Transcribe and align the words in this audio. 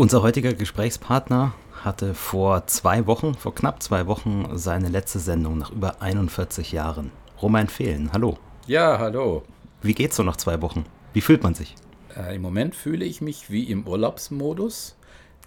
Unser 0.00 0.22
heutiger 0.22 0.54
Gesprächspartner 0.54 1.52
hatte 1.84 2.14
vor 2.14 2.66
zwei 2.66 3.06
Wochen, 3.06 3.34
vor 3.34 3.54
knapp 3.54 3.82
zwei 3.82 4.06
Wochen, 4.06 4.48
seine 4.54 4.88
letzte 4.88 5.18
Sendung 5.18 5.58
nach 5.58 5.72
über 5.72 6.00
41 6.00 6.72
Jahren. 6.72 7.10
Roman 7.42 7.68
Fehlen, 7.68 8.10
hallo. 8.10 8.38
Ja, 8.66 8.98
hallo. 8.98 9.42
Wie 9.82 9.92
geht's 9.92 10.16
so 10.16 10.22
nach 10.22 10.38
zwei 10.38 10.62
Wochen? 10.62 10.86
Wie 11.12 11.20
fühlt 11.20 11.42
man 11.42 11.54
sich? 11.54 11.74
Äh, 12.16 12.36
Im 12.36 12.40
Moment 12.40 12.74
fühle 12.74 13.04
ich 13.04 13.20
mich 13.20 13.50
wie 13.50 13.64
im 13.64 13.86
Urlaubsmodus. 13.86 14.96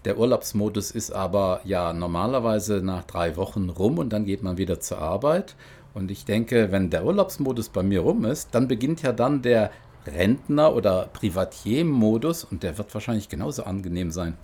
Der 0.05 0.19
Urlaubsmodus 0.19 0.91
ist 0.91 1.09
aber 1.09 1.61
ja 1.63 1.91
normalerweise 1.91 2.83
nach 2.83 3.05
drei 3.05 3.35
Wochen 3.37 3.69
rum 3.71 3.97
und 3.97 4.13
dann 4.13 4.23
geht 4.23 4.43
man 4.43 4.59
wieder 4.59 4.79
zur 4.79 4.99
Arbeit. 4.99 5.55
Und 5.95 6.11
ich 6.11 6.25
denke, 6.25 6.71
wenn 6.71 6.91
der 6.91 7.05
Urlaubsmodus 7.05 7.69
bei 7.69 7.81
mir 7.81 8.01
rum 8.01 8.23
ist, 8.23 8.49
dann 8.53 8.67
beginnt 8.67 9.01
ja 9.01 9.13
dann 9.13 9.41
der 9.41 9.71
Rentner- 10.05 10.75
oder 10.75 11.09
Privatier-Modus 11.13 12.43
und 12.43 12.63
der 12.63 12.77
wird 12.77 12.93
wahrscheinlich 12.93 13.29
genauso 13.29 13.63
angenehm 13.63 14.11
sein. 14.11 14.37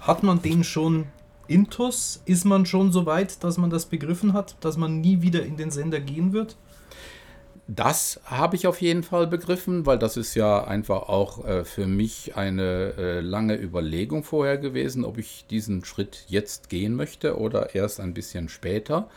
Hat 0.00 0.22
man 0.22 0.42
den 0.42 0.64
schon 0.64 1.06
intus? 1.48 2.22
Ist 2.24 2.44
man 2.44 2.66
schon 2.66 2.92
so 2.92 3.06
weit, 3.06 3.42
dass 3.44 3.58
man 3.58 3.70
das 3.70 3.86
begriffen 3.86 4.32
hat, 4.32 4.56
dass 4.60 4.76
man 4.76 5.00
nie 5.00 5.22
wieder 5.22 5.44
in 5.44 5.56
den 5.56 5.70
Sender 5.70 6.00
gehen 6.00 6.32
wird? 6.32 6.56
Das 7.68 8.20
habe 8.24 8.56
ich 8.56 8.66
auf 8.66 8.82
jeden 8.82 9.04
Fall 9.04 9.28
begriffen, 9.28 9.86
weil 9.86 9.98
das 9.98 10.16
ist 10.16 10.34
ja 10.34 10.64
einfach 10.64 11.08
auch 11.08 11.44
äh, 11.44 11.64
für 11.64 11.86
mich 11.86 12.36
eine 12.36 12.94
äh, 12.98 13.20
lange 13.20 13.56
Überlegung 13.56 14.24
vorher 14.24 14.58
gewesen, 14.58 15.04
ob 15.04 15.16
ich 15.16 15.46
diesen 15.48 15.84
Schritt 15.84 16.24
jetzt 16.26 16.68
gehen 16.68 16.94
möchte 16.96 17.38
oder 17.38 17.74
erst 17.74 18.00
ein 18.00 18.14
bisschen 18.14 18.48
später. 18.48 19.08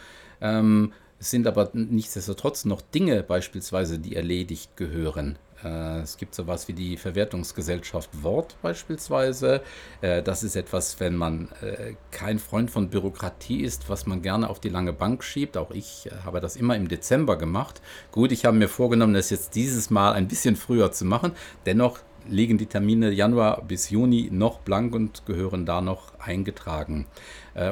Ähm, 0.42 0.94
es 1.20 1.32
sind 1.32 1.48
aber 1.48 1.72
nichtsdestotrotz 1.74 2.66
noch 2.66 2.82
Dinge 2.82 3.24
beispielsweise, 3.24 3.98
die 3.98 4.16
erledigt 4.16 4.78
gehören. 4.78 5.40
Äh, 5.66 6.02
es 6.02 6.18
gibt 6.18 6.36
sowas 6.36 6.68
wie 6.68 6.74
die 6.74 6.98
Verwertungsgesellschaft 6.98 8.24
Wort 8.24 8.56
beispielsweise. 8.62 9.62
Äh, 10.02 10.22
das 10.22 10.44
ist 10.44 10.56
etwas, 10.56 11.00
wenn 11.00 11.16
man 11.16 11.50
äh, 11.62 11.96
kein 12.12 12.40
Freund 12.40 12.70
von 12.70 12.90
Bürokratie 12.90 13.62
ist, 13.62 13.90
was 13.90 14.06
man 14.06 14.22
gerne 14.22 14.50
auf 14.50 14.60
die 14.60 14.70
lange 14.70 14.94
Bank 14.94 15.24
schiebt. 15.24 15.58
Auch 15.58 15.72
ich 15.72 16.10
habe 16.24 16.40
das 16.40 16.56
immer 16.56 16.76
im 16.76 16.88
Dezember 16.88 17.38
gemacht. 17.38 17.82
Gut, 18.12 18.32
ich 18.32 18.46
habe 18.46 18.58
mir 18.58 18.70
vorgenommen, 18.70 19.14
das 19.14 19.30
jetzt 19.32 19.56
dieses 19.56 19.90
Mal 19.90 20.14
ein 20.14 20.28
bisschen 20.28 20.56
früher 20.56 20.92
zu 20.92 21.06
machen. 21.06 21.32
Dennoch 21.66 22.00
liegen 22.28 22.58
die 22.58 22.66
Termine 22.66 23.12
Januar 23.12 23.62
bis 23.62 23.90
Juni 23.92 24.30
noch 24.32 24.60
blank 24.60 24.96
und 24.96 25.26
gehören 25.26 25.66
da 25.66 25.82
noch 25.82 26.18
eingetragen. 26.20 27.06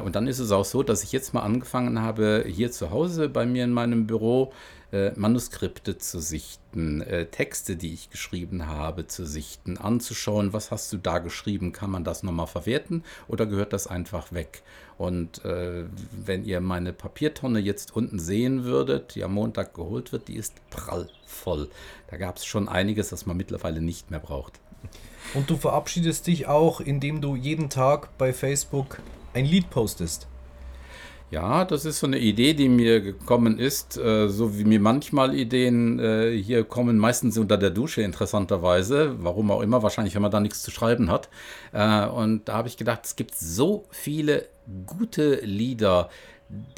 Und 0.04 0.14
dann 0.14 0.28
ist 0.28 0.38
es 0.38 0.52
auch 0.52 0.64
so, 0.64 0.84
dass 0.84 1.02
ich 1.02 1.10
jetzt 1.10 1.34
mal 1.34 1.42
angefangen 1.42 2.00
habe, 2.00 2.44
hier 2.46 2.70
zu 2.70 2.90
Hause 2.90 3.28
bei 3.28 3.46
mir 3.46 3.64
in 3.64 3.72
meinem 3.72 4.06
Büro 4.06 4.52
äh, 4.94 5.12
Manuskripte 5.16 5.98
zu 5.98 6.20
sichten, 6.20 7.00
äh, 7.00 7.26
Texte, 7.26 7.74
die 7.74 7.92
ich 7.92 8.10
geschrieben 8.10 8.68
habe, 8.68 9.08
zu 9.08 9.26
sichten, 9.26 9.76
anzuschauen, 9.76 10.52
was 10.52 10.70
hast 10.70 10.92
du 10.92 10.98
da 10.98 11.18
geschrieben, 11.18 11.72
kann 11.72 11.90
man 11.90 12.04
das 12.04 12.22
nochmal 12.22 12.46
verwerten 12.46 13.02
oder 13.26 13.46
gehört 13.46 13.72
das 13.72 13.88
einfach 13.88 14.32
weg? 14.32 14.62
Und 14.96 15.44
äh, 15.44 15.84
wenn 16.12 16.44
ihr 16.44 16.60
meine 16.60 16.92
Papiertonne 16.92 17.58
jetzt 17.58 17.96
unten 17.96 18.20
sehen 18.20 18.62
würdet, 18.62 19.16
die 19.16 19.24
am 19.24 19.34
Montag 19.34 19.74
geholt 19.74 20.12
wird, 20.12 20.28
die 20.28 20.36
ist 20.36 20.54
prallvoll. 20.70 21.68
Da 22.06 22.16
gab 22.16 22.36
es 22.36 22.44
schon 22.44 22.68
einiges, 22.68 23.08
das 23.08 23.26
man 23.26 23.36
mittlerweile 23.36 23.80
nicht 23.80 24.12
mehr 24.12 24.20
braucht. 24.20 24.60
Und 25.34 25.50
du 25.50 25.56
verabschiedest 25.56 26.28
dich 26.28 26.46
auch, 26.46 26.80
indem 26.80 27.20
du 27.20 27.34
jeden 27.34 27.68
Tag 27.68 28.16
bei 28.16 28.32
Facebook 28.32 29.00
ein 29.32 29.44
Lied 29.44 29.70
postest. 29.70 30.28
Ja, 31.34 31.64
das 31.64 31.84
ist 31.84 31.98
so 31.98 32.06
eine 32.06 32.20
Idee, 32.20 32.54
die 32.54 32.68
mir 32.68 33.00
gekommen 33.00 33.58
ist, 33.58 33.98
äh, 33.98 34.28
so 34.28 34.56
wie 34.56 34.64
mir 34.64 34.78
manchmal 34.78 35.34
Ideen 35.34 35.98
äh, 35.98 36.30
hier 36.30 36.62
kommen, 36.62 36.96
meistens 36.96 37.36
unter 37.36 37.58
der 37.58 37.70
Dusche 37.70 38.02
interessanterweise, 38.02 39.16
warum 39.18 39.50
auch 39.50 39.60
immer, 39.60 39.82
wahrscheinlich, 39.82 40.14
wenn 40.14 40.22
man 40.22 40.30
da 40.30 40.38
nichts 40.38 40.62
zu 40.62 40.70
schreiben 40.70 41.10
hat. 41.10 41.28
Äh, 41.72 42.06
und 42.06 42.44
da 42.44 42.58
habe 42.58 42.68
ich 42.68 42.76
gedacht, 42.76 43.00
es 43.02 43.16
gibt 43.16 43.34
so 43.34 43.84
viele 43.90 44.46
gute 44.86 45.40
Lieder, 45.44 46.08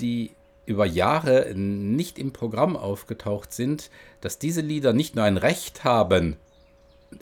die 0.01 0.31
über 0.65 0.87
Jahre 0.87 1.53
nicht 1.55 2.19
im 2.19 2.33
Programm 2.33 2.79
aufgetaucht 2.79 3.53
sind, 3.53 3.91
dass 4.23 4.39
diese 4.39 4.63
Lieder 4.63 4.95
nicht 4.95 5.17
nur 5.17 5.27
ein 5.27 5.37
Recht 5.37 5.85
haben, 5.85 6.37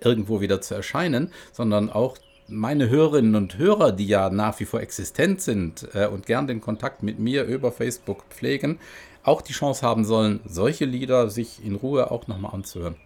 irgendwo 0.01 0.41
wieder 0.41 0.61
zu 0.61 0.77
erscheinen, 0.77 1.33
sondern 1.53 1.91
auch 1.91 2.17
meine 2.49 2.89
Hörerinnen 2.89 3.35
und 3.35 3.59
Hörer, 3.59 3.93
die 3.93 4.07
ja 4.07 4.31
nach 4.31 4.61
wie 4.61 4.65
vor 4.65 4.81
existent 4.81 5.41
sind 5.41 5.89
äh, 5.95 6.07
und 6.07 6.27
gern 6.27 6.47
den 6.47 6.61
Kontakt 6.61 7.03
mit 7.03 7.19
mir 7.19 7.45
über 7.45 7.73
Facebook 7.73 8.25
pflegen, 8.31 8.79
auch 9.23 9.41
die 9.41 9.53
Chance 9.53 9.87
haben 9.87 10.05
sollen, 10.05 10.41
solche 10.45 10.85
Lieder 10.85 11.31
sich 11.31 11.65
in 11.65 11.75
Ruhe 11.75 12.11
auch 12.11 12.27
nochmal 12.27 12.55
anzuhören. 12.55 12.97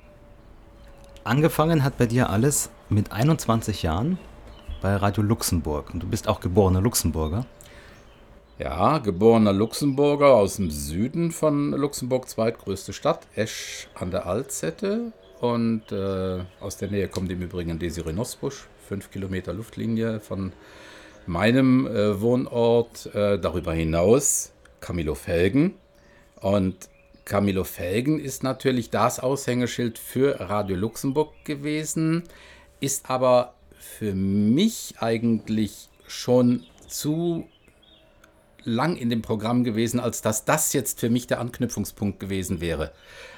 Angefangen 1.24 1.84
hat 1.84 1.98
bei 1.98 2.06
dir 2.06 2.30
alles 2.30 2.70
mit 2.88 3.12
21 3.12 3.82
Jahren 3.82 4.18
bei 4.80 4.96
Radio 4.96 5.22
Luxemburg 5.22 5.92
und 5.92 6.02
du 6.02 6.06
bist 6.06 6.28
auch 6.28 6.40
geborener 6.40 6.80
Luxemburger. 6.80 7.44
Ja, 8.58 8.98
geborener 8.98 9.52
Luxemburger 9.52 10.34
aus 10.34 10.56
dem 10.56 10.70
Süden 10.70 11.30
von 11.30 11.70
Luxemburg, 11.70 12.28
zweitgrößte 12.28 12.92
Stadt, 12.92 13.26
Esch 13.36 13.88
an 13.94 14.10
der 14.10 14.26
Alzette. 14.26 15.12
Und 15.40 15.92
äh, 15.92 16.40
aus 16.58 16.76
der 16.78 16.90
Nähe 16.90 17.06
kommt 17.06 17.30
im 17.30 17.40
Übrigen 17.40 17.78
Desiree 17.78 18.12
Nosbusch, 18.12 18.66
fünf 18.88 19.10
Kilometer 19.10 19.52
Luftlinie 19.52 20.18
von 20.20 20.52
meinem 21.26 21.86
äh, 21.86 22.20
Wohnort. 22.20 23.06
Äh, 23.14 23.38
darüber 23.38 23.72
hinaus 23.74 24.52
Camilo 24.80 25.14
Felgen. 25.14 25.74
Und 26.40 26.88
Camilo 27.24 27.64
Felgen 27.64 28.18
ist 28.18 28.42
natürlich 28.42 28.90
das 28.90 29.20
Aushängeschild 29.20 29.98
für 29.98 30.40
Radio 30.40 30.76
Luxemburg 30.76 31.32
gewesen, 31.44 32.24
ist 32.80 33.10
aber 33.10 33.54
für 33.78 34.14
mich 34.14 34.94
eigentlich 35.00 35.88
schon 36.06 36.64
zu 36.86 37.46
lang 38.64 38.96
in 38.96 39.10
dem 39.10 39.22
Programm 39.22 39.64
gewesen, 39.64 40.00
als 40.00 40.22
dass 40.22 40.44
das 40.44 40.72
jetzt 40.72 41.00
für 41.00 41.10
mich 41.10 41.26
der 41.26 41.40
Anknüpfungspunkt 41.40 42.20
gewesen 42.20 42.60
wäre. 42.60 42.92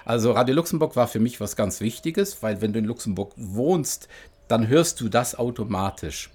Also 0.05 0.33
Radio 0.33 0.55
Luxemburg 0.55 0.97
war 0.97 1.09
für 1.09 1.21
mich 1.21 1.41
was 1.41 1.57
ganz 1.57 1.81
Wichtiges, 1.81 2.43
weil 2.43 2.61
wenn 2.61 2.73
du 2.73 2.79
in 2.79 2.85
Luxemburg 2.85 3.33
wohnst, 3.37 4.09
dann 4.51 4.69
hörst 4.69 5.01
du 5.01 5.09
das 5.09 5.39
automatisch. 5.39 6.31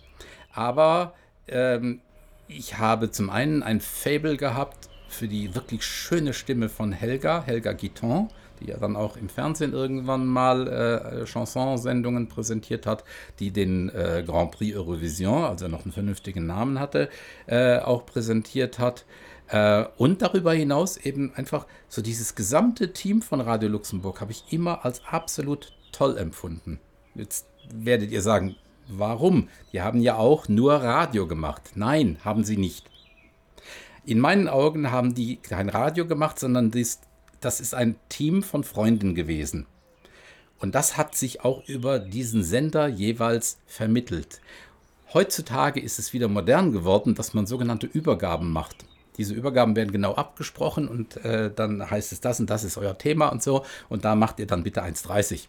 Aber 0.53 1.13
ähm, 1.47 2.01
ich 2.47 2.77
habe 2.77 3.11
zum 3.11 3.29
einen 3.29 3.63
ein 3.63 3.81
Fable 3.81 4.37
gehabt 4.37 4.89
für 5.07 5.27
die 5.27 5.55
wirklich 5.55 5.83
schöne 5.83 6.33
Stimme 6.33 6.69
von 6.69 6.91
Helga, 6.91 7.43
Helga 7.43 7.73
Guiton, 7.73 8.29
die 8.59 8.67
ja 8.67 8.77
dann 8.77 8.95
auch 8.95 9.17
im 9.17 9.29
Fernsehen 9.29 9.73
irgendwann 9.73 10.25
mal 10.25 10.67
äh, 10.67 11.25
Chansonsendungen 11.25 12.27
präsentiert 12.27 12.85
hat, 12.85 13.03
die 13.39 13.51
den 13.51 13.89
äh, 13.89 14.23
Grand 14.25 14.51
Prix 14.51 14.75
Eurovision, 14.75 15.43
also 15.43 15.67
noch 15.67 15.83
einen 15.83 15.91
vernünftigen 15.91 16.45
Namen 16.45 16.79
hatte, 16.79 17.09
äh, 17.47 17.79
auch 17.79 18.05
präsentiert 18.05 18.79
hat. 18.79 19.05
Äh, 19.49 19.85
und 19.97 20.21
darüber 20.21 20.53
hinaus 20.53 20.97
eben 20.97 21.33
einfach 21.35 21.67
so 21.87 22.01
dieses 22.01 22.35
gesamte 22.35 22.93
Team 22.93 23.21
von 23.21 23.41
Radio 23.41 23.69
Luxemburg 23.69 24.21
habe 24.21 24.31
ich 24.31 24.45
immer 24.51 24.85
als 24.85 25.01
absolut 25.05 25.73
toll 25.91 26.17
empfunden. 26.17 26.79
Jetzt 27.13 27.47
werdet 27.73 28.11
ihr 28.11 28.21
sagen, 28.21 28.55
warum? 28.87 29.49
Die 29.73 29.81
haben 29.81 30.01
ja 30.01 30.15
auch 30.17 30.47
nur 30.47 30.75
Radio 30.75 31.27
gemacht. 31.27 31.71
Nein, 31.75 32.17
haben 32.23 32.43
sie 32.43 32.57
nicht. 32.57 32.89
In 34.05 34.19
meinen 34.19 34.47
Augen 34.47 34.91
haben 34.91 35.15
die 35.15 35.37
kein 35.37 35.69
Radio 35.69 36.05
gemacht, 36.05 36.39
sondern 36.39 36.71
das, 36.71 37.59
ist 37.59 37.73
ein 37.73 37.95
Team 38.09 38.43
von 38.43 38.63
Freunden 38.63 39.15
gewesen. 39.15 39.65
Und 40.59 40.75
das 40.75 40.97
hat 40.97 41.15
sich 41.15 41.43
auch 41.43 41.67
über 41.67 41.99
diesen 41.99 42.43
Sender 42.43 42.87
jeweils 42.87 43.57
vermittelt. 43.65 44.41
Heutzutage 45.13 45.79
ist 45.79 45.99
es 45.99 46.13
wieder 46.13 46.27
modern 46.27 46.71
geworden, 46.71 47.15
dass 47.15 47.33
man 47.33 47.47
sogenannte 47.47 47.87
Übergaben 47.87 48.51
macht. 48.51 48.85
Diese 49.17 49.33
Übergaben 49.33 49.75
werden 49.75 49.91
genau 49.91 50.15
abgesprochen 50.15 50.87
und 50.87 51.17
äh, 51.23 51.51
dann 51.53 51.89
heißt 51.89 52.11
es, 52.11 52.19
das 52.19 52.39
und 52.39 52.49
das 52.49 52.63
ist 52.63 52.77
euer 52.77 52.97
Thema 52.97 53.29
und 53.29 53.41
so. 53.41 53.65
Und 53.89 54.05
da 54.05 54.15
macht 54.15 54.39
ihr 54.39 54.47
dann 54.47 54.63
bitte 54.63 54.83
1,30. 54.83 55.47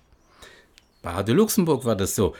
Bei 1.06 1.12
Radio 1.12 1.36
Luxemburg 1.36 1.84
war 1.84 1.94
das 1.94 2.16
so. 2.16 2.34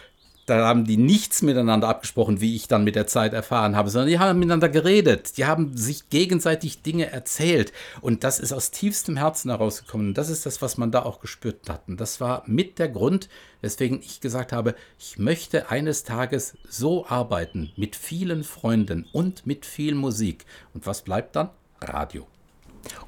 Da 0.46 0.66
haben 0.66 0.86
die 0.86 0.96
nichts 0.96 1.40
miteinander 1.40 1.86
abgesprochen, 1.86 2.40
wie 2.40 2.56
ich 2.56 2.66
dann 2.66 2.82
mit 2.82 2.96
der 2.96 3.06
Zeit 3.06 3.32
erfahren 3.32 3.76
habe, 3.76 3.90
sondern 3.90 4.08
die 4.08 4.18
haben 4.18 4.40
miteinander 4.40 4.68
geredet. 4.68 5.36
Die 5.36 5.44
haben 5.44 5.76
sich 5.76 6.10
gegenseitig 6.10 6.82
Dinge 6.82 7.12
erzählt. 7.12 7.72
Und 8.00 8.24
das 8.24 8.40
ist 8.40 8.52
aus 8.52 8.72
tiefstem 8.72 9.16
Herzen 9.16 9.52
herausgekommen. 9.52 10.08
Und 10.08 10.18
das 10.18 10.30
ist 10.30 10.46
das, 10.46 10.62
was 10.62 10.78
man 10.78 10.90
da 10.90 11.04
auch 11.04 11.20
gespürt 11.20 11.68
hat. 11.68 11.86
Und 11.86 12.00
das 12.00 12.20
war 12.20 12.42
mit 12.46 12.80
der 12.80 12.88
Grund, 12.88 13.28
weswegen 13.60 14.00
ich 14.00 14.20
gesagt 14.20 14.50
habe, 14.50 14.74
ich 14.98 15.16
möchte 15.16 15.70
eines 15.70 16.02
Tages 16.02 16.56
so 16.68 17.06
arbeiten, 17.06 17.70
mit 17.76 17.94
vielen 17.94 18.42
Freunden 18.42 19.06
und 19.12 19.46
mit 19.46 19.64
viel 19.64 19.94
Musik. 19.94 20.44
Und 20.74 20.86
was 20.86 21.02
bleibt 21.02 21.36
dann? 21.36 21.50
Radio. 21.80 22.26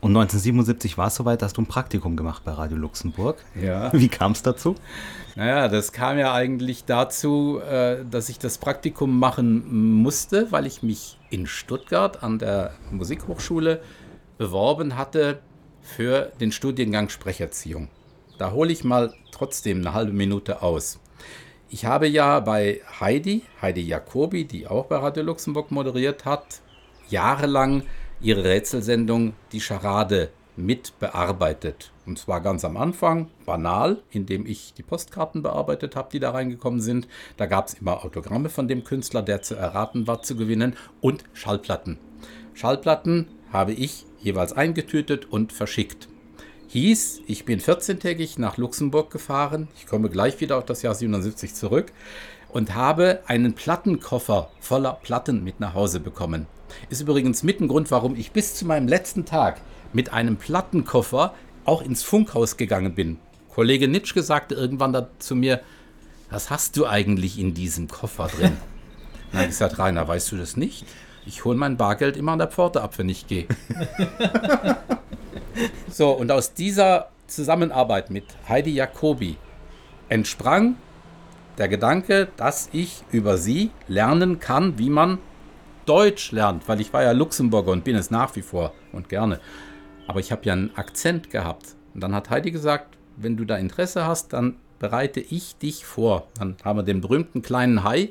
Und 0.00 0.10
1977 0.16 0.98
war 0.98 1.08
es 1.08 1.16
soweit, 1.16 1.42
dass 1.42 1.52
du 1.52 1.62
ein 1.62 1.66
Praktikum 1.66 2.16
gemacht 2.16 2.42
bei 2.44 2.52
Radio 2.52 2.76
Luxemburg. 2.76 3.36
Ja. 3.60 3.92
Wie 3.92 4.08
kam 4.08 4.32
es 4.32 4.42
dazu? 4.42 4.74
Naja, 5.34 5.68
das 5.68 5.92
kam 5.92 6.18
ja 6.18 6.34
eigentlich 6.34 6.84
dazu, 6.84 7.60
äh, 7.60 8.04
dass 8.10 8.28
ich 8.28 8.38
das 8.38 8.58
Praktikum 8.58 9.18
machen 9.18 10.02
musste, 10.02 10.50
weil 10.50 10.66
ich 10.66 10.82
mich 10.82 11.18
in 11.30 11.46
Stuttgart 11.46 12.22
an 12.22 12.38
der 12.38 12.72
Musikhochschule 12.90 13.80
beworben 14.36 14.96
hatte 14.96 15.40
für 15.82 16.32
den 16.40 16.52
Studiengang 16.52 17.08
Sprecherziehung. 17.08 17.88
Da 18.38 18.52
hole 18.52 18.72
ich 18.72 18.84
mal 18.84 19.12
trotzdem 19.32 19.78
eine 19.78 19.94
halbe 19.94 20.12
Minute 20.12 20.62
aus. 20.62 21.00
ich 21.70 21.84
habe 21.84 22.08
ja 22.08 22.40
bei 22.40 22.80
Heidi, 23.00 23.42
Heidi 23.60 23.82
Jacobi, 23.82 24.44
die 24.44 24.66
auch 24.66 24.86
bei 24.86 24.96
Radio 24.96 25.22
Luxemburg 25.22 25.70
moderiert 25.70 26.24
hat, 26.24 26.62
jahrelang 27.08 27.82
ihre 28.20 28.44
Rätselsendung 28.44 29.34
Die 29.52 29.60
Charade 29.60 30.30
mit 30.56 30.98
bearbeitet. 30.98 31.92
Und 32.04 32.18
zwar 32.18 32.40
ganz 32.40 32.64
am 32.64 32.76
Anfang, 32.76 33.28
banal, 33.46 34.02
indem 34.10 34.44
ich 34.44 34.74
die 34.74 34.82
Postkarten 34.82 35.42
bearbeitet 35.42 35.94
habe, 35.94 36.08
die 36.10 36.18
da 36.18 36.30
reingekommen 36.30 36.80
sind. 36.80 37.06
Da 37.36 37.46
gab 37.46 37.68
es 37.68 37.74
immer 37.74 38.04
Autogramme 38.04 38.48
von 38.48 38.66
dem 38.66 38.82
Künstler, 38.82 39.22
der 39.22 39.42
zu 39.42 39.54
erraten 39.54 40.06
war, 40.06 40.22
zu 40.22 40.34
gewinnen 40.34 40.74
und 41.00 41.24
Schallplatten. 41.32 41.98
Schallplatten 42.54 43.28
habe 43.52 43.72
ich 43.72 44.04
jeweils 44.18 44.52
eingetütet 44.52 45.30
und 45.30 45.52
verschickt. 45.52 46.08
Hieß, 46.66 47.22
ich 47.26 47.44
bin 47.44 47.60
14-tägig 47.60 48.38
nach 48.38 48.58
Luxemburg 48.58 49.10
gefahren, 49.10 49.68
ich 49.76 49.86
komme 49.86 50.10
gleich 50.10 50.40
wieder 50.40 50.58
auf 50.58 50.66
das 50.66 50.82
Jahr 50.82 50.94
77 50.94 51.54
zurück 51.54 51.92
und 52.50 52.74
habe 52.74 53.20
einen 53.26 53.54
Plattenkoffer 53.54 54.50
voller 54.60 54.94
Platten 54.94 55.44
mit 55.44 55.60
nach 55.60 55.74
Hause 55.74 56.00
bekommen. 56.00 56.46
Ist 56.90 57.00
übrigens 57.00 57.42
mit 57.42 57.60
ein 57.60 57.68
Grund, 57.68 57.90
warum 57.90 58.14
ich 58.14 58.32
bis 58.32 58.54
zu 58.54 58.66
meinem 58.66 58.88
letzten 58.88 59.24
Tag 59.24 59.60
mit 59.92 60.12
einem 60.12 60.36
Plattenkoffer 60.36 61.34
auch 61.64 61.82
ins 61.82 62.02
Funkhaus 62.02 62.56
gegangen 62.56 62.94
bin. 62.94 63.18
Kollege 63.54 63.88
Nitschke 63.88 64.22
sagte 64.22 64.54
irgendwann 64.54 64.92
da 64.92 65.08
zu 65.18 65.34
mir, 65.34 65.60
was 66.30 66.50
hast 66.50 66.76
du 66.76 66.86
eigentlich 66.86 67.38
in 67.38 67.54
diesem 67.54 67.88
Koffer 67.88 68.28
drin? 68.28 68.56
Habe 69.32 69.42
ich 69.42 69.48
gesagt, 69.48 69.78
Rainer, 69.78 70.06
weißt 70.06 70.32
du 70.32 70.36
das 70.36 70.56
nicht? 70.56 70.86
Ich 71.26 71.44
hole 71.44 71.58
mein 71.58 71.76
Bargeld 71.76 72.16
immer 72.16 72.32
an 72.32 72.38
der 72.38 72.48
Pforte 72.48 72.80
ab, 72.80 72.96
wenn 72.96 73.08
ich 73.08 73.26
gehe. 73.26 73.46
so, 75.90 76.12
und 76.12 76.30
aus 76.30 76.54
dieser 76.54 77.10
Zusammenarbeit 77.26 78.10
mit 78.10 78.24
Heidi 78.48 78.70
Jacobi 78.70 79.36
entsprang 80.08 80.76
der 81.58 81.68
Gedanke, 81.68 82.28
dass 82.36 82.68
ich 82.72 83.04
über 83.10 83.36
sie 83.36 83.70
lernen 83.88 84.38
kann, 84.38 84.78
wie 84.78 84.90
man 84.90 85.18
Deutsch 85.86 86.32
lernt, 86.32 86.68
weil 86.68 86.80
ich 86.80 86.92
war 86.92 87.02
ja 87.02 87.12
Luxemburger 87.12 87.72
und 87.72 87.84
bin 87.84 87.96
es 87.96 88.10
nach 88.10 88.36
wie 88.36 88.42
vor 88.42 88.72
und 88.92 89.08
gerne. 89.08 89.40
Aber 90.06 90.20
ich 90.20 90.32
habe 90.32 90.44
ja 90.44 90.52
einen 90.52 90.76
Akzent 90.76 91.30
gehabt. 91.30 91.76
Und 91.94 92.02
dann 92.02 92.14
hat 92.14 92.30
Heidi 92.30 92.50
gesagt, 92.50 92.96
wenn 93.16 93.36
du 93.36 93.44
da 93.44 93.56
Interesse 93.56 94.06
hast, 94.06 94.32
dann 94.32 94.56
bereite 94.78 95.20
ich 95.20 95.56
dich 95.56 95.84
vor. 95.84 96.28
Dann 96.38 96.56
haben 96.64 96.78
wir 96.78 96.82
den 96.82 97.00
berühmten 97.00 97.42
kleinen 97.42 97.84
Hai 97.84 98.10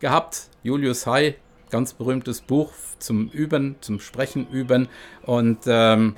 gehabt, 0.00 0.48
Julius 0.62 1.06
Hai, 1.06 1.36
ganz 1.70 1.92
berühmtes 1.92 2.40
Buch 2.40 2.72
zum 2.98 3.28
Üben, 3.28 3.76
zum 3.80 4.00
Sprechen 4.00 4.48
üben. 4.50 4.88
Und 5.22 5.58
ähm, 5.66 6.16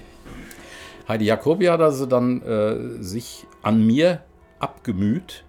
Heidi 1.09 1.27
Jacobi 1.27 1.67
hat 1.67 1.81
also 1.81 2.07
dann 2.07 2.41
äh, 2.43 3.03
sich 3.03 3.47
an 3.63 3.85
mir 3.85 4.23
abgemüht 4.59 5.45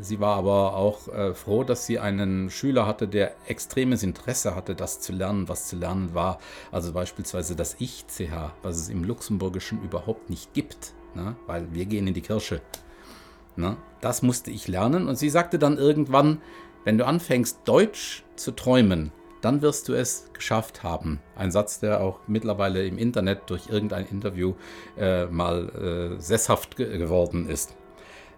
sie 0.00 0.20
war 0.20 0.36
aber 0.36 0.74
auch 0.74 1.08
äh, 1.08 1.34
froh, 1.34 1.64
dass 1.64 1.86
sie 1.86 1.98
einen 1.98 2.50
Schüler 2.50 2.86
hatte, 2.86 3.08
der 3.08 3.32
extremes 3.46 4.02
Interesse 4.02 4.54
hatte, 4.54 4.74
das 4.74 5.00
zu 5.00 5.12
lernen, 5.12 5.48
was 5.48 5.68
zu 5.68 5.76
lernen 5.76 6.14
war. 6.14 6.38
Also 6.70 6.92
beispielsweise 6.92 7.56
das 7.56 7.76
Ich-CH, 7.78 8.52
was 8.62 8.76
es 8.76 8.88
im 8.88 9.04
Luxemburgischen 9.04 9.82
überhaupt 9.82 10.28
nicht 10.28 10.52
gibt, 10.52 10.92
ne? 11.14 11.36
weil 11.46 11.72
wir 11.72 11.86
gehen 11.86 12.06
in 12.06 12.14
die 12.14 12.20
Kirche. 12.20 12.60
Ne? 13.56 13.76
Das 14.00 14.22
musste 14.22 14.50
ich 14.50 14.68
lernen 14.68 15.08
und 15.08 15.16
sie 15.16 15.30
sagte 15.30 15.58
dann 15.58 15.78
irgendwann, 15.78 16.42
wenn 16.84 16.98
du 16.98 17.06
anfängst, 17.06 17.60
Deutsch 17.64 18.24
zu 18.36 18.52
träumen, 18.52 19.12
dann 19.40 19.62
wirst 19.62 19.88
du 19.88 19.94
es 19.94 20.30
geschafft 20.32 20.82
haben. 20.82 21.20
Ein 21.36 21.50
Satz, 21.50 21.80
der 21.80 22.00
auch 22.00 22.20
mittlerweile 22.26 22.86
im 22.86 22.98
Internet 22.98 23.42
durch 23.46 23.68
irgendein 23.68 24.06
Interview 24.06 24.54
äh, 24.96 25.26
mal 25.26 26.16
äh, 26.18 26.20
sesshaft 26.20 26.76
ge 26.76 26.98
geworden 26.98 27.48
ist. 27.48 27.77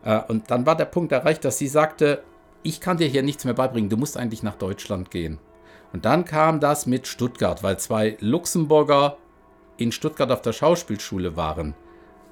Äh, 0.05 0.20
und 0.29 0.50
dann 0.50 0.67
war 0.67 0.76
der 0.76 0.85
Punkt 0.87 1.12
erreicht, 1.12 1.44
dass 1.44 1.58
sie 1.58 1.69
sagte, 1.69 2.23
ich 2.62 2.81
kann 2.81 2.99
dir 2.99 3.08
hier 3.08 3.23
nichts 3.23 3.44
mehr 3.44 3.55
beibringen, 3.55 3.91
du 3.91 3.97
musst 3.97 4.17
eigentlich 4.17 4.43
nach 4.43 4.56
Deutschland 4.56 5.11
gehen. 5.11 5.38
Und 5.93 6.05
dann 6.05 6.25
kam 6.25 6.61
das 6.61 6.87
mit 6.87 7.06
Stuttgart, 7.06 7.62
weil 7.62 7.79
zwei 7.79 8.17
Luxemburger 8.20 9.17
in 9.76 9.93
Stuttgart 9.93 10.31
auf 10.31 10.43
der 10.43 10.52
Schauspielschule 10.52 11.37
waren. 11.37 11.75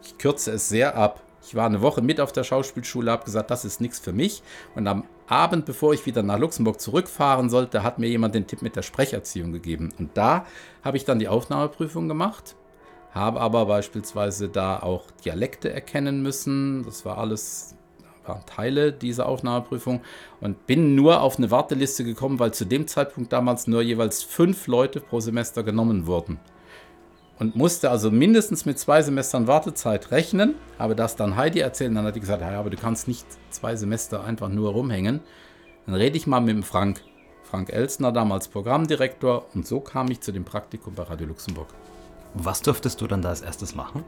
Ich 0.02 0.18
kürze 0.18 0.52
es 0.52 0.68
sehr 0.68 0.96
ab. 0.96 1.22
Ich 1.42 1.54
war 1.54 1.66
eine 1.66 1.80
Woche 1.80 2.02
mit 2.02 2.20
auf 2.20 2.30
der 2.32 2.44
Schauspielschule, 2.44 3.10
habe 3.10 3.24
gesagt, 3.24 3.50
das 3.50 3.64
ist 3.64 3.80
nichts 3.80 3.98
für 3.98 4.12
mich. 4.12 4.42
Und 4.74 4.86
am 4.86 5.04
Abend, 5.28 5.64
bevor 5.64 5.94
ich 5.94 6.04
wieder 6.04 6.22
nach 6.22 6.38
Luxemburg 6.38 6.80
zurückfahren 6.80 7.48
sollte, 7.48 7.82
hat 7.82 7.98
mir 7.98 8.08
jemand 8.08 8.34
den 8.34 8.46
Tipp 8.46 8.60
mit 8.60 8.76
der 8.76 8.82
Sprecherziehung 8.82 9.52
gegeben. 9.52 9.92
Und 9.98 10.16
da 10.16 10.46
habe 10.84 10.96
ich 10.96 11.04
dann 11.04 11.18
die 11.18 11.28
Aufnahmeprüfung 11.28 12.06
gemacht 12.06 12.54
habe 13.18 13.40
aber 13.40 13.66
beispielsweise 13.66 14.48
da 14.48 14.78
auch 14.78 15.10
Dialekte 15.24 15.72
erkennen 15.72 16.22
müssen. 16.22 16.84
Das 16.84 17.04
war 17.04 17.18
alles 17.18 17.78
waren 18.28 18.44
Teile 18.46 18.92
dieser 18.92 19.26
Aufnahmeprüfung 19.26 20.02
und 20.40 20.66
bin 20.66 20.94
nur 20.94 21.22
auf 21.22 21.38
eine 21.38 21.50
Warteliste 21.50 22.04
gekommen, 22.04 22.38
weil 22.38 22.52
zu 22.52 22.64
dem 22.64 22.86
Zeitpunkt 22.86 23.32
damals 23.32 23.66
nur 23.66 23.82
jeweils 23.82 24.22
fünf 24.22 24.66
Leute 24.66 25.00
pro 25.00 25.20
Semester 25.20 25.62
genommen 25.62 26.06
wurden. 26.06 26.38
Und 27.38 27.54
musste 27.54 27.90
also 27.90 28.10
mindestens 28.10 28.66
mit 28.66 28.78
zwei 28.78 29.00
Semestern 29.00 29.46
Wartezeit 29.46 30.10
rechnen. 30.10 30.56
Habe 30.78 30.96
das 30.96 31.14
dann 31.14 31.36
Heidi 31.36 31.60
erzählt 31.60 31.90
und 31.90 31.94
dann 31.94 32.04
hat 32.04 32.16
die 32.16 32.20
gesagt, 32.20 32.42
ja, 32.42 32.58
aber 32.58 32.70
du 32.70 32.76
kannst 32.76 33.06
nicht 33.06 33.26
zwei 33.50 33.76
Semester 33.76 34.24
einfach 34.24 34.48
nur 34.48 34.72
rumhängen. 34.72 35.20
Dann 35.86 35.94
rede 35.94 36.16
ich 36.16 36.26
mal 36.26 36.40
mit 36.40 36.50
dem 36.50 36.64
Frank. 36.64 37.00
Frank 37.44 37.72
Elsner, 37.72 38.10
damals 38.12 38.48
Programmdirektor. 38.48 39.46
Und 39.54 39.66
so 39.66 39.78
kam 39.78 40.10
ich 40.10 40.20
zu 40.20 40.32
dem 40.32 40.44
Praktikum 40.44 40.94
bei 40.94 41.04
Radio 41.04 41.28
Luxemburg. 41.28 41.68
Was 42.34 42.62
durftest 42.62 43.00
du 43.00 43.06
dann 43.06 43.22
da 43.22 43.30
als 43.30 43.40
erstes 43.40 43.74
machen? 43.74 44.04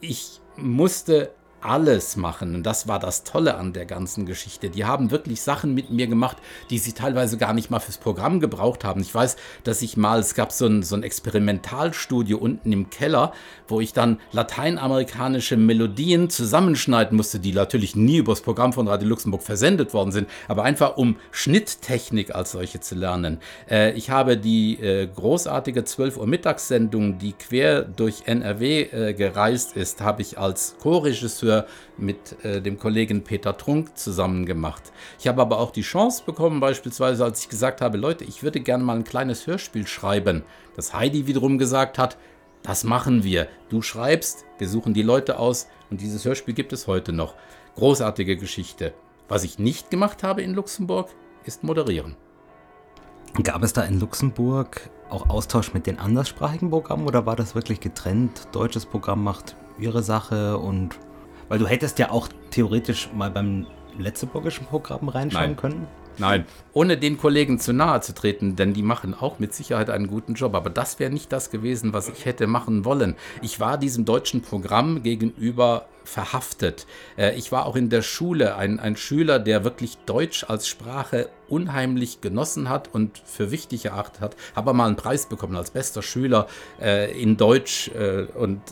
Ich 0.00 0.40
musste 0.56 1.32
alles 1.62 2.16
machen. 2.16 2.54
Und 2.54 2.64
das 2.64 2.88
war 2.88 2.98
das 2.98 3.24
Tolle 3.24 3.56
an 3.56 3.72
der 3.72 3.86
ganzen 3.86 4.26
Geschichte. 4.26 4.70
Die 4.70 4.84
haben 4.84 5.10
wirklich 5.10 5.42
Sachen 5.42 5.74
mit 5.74 5.90
mir 5.90 6.06
gemacht, 6.06 6.36
die 6.70 6.78
sie 6.78 6.92
teilweise 6.92 7.38
gar 7.38 7.54
nicht 7.54 7.70
mal 7.70 7.80
fürs 7.80 7.98
Programm 7.98 8.40
gebraucht 8.40 8.84
haben. 8.84 9.00
Ich 9.00 9.14
weiß, 9.14 9.36
dass 9.64 9.82
ich 9.82 9.96
mal, 9.96 10.20
es 10.20 10.34
gab 10.34 10.52
so 10.52 10.66
ein, 10.66 10.82
so 10.82 10.96
ein 10.96 11.02
Experimentalstudio 11.02 12.38
unten 12.38 12.72
im 12.72 12.90
Keller, 12.90 13.32
wo 13.68 13.80
ich 13.80 13.92
dann 13.92 14.18
lateinamerikanische 14.32 15.56
Melodien 15.56 16.30
zusammenschneiden 16.30 17.16
musste, 17.16 17.38
die 17.38 17.52
natürlich 17.52 17.96
nie 17.96 18.18
übers 18.18 18.40
Programm 18.40 18.72
von 18.72 18.88
Radio 18.88 19.08
Luxemburg 19.08 19.42
versendet 19.42 19.94
worden 19.94 20.12
sind, 20.12 20.28
aber 20.48 20.64
einfach 20.64 20.96
um 20.96 21.16
Schnitttechnik 21.30 22.34
als 22.34 22.52
solche 22.52 22.80
zu 22.80 22.94
lernen. 22.94 23.38
Äh, 23.70 23.92
ich 23.92 24.10
habe 24.10 24.36
die 24.36 24.80
äh, 24.80 25.06
großartige 25.06 25.84
12 25.84 26.16
Uhr 26.16 26.26
Mittagssendung, 26.26 27.18
die 27.18 27.32
quer 27.32 27.82
durch 27.82 28.22
NRW 28.26 28.82
äh, 28.82 29.14
gereist 29.14 29.76
ist, 29.76 30.00
habe 30.00 30.22
ich 30.22 30.38
als 30.38 30.76
Co-Regisseur 30.80 31.51
früher 31.52 31.66
mit 31.98 32.44
äh, 32.44 32.60
dem 32.60 32.78
Kollegen 32.78 33.22
Peter 33.22 33.56
Trunk 33.56 33.96
zusammen 33.96 34.46
gemacht. 34.46 34.92
Ich 35.18 35.28
habe 35.28 35.42
aber 35.42 35.58
auch 35.58 35.70
die 35.70 35.82
Chance 35.82 36.22
bekommen, 36.24 36.60
beispielsweise 36.60 37.24
als 37.24 37.40
ich 37.40 37.48
gesagt 37.48 37.80
habe, 37.80 37.98
Leute, 37.98 38.24
ich 38.24 38.42
würde 38.42 38.60
gerne 38.60 38.82
mal 38.82 38.96
ein 38.96 39.04
kleines 39.04 39.46
Hörspiel 39.46 39.86
schreiben, 39.86 40.42
dass 40.74 40.94
Heidi 40.94 41.26
wiederum 41.26 41.58
gesagt 41.58 41.98
hat, 41.98 42.16
das 42.62 42.84
machen 42.84 43.24
wir. 43.24 43.48
Du 43.68 43.82
schreibst, 43.82 44.44
wir 44.58 44.68
suchen 44.68 44.94
die 44.94 45.02
Leute 45.02 45.38
aus 45.38 45.68
und 45.90 46.00
dieses 46.00 46.24
Hörspiel 46.24 46.54
gibt 46.54 46.72
es 46.72 46.86
heute 46.86 47.12
noch. 47.12 47.34
Großartige 47.74 48.36
Geschichte. 48.36 48.94
Was 49.28 49.44
ich 49.44 49.58
nicht 49.58 49.90
gemacht 49.90 50.22
habe 50.22 50.42
in 50.42 50.54
Luxemburg, 50.54 51.08
ist 51.44 51.64
moderieren. 51.64 52.16
Gab 53.42 53.62
es 53.62 53.72
da 53.72 53.82
in 53.82 53.98
Luxemburg 53.98 54.90
auch 55.08 55.28
Austausch 55.28 55.74
mit 55.74 55.86
den 55.86 55.98
anderssprachigen 55.98 56.70
Programmen 56.70 57.06
oder 57.06 57.26
war 57.26 57.34
das 57.34 57.54
wirklich 57.54 57.80
getrennt? 57.80 58.48
Deutsches 58.52 58.86
Programm 58.86 59.24
macht 59.24 59.56
ihre 59.78 60.02
Sache 60.02 60.58
und 60.58 60.98
weil 61.52 61.58
du 61.58 61.66
hättest 61.66 61.98
ja 61.98 62.10
auch 62.10 62.28
theoretisch 62.50 63.10
mal 63.12 63.30
beim 63.30 63.66
letzteburgischen 63.98 64.64
Programm 64.64 65.10
reinschauen 65.10 65.48
Nein. 65.48 65.56
können. 65.56 65.86
Nein, 66.16 66.46
ohne 66.72 66.96
den 66.96 67.18
Kollegen 67.18 67.58
zu 67.58 67.74
nahe 67.74 68.00
zu 68.00 68.14
treten, 68.14 68.56
denn 68.56 68.72
die 68.72 68.82
machen 68.82 69.12
auch 69.12 69.38
mit 69.38 69.52
Sicherheit 69.52 69.90
einen 69.90 70.06
guten 70.06 70.32
Job. 70.32 70.54
Aber 70.54 70.70
das 70.70 70.98
wäre 70.98 71.10
nicht 71.10 71.30
das 71.30 71.50
gewesen, 71.50 71.92
was 71.92 72.08
ich 72.08 72.24
hätte 72.24 72.46
machen 72.46 72.86
wollen. 72.86 73.16
Ich 73.42 73.60
war 73.60 73.76
diesem 73.76 74.06
deutschen 74.06 74.40
Programm 74.40 75.02
gegenüber 75.02 75.88
verhaftet. 76.04 76.86
Äh, 77.18 77.36
ich 77.36 77.52
war 77.52 77.66
auch 77.66 77.76
in 77.76 77.90
der 77.90 78.00
Schule 78.00 78.56
ein, 78.56 78.80
ein 78.80 78.96
Schüler, 78.96 79.38
der 79.38 79.62
wirklich 79.62 79.98
Deutsch 80.06 80.46
als 80.48 80.66
Sprache 80.68 81.28
unheimlich 81.50 82.22
genossen 82.22 82.70
hat 82.70 82.88
und 82.94 83.18
für 83.26 83.50
wichtig 83.50 83.84
erachtet 83.84 84.22
hat. 84.22 84.36
Habe 84.56 84.72
mal 84.72 84.86
einen 84.86 84.96
Preis 84.96 85.26
bekommen 85.26 85.56
als 85.56 85.70
bester 85.70 86.00
Schüler 86.00 86.46
äh, 86.80 87.12
in 87.20 87.36
Deutsch. 87.36 87.88
Äh, 87.88 88.22
und 88.38 88.62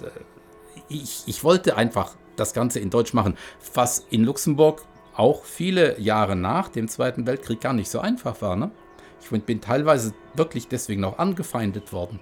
ich, 0.88 1.24
ich 1.26 1.44
wollte 1.44 1.76
einfach 1.76 2.16
das 2.40 2.54
Ganze 2.54 2.80
in 2.80 2.90
Deutsch 2.90 3.14
machen, 3.14 3.36
was 3.74 4.06
in 4.10 4.24
Luxemburg 4.24 4.82
auch 5.14 5.44
viele 5.44 6.00
Jahre 6.00 6.34
nach 6.34 6.68
dem 6.68 6.88
Zweiten 6.88 7.26
Weltkrieg 7.26 7.60
gar 7.60 7.74
nicht 7.74 7.90
so 7.90 8.00
einfach 8.00 8.40
war. 8.40 8.56
Ne? 8.56 8.70
Ich 9.20 9.28
bin 9.42 9.60
teilweise 9.60 10.14
wirklich 10.34 10.68
deswegen 10.68 11.04
auch 11.04 11.18
angefeindet 11.18 11.92
worden. 11.92 12.20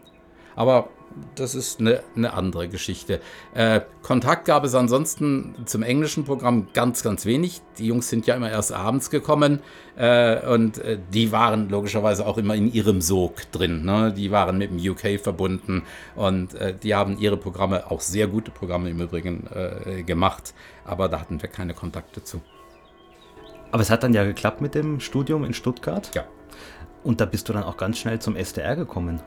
Aber 0.58 0.88
das 1.36 1.54
ist 1.54 1.78
eine, 1.78 2.02
eine 2.16 2.32
andere 2.32 2.68
Geschichte. 2.68 3.20
Äh, 3.54 3.82
Kontakt 4.02 4.44
gab 4.44 4.64
es 4.64 4.74
ansonsten 4.74 5.54
zum 5.66 5.84
englischen 5.84 6.24
Programm 6.24 6.66
ganz, 6.74 7.04
ganz 7.04 7.26
wenig. 7.26 7.62
Die 7.78 7.86
Jungs 7.86 8.08
sind 8.08 8.26
ja 8.26 8.34
immer 8.34 8.50
erst 8.50 8.72
abends 8.72 9.08
gekommen 9.08 9.60
äh, 9.96 10.44
und 10.52 10.78
äh, 10.78 10.98
die 11.14 11.30
waren 11.30 11.68
logischerweise 11.68 12.26
auch 12.26 12.38
immer 12.38 12.56
in 12.56 12.72
ihrem 12.72 13.00
Sog 13.00 13.50
drin. 13.52 13.84
Ne? 13.84 14.12
Die 14.12 14.32
waren 14.32 14.58
mit 14.58 14.72
dem 14.72 14.78
UK 14.78 15.20
verbunden 15.20 15.84
und 16.16 16.54
äh, 16.54 16.74
die 16.74 16.92
haben 16.92 17.18
ihre 17.20 17.36
Programme, 17.36 17.88
auch 17.88 18.00
sehr 18.00 18.26
gute 18.26 18.50
Programme 18.50 18.90
im 18.90 19.00
Übrigen, 19.00 19.46
äh, 19.54 20.02
gemacht. 20.02 20.54
Aber 20.84 21.08
da 21.08 21.20
hatten 21.20 21.40
wir 21.40 21.48
keine 21.48 21.72
Kontakte 21.72 22.24
zu. 22.24 22.40
Aber 23.70 23.82
es 23.82 23.90
hat 23.90 24.02
dann 24.02 24.12
ja 24.12 24.24
geklappt 24.24 24.60
mit 24.60 24.74
dem 24.74 24.98
Studium 24.98 25.44
in 25.44 25.54
Stuttgart. 25.54 26.12
Ja. 26.16 26.24
Und 27.04 27.20
da 27.20 27.26
bist 27.26 27.48
du 27.48 27.52
dann 27.52 27.62
auch 27.62 27.76
ganz 27.76 27.98
schnell 27.98 28.18
zum 28.18 28.34
SDR 28.34 28.74
gekommen. 28.74 29.20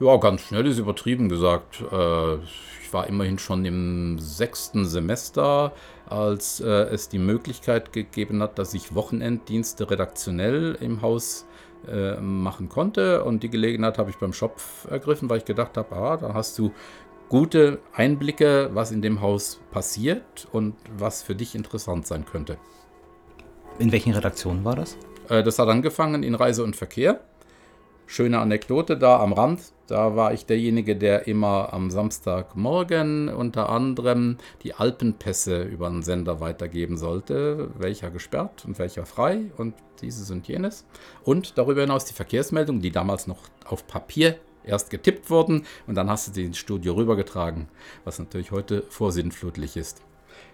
Ja, 0.00 0.16
ganz 0.16 0.40
schnell 0.40 0.66
ist 0.66 0.78
übertrieben 0.78 1.28
gesagt. 1.28 1.84
Äh, 1.92 2.36
ich 2.36 2.90
war 2.90 3.06
immerhin 3.06 3.38
schon 3.38 3.66
im 3.66 4.18
sechsten 4.18 4.86
Semester, 4.86 5.72
als 6.08 6.58
äh, 6.60 6.84
es 6.84 7.10
die 7.10 7.18
Möglichkeit 7.18 7.92
gegeben 7.92 8.42
hat, 8.42 8.58
dass 8.58 8.72
ich 8.72 8.94
Wochenenddienste 8.94 9.90
redaktionell 9.90 10.78
im 10.80 11.02
Haus 11.02 11.46
äh, 11.86 12.18
machen 12.18 12.70
konnte. 12.70 13.24
Und 13.24 13.42
die 13.42 13.50
Gelegenheit 13.50 13.98
habe 13.98 14.08
ich 14.08 14.16
beim 14.16 14.32
Schopf 14.32 14.90
ergriffen, 14.90 15.28
weil 15.28 15.36
ich 15.36 15.44
gedacht 15.44 15.76
habe, 15.76 15.94
ah, 15.94 16.16
da 16.16 16.32
hast 16.32 16.58
du 16.58 16.72
gute 17.28 17.78
Einblicke, 17.92 18.70
was 18.72 18.92
in 18.92 19.02
dem 19.02 19.20
Haus 19.20 19.60
passiert 19.70 20.48
und 20.50 20.76
was 20.96 21.22
für 21.22 21.34
dich 21.34 21.54
interessant 21.54 22.06
sein 22.06 22.24
könnte. 22.24 22.56
In 23.78 23.92
welchen 23.92 24.14
Redaktionen 24.14 24.64
war 24.64 24.76
das? 24.76 24.96
Das 25.28 25.58
hat 25.60 25.68
angefangen 25.68 26.24
in 26.24 26.34
Reise 26.34 26.64
und 26.64 26.74
Verkehr. 26.74 27.20
Schöne 28.12 28.40
Anekdote 28.40 28.98
da 28.98 29.20
am 29.20 29.32
Rand. 29.32 29.60
Da 29.86 30.16
war 30.16 30.34
ich 30.34 30.44
derjenige, 30.44 30.96
der 30.96 31.28
immer 31.28 31.72
am 31.72 31.92
Samstagmorgen 31.92 33.28
unter 33.28 33.68
anderem 33.68 34.36
die 34.64 34.74
Alpenpässe 34.74 35.62
über 35.62 35.86
einen 35.86 36.02
Sender 36.02 36.40
weitergeben 36.40 36.96
sollte, 36.96 37.70
welcher 37.78 38.10
gesperrt 38.10 38.64
und 38.66 38.80
welcher 38.80 39.06
frei 39.06 39.52
und 39.58 39.74
dieses 40.02 40.28
und 40.32 40.48
jenes. 40.48 40.84
Und 41.22 41.56
darüber 41.56 41.82
hinaus 41.82 42.04
die 42.04 42.14
Verkehrsmeldungen, 42.14 42.82
die 42.82 42.90
damals 42.90 43.28
noch 43.28 43.42
auf 43.64 43.86
Papier 43.86 44.34
erst 44.64 44.90
getippt 44.90 45.30
wurden 45.30 45.64
und 45.86 45.94
dann 45.94 46.10
hast 46.10 46.26
du 46.26 46.32
die 46.32 46.46
ins 46.46 46.58
Studio 46.58 46.94
rübergetragen, 46.94 47.68
was 48.02 48.18
natürlich 48.18 48.50
heute 48.50 48.82
vorsinnflutlich 48.88 49.76
ist. 49.76 50.02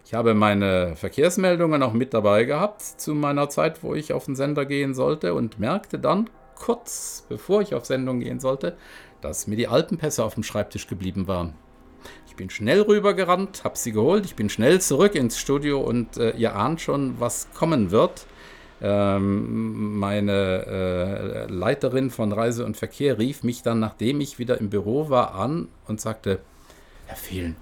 Ich 0.04 0.12
habe 0.12 0.34
meine 0.34 0.94
Verkehrsmeldungen 0.94 1.82
auch 1.82 1.94
mit 1.94 2.12
dabei 2.12 2.44
gehabt 2.44 2.82
zu 2.82 3.14
meiner 3.14 3.48
Zeit, 3.48 3.82
wo 3.82 3.94
ich 3.94 4.12
auf 4.12 4.26
den 4.26 4.36
Sender 4.36 4.66
gehen 4.66 4.92
sollte 4.92 5.32
und 5.32 5.58
merkte 5.58 5.98
dann 5.98 6.28
kurz 6.56 7.24
bevor 7.28 7.62
ich 7.62 7.74
auf 7.74 7.86
Sendung 7.86 8.20
gehen 8.20 8.40
sollte, 8.40 8.76
dass 9.20 9.46
mir 9.46 9.56
die 9.56 9.68
Alpenpässe 9.68 10.24
auf 10.24 10.34
dem 10.34 10.42
Schreibtisch 10.42 10.86
geblieben 10.86 11.28
waren. 11.28 11.54
Ich 12.26 12.36
bin 12.36 12.50
schnell 12.50 12.82
rübergerannt, 12.82 13.64
habe 13.64 13.78
sie 13.78 13.92
geholt, 13.92 14.24
ich 14.26 14.36
bin 14.36 14.48
schnell 14.48 14.80
zurück 14.80 15.14
ins 15.14 15.38
Studio 15.38 15.80
und 15.80 16.16
äh, 16.16 16.30
ihr 16.32 16.54
ahnt 16.54 16.80
schon, 16.80 17.18
was 17.20 17.48
kommen 17.54 17.90
wird. 17.90 18.26
Ähm, 18.82 19.98
meine 19.98 20.66
äh, 21.48 21.50
Leiterin 21.50 22.10
von 22.10 22.32
Reise 22.32 22.64
und 22.64 22.76
Verkehr 22.76 23.18
rief 23.18 23.42
mich 23.42 23.62
dann, 23.62 23.80
nachdem 23.80 24.20
ich 24.20 24.38
wieder 24.38 24.60
im 24.60 24.68
Büro 24.68 25.08
war, 25.08 25.34
an 25.34 25.68
und 25.86 26.00
sagte, 26.00 26.40
Herr 27.06 27.16
Fehlen, 27.16 27.56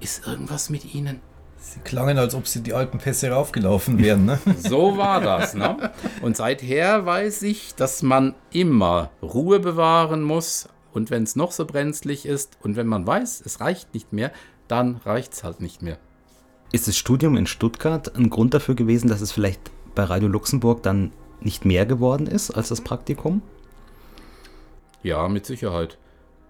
ist 0.00 0.26
irgendwas 0.26 0.68
mit 0.68 0.94
Ihnen? 0.94 1.20
Sie 1.60 1.80
klangen, 1.80 2.18
als 2.18 2.34
ob 2.34 2.46
sie 2.46 2.62
die 2.62 2.72
Alpenpässe 2.72 3.30
raufgelaufen 3.30 3.98
wären. 3.98 4.24
Ne? 4.24 4.38
so 4.58 4.96
war 4.96 5.20
das. 5.20 5.54
Ne? 5.54 5.90
Und 6.22 6.36
seither 6.36 7.04
weiß 7.04 7.42
ich, 7.42 7.74
dass 7.74 8.02
man 8.02 8.34
immer 8.50 9.10
Ruhe 9.22 9.60
bewahren 9.60 10.22
muss. 10.22 10.68
Und 10.92 11.10
wenn 11.10 11.22
es 11.22 11.36
noch 11.36 11.52
so 11.52 11.66
brenzlig 11.66 12.26
ist 12.26 12.56
und 12.62 12.76
wenn 12.76 12.86
man 12.86 13.06
weiß, 13.06 13.42
es 13.44 13.60
reicht 13.60 13.94
nicht 13.94 14.12
mehr, 14.12 14.32
dann 14.66 14.96
reicht 15.04 15.34
es 15.34 15.44
halt 15.44 15.60
nicht 15.60 15.82
mehr. 15.82 15.98
Ist 16.72 16.88
das 16.88 16.96
Studium 16.96 17.36
in 17.36 17.46
Stuttgart 17.46 18.16
ein 18.16 18.30
Grund 18.30 18.54
dafür 18.54 18.74
gewesen, 18.74 19.08
dass 19.08 19.20
es 19.20 19.30
vielleicht 19.30 19.60
bei 19.94 20.04
Radio 20.04 20.28
Luxemburg 20.28 20.82
dann 20.82 21.12
nicht 21.40 21.64
mehr 21.64 21.86
geworden 21.86 22.26
ist 22.26 22.50
als 22.50 22.68
das 22.68 22.80
Praktikum? 22.80 23.42
Ja, 25.02 25.28
mit 25.28 25.46
Sicherheit. 25.46 25.98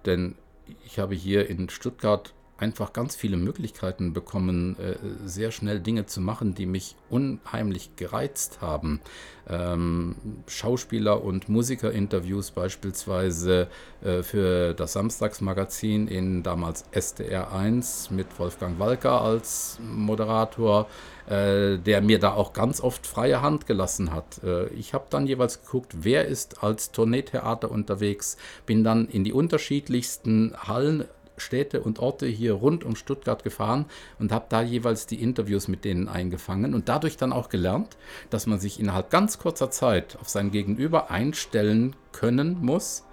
Denn 0.07 0.37
ich 0.85 0.99
habe 0.99 1.15
hier 1.15 1.49
in 1.49 1.69
Stuttgart 1.69 2.33
einfach 2.61 2.93
ganz 2.93 3.17
viele 3.17 3.39
Möglichkeiten 3.39 4.13
bekommen, 4.13 4.77
äh, 4.79 4.97
sehr 5.25 5.51
schnell 5.51 5.81
Dinge 5.81 6.07
zu 6.07 6.21
machen, 6.21 6.55
die 6.55 6.67
mich 6.67 6.95
unheimlich 7.09 7.97
gereizt 7.97 8.59
haben. 8.61 9.01
Ähm, 9.49 10.15
Schauspieler- 10.47 11.25
und 11.25 11.49
Musikerinterviews 11.49 12.51
beispielsweise 12.51 13.69
äh, 14.05 14.23
für 14.23 14.75
das 14.75 14.93
Samstagsmagazin 14.93 16.07
in 16.07 16.43
damals 16.43 16.85
SDR 16.93 17.53
1 17.53 18.11
mit 18.11 18.27
Wolfgang 18.39 18.79
Walker 18.79 19.23
als 19.23 19.79
Moderator, 19.83 20.87
äh, 21.29 21.79
der 21.79 22.03
mir 22.03 22.19
da 22.19 22.35
auch 22.35 22.53
ganz 22.53 22.83
oft 22.83 23.07
freie 23.07 23.41
Hand 23.41 23.67
gelassen 23.67 24.13
hat. 24.13 24.41
ich 24.77 24.95
habe 24.95 25.07
dann 25.11 25.27
jeweils 25.27 25.63
geguckt, 25.63 25.95
wer 26.03 26.27
ist 26.27 26.63
als 26.63 26.93
Tourneetheater 26.93 27.71
unterwegs, 27.71 28.37
bin 28.67 28.85
dann 28.85 29.09
in 29.09 29.25
die 29.25 29.33
unterschiedlichsten 29.33 30.55
Hallen 30.67 31.05
Städte 31.41 31.81
und 31.83 31.99
Orte 31.99 32.27
hier 32.27 32.55
rund 32.55 32.85
um 32.85 32.97
Stuttgart 32.97 33.43
gefahren 33.43 33.87
und 34.19 34.33
habe 34.33 34.47
da 34.49 34.63
jeweils 34.63 35.07
die 35.07 35.23
Interviews 35.23 35.69
mit 35.69 35.85
denen 35.85 36.09
eingefangen 36.09 36.75
und 36.75 36.89
dadurch 36.89 37.17
dann 37.17 37.33
auch 37.33 37.49
gelernt, 37.49 37.97
dass 38.31 38.47
man 38.47 38.59
sich 38.59 38.79
innerhalb 38.79 39.11
ganz 39.11 39.39
kurzer 39.39 39.71
Zeit 39.71 40.17
auf 40.21 40.29
sein 40.29 40.51
Gegenüber 40.51 41.11
einstellen 41.11 41.97
können 42.13 42.59
muss, 42.61 43.05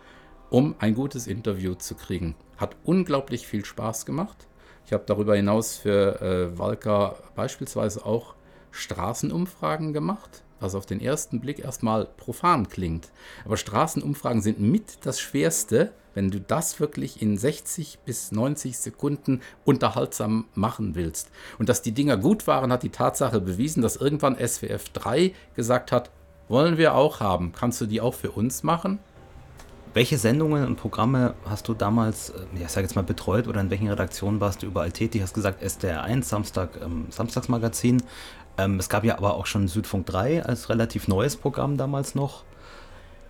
um 0.50 0.76
ein 0.80 0.94
gutes 0.94 1.28
Interview 1.28 1.74
zu 1.74 1.96
kriegen. 1.96 2.36
Hat 2.58 2.76
unglaublich 2.84 3.48
viel 3.48 3.66
Spaß 3.66 4.06
gemacht. 4.06 4.48
Ich 4.86 4.94
habe 4.94 5.04
darüber 5.06 5.36
hinaus 5.36 5.78
für 5.78 6.22
äh, 6.22 6.58
Walker 6.58 7.18
beispielsweise 7.36 8.06
auch 8.06 8.36
Straßenumfragen 8.72 9.94
gemacht 9.94 10.44
was 10.60 10.76
auf 10.76 10.86
den 10.86 11.00
ersten 11.00 11.40
Blick 11.40 11.60
erstmal 11.60 12.06
profan 12.06 12.70
klingt. 12.70 13.10
Aber 13.46 13.58
Straßenumfragen 13.58 14.42
sind 14.42 14.60
mit 14.60 15.06
das 15.06 15.20
Schwerste, 15.20 15.94
wenn 16.14 16.32
du 16.32 16.40
das 16.40 16.80
wirklich 16.80 17.22
in 17.22 17.38
60 17.38 18.00
bis 18.06 18.32
90 18.32 18.78
Sekunden 18.78 19.42
unterhaltsam 19.66 20.46
machen 20.56 20.96
willst. 20.96 21.30
Und 21.60 21.70
dass 21.70 21.84
die 21.84 21.92
Dinger 21.92 22.18
gut 22.18 22.48
waren, 22.48 22.72
hat 22.72 22.84
die 22.84 22.90
Tatsache 22.90 23.40
bewiesen, 23.40 23.84
dass 23.84 23.98
irgendwann 23.98 24.36
SWF 24.36 24.90
3 24.90 25.34
gesagt 25.56 25.92
hat, 25.92 26.10
wollen 26.48 26.78
wir 26.78 26.96
auch 26.96 27.20
haben. 27.20 27.52
Kannst 27.52 27.82
du 27.82 27.86
die 27.86 28.02
auch 28.02 28.14
für 28.14 28.32
uns 28.32 28.64
machen? 28.64 29.00
Welche 29.94 30.18
Sendungen 30.18 30.66
und 30.66 30.76
Programme 30.76 31.34
hast 31.46 31.68
du 31.68 31.74
damals, 31.74 32.30
äh, 32.30 32.40
ja, 32.56 32.66
ich 32.66 32.70
sage 32.70 32.86
jetzt 32.86 32.96
mal, 32.96 33.04
betreut 33.04 33.48
oder 33.48 33.62
in 33.62 33.70
welchen 33.70 33.88
Redaktionen 33.88 34.40
warst 34.40 34.62
du 34.62 34.68
überall 34.68 34.92
tätig? 34.92 35.22
Hast 35.22 35.34
gesagt 35.34 35.62
SDR 35.62 36.04
1, 36.04 36.28
Samstag, 36.28 36.70
ähm, 36.82 37.08
Samstagsmagazin. 37.10 38.04
Ähm, 38.58 38.80
es 38.80 38.90
gab 38.90 39.04
ja 39.04 39.18
aber 39.18 39.36
auch 39.36 39.46
schon 39.46 39.68
Südfunk 39.68 40.06
3 40.08 40.44
als 40.44 40.70
relativ 40.70 41.08
neues 41.08 41.36
Programm 41.36 41.78
damals 41.78 42.16
noch. 42.16 42.44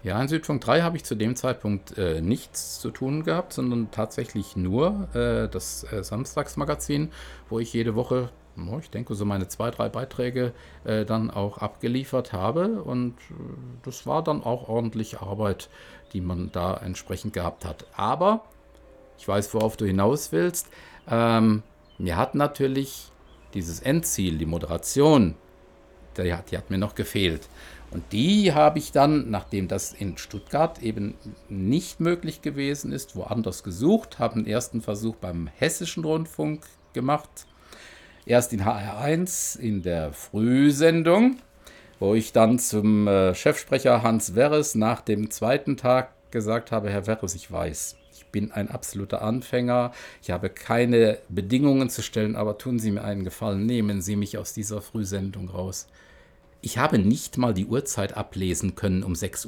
Ja, 0.03 0.21
in 0.21 0.27
Südfunk 0.27 0.61
3 0.61 0.83
habe 0.83 0.95
ich 0.95 1.03
zu 1.03 1.15
dem 1.15 1.35
Zeitpunkt 1.35 1.97
äh, 1.97 2.21
nichts 2.21 2.79
zu 2.79 2.91
tun 2.91 3.23
gehabt, 3.23 3.51
sondern 3.51 3.91
tatsächlich 3.91 4.55
nur 4.55 5.09
äh, 5.13 5.49
das 5.49 5.85
äh, 5.91 6.03
Samstagsmagazin, 6.03 7.11
wo 7.49 7.59
ich 7.59 7.73
jede 7.73 7.95
Woche, 7.95 8.29
oh, 8.57 8.77
ich 8.79 8.89
denke, 8.89 9.15
so 9.15 9.25
meine 9.25 9.47
zwei, 9.47 9.69
drei 9.69 9.89
Beiträge 9.89 10.53
äh, 10.85 11.03
dann 11.03 11.29
auch 11.29 11.57
abgeliefert 11.57 12.31
habe. 12.31 12.83
Und 12.83 13.15
äh, 13.31 13.33
das 13.83 14.05
war 14.05 14.23
dann 14.23 14.43
auch 14.43 14.69
ordentlich 14.69 15.19
Arbeit, 15.19 15.69
die 16.13 16.21
man 16.21 16.51
da 16.53 16.77
entsprechend 16.77 17.33
gehabt 17.33 17.65
hat. 17.65 17.85
Aber 17.95 18.45
ich 19.17 19.27
weiß, 19.27 19.53
worauf 19.55 19.75
du 19.77 19.85
hinaus 19.85 20.31
willst. 20.31 20.69
Ähm, 21.09 21.63
mir 21.97 22.15
hat 22.15 22.35
natürlich 22.35 23.11
dieses 23.53 23.79
Endziel, 23.79 24.37
die 24.37 24.45
Moderation, 24.45 25.35
die 26.17 26.33
hat, 26.33 26.51
die 26.51 26.57
hat 26.57 26.69
mir 26.69 26.77
noch 26.77 26.95
gefehlt. 26.95 27.47
Und 27.89 28.11
die 28.11 28.53
habe 28.53 28.79
ich 28.79 28.91
dann, 28.91 29.29
nachdem 29.29 29.67
das 29.67 29.93
in 29.93 30.17
Stuttgart 30.17 30.81
eben 30.83 31.15
nicht 31.47 31.99
möglich 31.99 32.41
gewesen 32.41 32.91
ist, 32.91 33.15
woanders 33.15 33.63
gesucht, 33.63 34.19
habe 34.19 34.35
einen 34.35 34.45
ersten 34.45 34.81
Versuch 34.81 35.15
beim 35.15 35.47
Hessischen 35.57 36.03
Rundfunk 36.03 36.65
gemacht. 36.93 37.47
Erst 38.25 38.51
in 38.51 38.63
HR1 38.63 39.57
in 39.57 39.83
der 39.83 40.11
Frühsendung, 40.11 41.37
wo 41.99 42.13
ich 42.13 42.33
dann 42.33 42.59
zum 42.59 43.07
äh, 43.07 43.33
Chefsprecher 43.33 44.03
Hans 44.03 44.35
Werres 44.35 44.75
nach 44.75 44.99
dem 44.99 45.31
zweiten 45.31 45.77
Tag 45.77 46.13
gesagt 46.31 46.73
habe, 46.73 46.89
Herr 46.89 47.07
Werres, 47.07 47.35
ich 47.35 47.49
weiß, 47.49 47.96
bin 48.31 48.51
ein 48.51 48.69
absoluter 48.69 49.21
Anfänger. 49.21 49.91
Ich 50.21 50.31
habe 50.31 50.49
keine 50.49 51.19
Bedingungen 51.29 51.89
zu 51.89 52.01
stellen, 52.01 52.35
aber 52.35 52.57
tun 52.57 52.79
Sie 52.79 52.91
mir 52.91 53.03
einen 53.03 53.23
Gefallen, 53.23 53.65
nehmen 53.65 54.01
Sie 54.01 54.15
mich 54.15 54.37
aus 54.37 54.53
dieser 54.53 54.81
Frühsendung 54.81 55.49
raus. 55.49 55.87
Ich 56.61 56.77
habe 56.77 56.97
nicht 56.97 57.37
mal 57.37 57.53
die 57.53 57.67
Uhrzeit 57.67 58.17
ablesen 58.17 58.75
können 58.75 59.03
um 59.03 59.13
6.20 59.13 59.47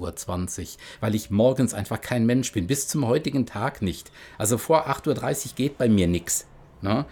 Uhr, 0.62 0.68
weil 1.00 1.16
ich 1.16 1.32
morgens 1.32 1.74
einfach 1.74 2.02
kein 2.02 2.26
Mensch 2.26 2.52
bin, 2.52 2.68
bis 2.68 2.88
zum 2.88 3.08
heutigen 3.08 3.46
Tag 3.46 3.82
nicht. 3.82 4.12
Also 4.38 4.58
vor 4.58 4.88
8.30 4.88 5.48
Uhr 5.48 5.56
geht 5.56 5.78
bei 5.78 5.90
mir 5.90 6.08
nichts. 6.08 6.46
Ne? 6.82 7.06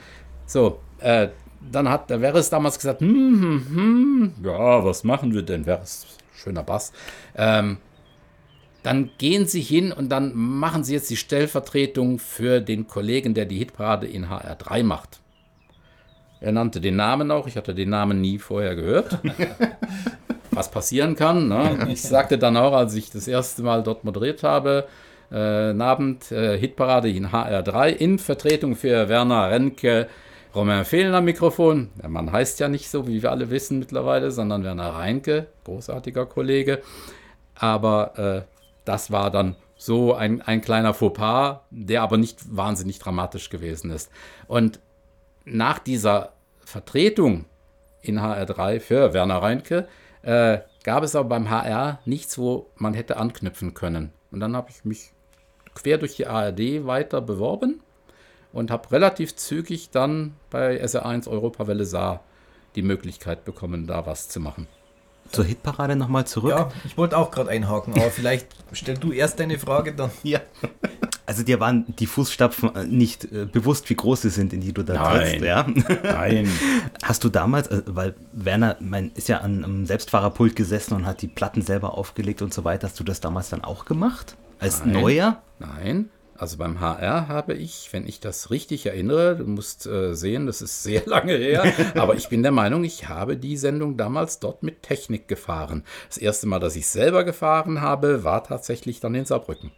So, 0.46 0.80
äh, 1.00 1.30
dann 1.72 1.90
hat 1.90 2.10
der 2.10 2.20
Veres 2.20 2.50
damals 2.50 2.78
gesagt, 2.78 3.02
hm, 3.02 3.42
hm, 3.42 3.66
hm, 3.70 4.34
ja, 4.44 4.86
was 4.86 5.04
machen 5.04 5.34
wir 5.34 5.42
denn, 5.42 5.66
Veres? 5.66 6.06
Schöner 6.34 6.64
Bass. 6.64 6.94
Ähm, 7.36 7.78
dann 8.88 9.10
gehen 9.18 9.46
Sie 9.46 9.60
hin 9.60 9.92
und 9.92 10.08
dann 10.08 10.32
machen 10.34 10.86
Sie 10.86 10.94
jetzt 10.94 11.10
die 11.10 11.18
Stellvertretung 11.18 12.20
für 12.20 12.62
den 12.62 12.88
Kollegen, 12.88 13.34
der 13.34 13.44
die 13.44 13.58
Hitparade 13.58 14.08
in 14.08 14.28
HR3 14.28 14.82
macht. 14.84 15.20
Er 16.40 16.54
nannte 16.54 16.80
den 16.80 16.96
Namen 16.96 17.30
auch, 17.30 17.48
ich 17.48 17.58
hatte 17.58 17.76
den 17.76 17.90
Namen 17.90 18.22
nie 18.22 18.40
vorher 18.40 18.78
gehört. 18.78 19.20
Was 20.52 20.72
passieren 20.72 21.18
kann. 21.18 21.50
Ne? 21.50 21.90
Ich 21.92 22.02
sagte 22.02 22.38
dann 22.38 22.56
auch, 22.56 22.72
als 22.72 22.96
ich 22.96 23.12
das 23.12 23.28
erste 23.28 23.62
Mal 23.62 23.84
dort 23.84 24.06
moderiert 24.06 24.44
habe, 24.44 24.88
äh, 25.32 25.36
Abend, 25.36 26.32
äh, 26.32 26.58
Hitparade 26.58 27.10
in 27.10 27.34
HR3 27.34 27.90
in 27.90 28.20
Vertretung 28.20 28.78
für 28.78 29.10
Werner 29.10 29.52
Renke, 29.52 30.08
Romain 30.56 30.86
Fehlen 30.86 31.14
am 31.14 31.26
Mikrofon. 31.26 31.90
Der 32.02 32.08
Mann 32.08 32.32
heißt 32.32 32.62
ja 32.62 32.70
nicht 32.70 32.90
so, 32.90 33.06
wie 33.06 33.22
wir 33.22 33.32
alle 33.32 33.50
wissen 33.50 33.80
mittlerweile, 33.80 34.32
sondern 34.32 34.64
Werner 34.64 34.94
Reinke, 34.94 35.48
großartiger 35.66 36.26
Kollege. 36.26 36.82
Aber 37.54 38.46
äh, 38.48 38.57
das 38.88 39.12
war 39.12 39.32
dann 39.32 39.56
so 39.76 40.14
ein, 40.14 40.42
ein 40.42 40.62
kleiner 40.62 40.94
Fauxpas, 40.94 41.62
der 41.70 42.02
aber 42.02 42.18
nicht 42.18 42.56
wahnsinnig 42.56 43.00
dramatisch 43.00 43.50
gewesen 43.50 43.92
ist. 43.92 44.10
Und 44.48 44.80
nach 45.46 45.80
dieser 45.80 46.34
Vertretung 46.64 47.46
in 48.02 48.20
HR3 48.20 48.80
für 48.80 49.14
Werner 49.14 49.42
Reinke 49.42 49.88
äh, 50.24 50.60
gab 50.84 51.04
es 51.04 51.16
aber 51.16 51.30
beim 51.30 51.50
HR 51.50 52.00
nichts, 52.06 52.38
wo 52.38 52.70
man 52.76 52.94
hätte 52.94 53.18
anknüpfen 53.18 53.74
können. 53.74 54.12
Und 54.32 54.40
dann 54.40 54.56
habe 54.56 54.70
ich 54.72 54.84
mich 54.84 55.12
quer 55.74 55.98
durch 55.98 56.16
die 56.16 56.28
ARD 56.28 56.86
weiter 56.86 57.22
beworben 57.22 57.82
und 58.52 58.72
habe 58.72 58.92
relativ 58.92 59.36
zügig 59.36 59.92
dann 59.92 60.34
bei 60.50 60.84
SR1 60.84 61.30
Europawelle 61.30 61.86
Saar 61.86 62.22
die 62.76 62.82
Möglichkeit 62.82 63.46
bekommen, 63.46 63.86
da 63.86 64.06
was 64.06 64.30
zu 64.30 64.40
machen. 64.40 64.68
Zur 65.32 65.46
Hitparade 65.46 65.96
nochmal 65.96 66.26
zurück. 66.26 66.52
Ja, 66.52 66.72
ich 66.86 66.98
wollte 66.98 67.18
auch 67.18 67.32
gerade 67.32 67.50
einhaken, 67.50 67.94
aber 67.94 68.12
vielleicht 68.12 68.48
stell 68.72 68.98
du 68.98 69.12
erst 69.12 69.40
deine 69.40 69.60
Frage 69.60 69.94
dann. 69.94 70.12
Ja. 70.24 70.40
Also 71.26 71.44
dir 71.44 71.60
waren 71.60 71.86
die 72.00 72.06
Fußstapfen 72.06 72.76
äh, 72.76 72.84
nicht 72.86 73.26
äh, 73.26 73.46
bewusst, 73.46 73.90
wie 73.90 73.96
groß 73.96 74.22
sie 74.22 74.30
sind, 74.30 74.54
in 74.54 74.62
die 74.62 74.72
du 74.72 74.84
da 74.84 74.94
Nein. 74.94 75.20
trittst, 75.20 75.46
ja? 75.46 75.68
Nein. 76.04 76.50
Hast 77.04 77.24
du 77.26 77.30
damals, 77.30 77.68
äh, 77.68 77.82
weil 77.86 78.16
Werner 78.32 78.78
mein, 78.80 79.12
ist 79.14 79.28
ja 79.28 79.40
an 79.40 79.64
einem 79.64 79.86
Selbstfahrerpult 79.86 80.56
gesessen 80.56 80.94
und 80.94 81.06
hat 81.06 81.22
die 81.22 81.28
Platten 81.28 81.62
selber 81.62 81.98
aufgelegt 81.98 82.42
und 82.42 82.54
so 82.54 82.64
weiter, 82.64 82.88
hast 82.88 83.00
du 83.00 83.04
das 83.04 83.20
damals 83.20 83.50
dann 83.50 83.64
auch 83.64 83.84
gemacht? 83.84 84.38
Als 84.60 84.86
Nein. 84.86 84.94
Neuer? 84.94 85.42
Nein. 85.60 86.10
Also 86.38 86.58
beim 86.58 86.80
HR 86.80 87.28
habe 87.28 87.56
ich, 87.56 87.90
wenn 87.92 88.08
ich 88.08 88.20
das 88.20 88.52
richtig 88.52 88.86
erinnere, 88.86 89.38
du 89.38 89.46
musst 89.46 89.88
äh, 89.88 90.14
sehen, 90.14 90.46
das 90.46 90.62
ist 90.62 90.84
sehr 90.84 91.04
lange 91.08 91.34
her, 91.34 91.64
aber 91.96 92.16
ich 92.16 92.30
bin 92.30 92.44
der 92.44 92.52
Meinung, 92.52 92.84
ich 92.84 93.10
habe 93.10 93.38
die 93.38 93.58
Sendung 93.58 93.98
damals 93.98 94.40
dort 94.40 94.62
mit 94.62 94.84
Technik 94.84 95.28
gefahren. 95.28 95.84
Das 96.08 96.18
erste 96.18 96.46
Mal, 96.48 96.60
dass 96.60 96.76
ich 96.76 96.88
selber 96.88 97.24
gefahren 97.24 97.82
habe, 97.82 98.24
war 98.24 98.44
tatsächlich 98.44 99.00
dann 99.00 99.16
in 99.16 99.26
Saarbrücken. 99.26 99.72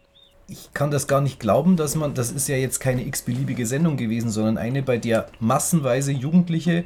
Ich 0.48 0.74
kann 0.74 0.90
das 0.90 1.06
gar 1.06 1.20
nicht 1.20 1.40
glauben, 1.40 1.76
dass 1.76 1.94
man, 1.94 2.12
das 2.12 2.30
ist 2.32 2.48
ja 2.48 2.56
jetzt 2.56 2.80
keine 2.80 3.06
x-beliebige 3.06 3.66
Sendung 3.66 3.96
gewesen, 3.96 4.30
sondern 4.30 4.58
eine, 4.58 4.82
bei 4.82 4.98
der 4.98 5.28
massenweise 5.38 6.12
Jugendliche 6.12 6.84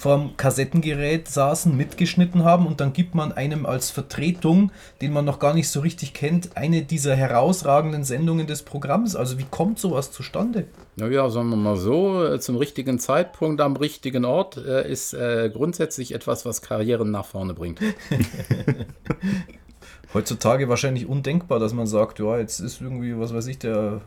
vorm 0.00 0.34
Kassettengerät 0.38 1.28
saßen, 1.28 1.76
mitgeschnitten 1.76 2.42
haben 2.42 2.66
und 2.66 2.80
dann 2.80 2.94
gibt 2.94 3.14
man 3.14 3.32
einem 3.32 3.66
als 3.66 3.90
Vertretung, 3.90 4.72
den 5.02 5.12
man 5.12 5.26
noch 5.26 5.38
gar 5.38 5.52
nicht 5.52 5.68
so 5.68 5.80
richtig 5.80 6.14
kennt, 6.14 6.56
eine 6.56 6.80
dieser 6.80 7.14
herausragenden 7.14 8.04
Sendungen 8.04 8.46
des 8.46 8.62
Programms. 8.62 9.14
Also 9.14 9.38
wie 9.38 9.44
kommt 9.50 9.78
sowas 9.78 10.10
zustande? 10.10 10.64
Naja, 10.96 11.28
sagen 11.28 11.50
wir 11.50 11.56
mal 11.56 11.76
so, 11.76 12.24
äh, 12.24 12.40
zum 12.40 12.56
richtigen 12.56 12.98
Zeitpunkt 12.98 13.60
am 13.60 13.76
richtigen 13.76 14.24
Ort 14.24 14.56
äh, 14.56 14.90
ist 14.90 15.12
äh, 15.12 15.50
grundsätzlich 15.52 16.14
etwas, 16.14 16.46
was 16.46 16.62
Karrieren 16.62 17.10
nach 17.10 17.26
vorne 17.26 17.52
bringt. 17.52 17.80
Heutzutage 20.14 20.70
wahrscheinlich 20.70 21.06
undenkbar, 21.06 21.58
dass 21.58 21.74
man 21.74 21.86
sagt, 21.86 22.20
ja, 22.20 22.38
jetzt 22.38 22.60
ist 22.60 22.80
irgendwie, 22.80 23.18
was 23.18 23.34
weiß 23.34 23.46
ich, 23.48 23.58
der 23.58 24.00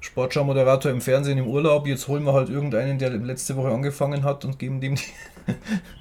Sportschau-Moderator 0.00 0.90
im 0.92 1.00
Fernsehen 1.00 1.38
im 1.38 1.46
Urlaub, 1.48 1.86
jetzt 1.86 2.06
holen 2.06 2.24
wir 2.24 2.32
halt 2.32 2.48
irgendeinen, 2.48 2.98
der 2.98 3.10
letzte 3.10 3.56
Woche 3.56 3.68
angefangen 3.68 4.22
hat 4.22 4.44
und 4.44 4.58
geben 4.58 4.80
dem 4.80 4.94
die. 4.94 5.02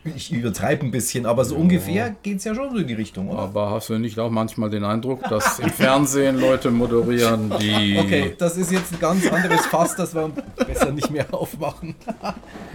ich 0.15 0.31
übertreibe 0.31 0.85
ein 0.85 0.91
bisschen, 0.91 1.25
aber 1.25 1.45
so 1.45 1.55
ungefähr 1.55 2.15
geht 2.21 2.37
es 2.37 2.43
ja 2.43 2.53
schon 2.53 2.71
so 2.71 2.77
in 2.77 2.87
die 2.87 2.93
Richtung, 2.93 3.29
oder? 3.29 3.39
Aber 3.39 3.71
hast 3.71 3.89
du 3.89 3.97
nicht 3.97 4.19
auch 4.19 4.29
manchmal 4.29 4.69
den 4.69 4.83
Eindruck, 4.83 5.23
dass 5.29 5.59
im 5.59 5.69
Fernsehen 5.69 6.39
Leute 6.39 6.69
moderieren, 6.69 7.51
die. 7.59 7.97
Okay, 7.97 8.35
das 8.37 8.57
ist 8.57 8.71
jetzt 8.71 8.93
ein 8.93 8.99
ganz 8.99 9.25
anderes 9.31 9.65
Fass, 9.65 9.95
das 9.95 10.13
wir 10.13 10.29
besser 10.65 10.91
nicht 10.91 11.09
mehr 11.09 11.33
aufmachen. 11.33 11.95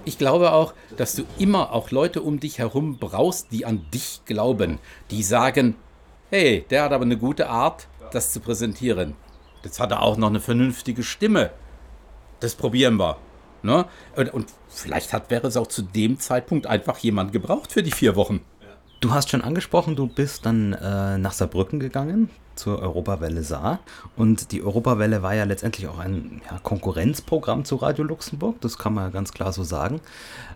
Ich 0.05 0.19
glaube 0.19 0.53
auch, 0.53 0.75
dass 0.97 1.15
du 1.15 1.23
immer 1.39 1.73
auch 1.73 1.93
Leute 1.93 2.23
um 2.23 2.41
dich 2.41 2.59
herum 2.59 2.97
brauchst, 2.99 3.53
die 3.53 3.65
an 3.65 3.87
dich 3.95 4.23
glauben, 4.25 4.81
die 5.13 5.23
sagen, 5.23 5.77
hey, 6.29 6.65
der 6.71 6.83
hat 6.83 6.93
aber 6.93 7.05
eine 7.05 7.17
gute 7.17 7.49
Art, 7.49 7.87
das 8.11 8.33
zu 8.33 8.41
präsentieren. 8.41 9.15
Jetzt 9.65 9.81
hat 9.81 9.91
er 9.91 10.03
auch 10.03 10.17
noch 10.17 10.29
eine 10.29 10.41
vernünftige 10.41 11.03
Stimme. 11.03 11.51
Das 12.41 12.55
probieren 12.55 12.97
wir. 12.99 13.17
Ne? 13.63 13.87
Und, 14.17 14.35
und 14.35 14.47
vielleicht 14.69 15.13
hat, 15.13 15.31
wäre 15.31 15.47
es 15.47 15.57
auch 15.57 15.69
zu 15.69 15.83
dem 15.83 16.19
Zeitpunkt 16.19 16.67
einfach 16.67 16.99
jemand 16.99 17.33
gebraucht 17.33 17.73
für 17.73 17.83
die 17.83 17.93
vier 17.93 18.17
Wochen. 18.17 18.41
Du 19.01 19.13
hast 19.13 19.31
schon 19.31 19.43
angesprochen, 19.43 19.97
du 19.97 20.07
bist 20.07 20.47
dann 20.47 20.75
äh, 20.75 21.19
nach 21.19 21.33
Saarbrücken 21.33 21.81
gegangen 21.81 22.31
zur 22.55 22.79
Europawelle 22.81 23.43
Saar. 23.43 23.81
Und 24.17 24.53
die 24.53 24.63
Europawelle 24.63 25.23
war 25.23 25.35
ja 25.35 25.45
letztendlich 25.45 25.89
auch 25.89 25.99
ein 25.99 26.41
ja, 26.49 26.59
Konkurrenzprogramm 26.61 27.65
zu 27.65 27.77
Radio 27.77 28.05
Luxemburg, 28.05 28.61
das 28.61 28.79
kann 28.79 28.95
man 28.95 29.05
ja 29.05 29.11
ganz 29.11 29.33
klar 29.33 29.53
so 29.53 29.65
sagen. 29.65 30.01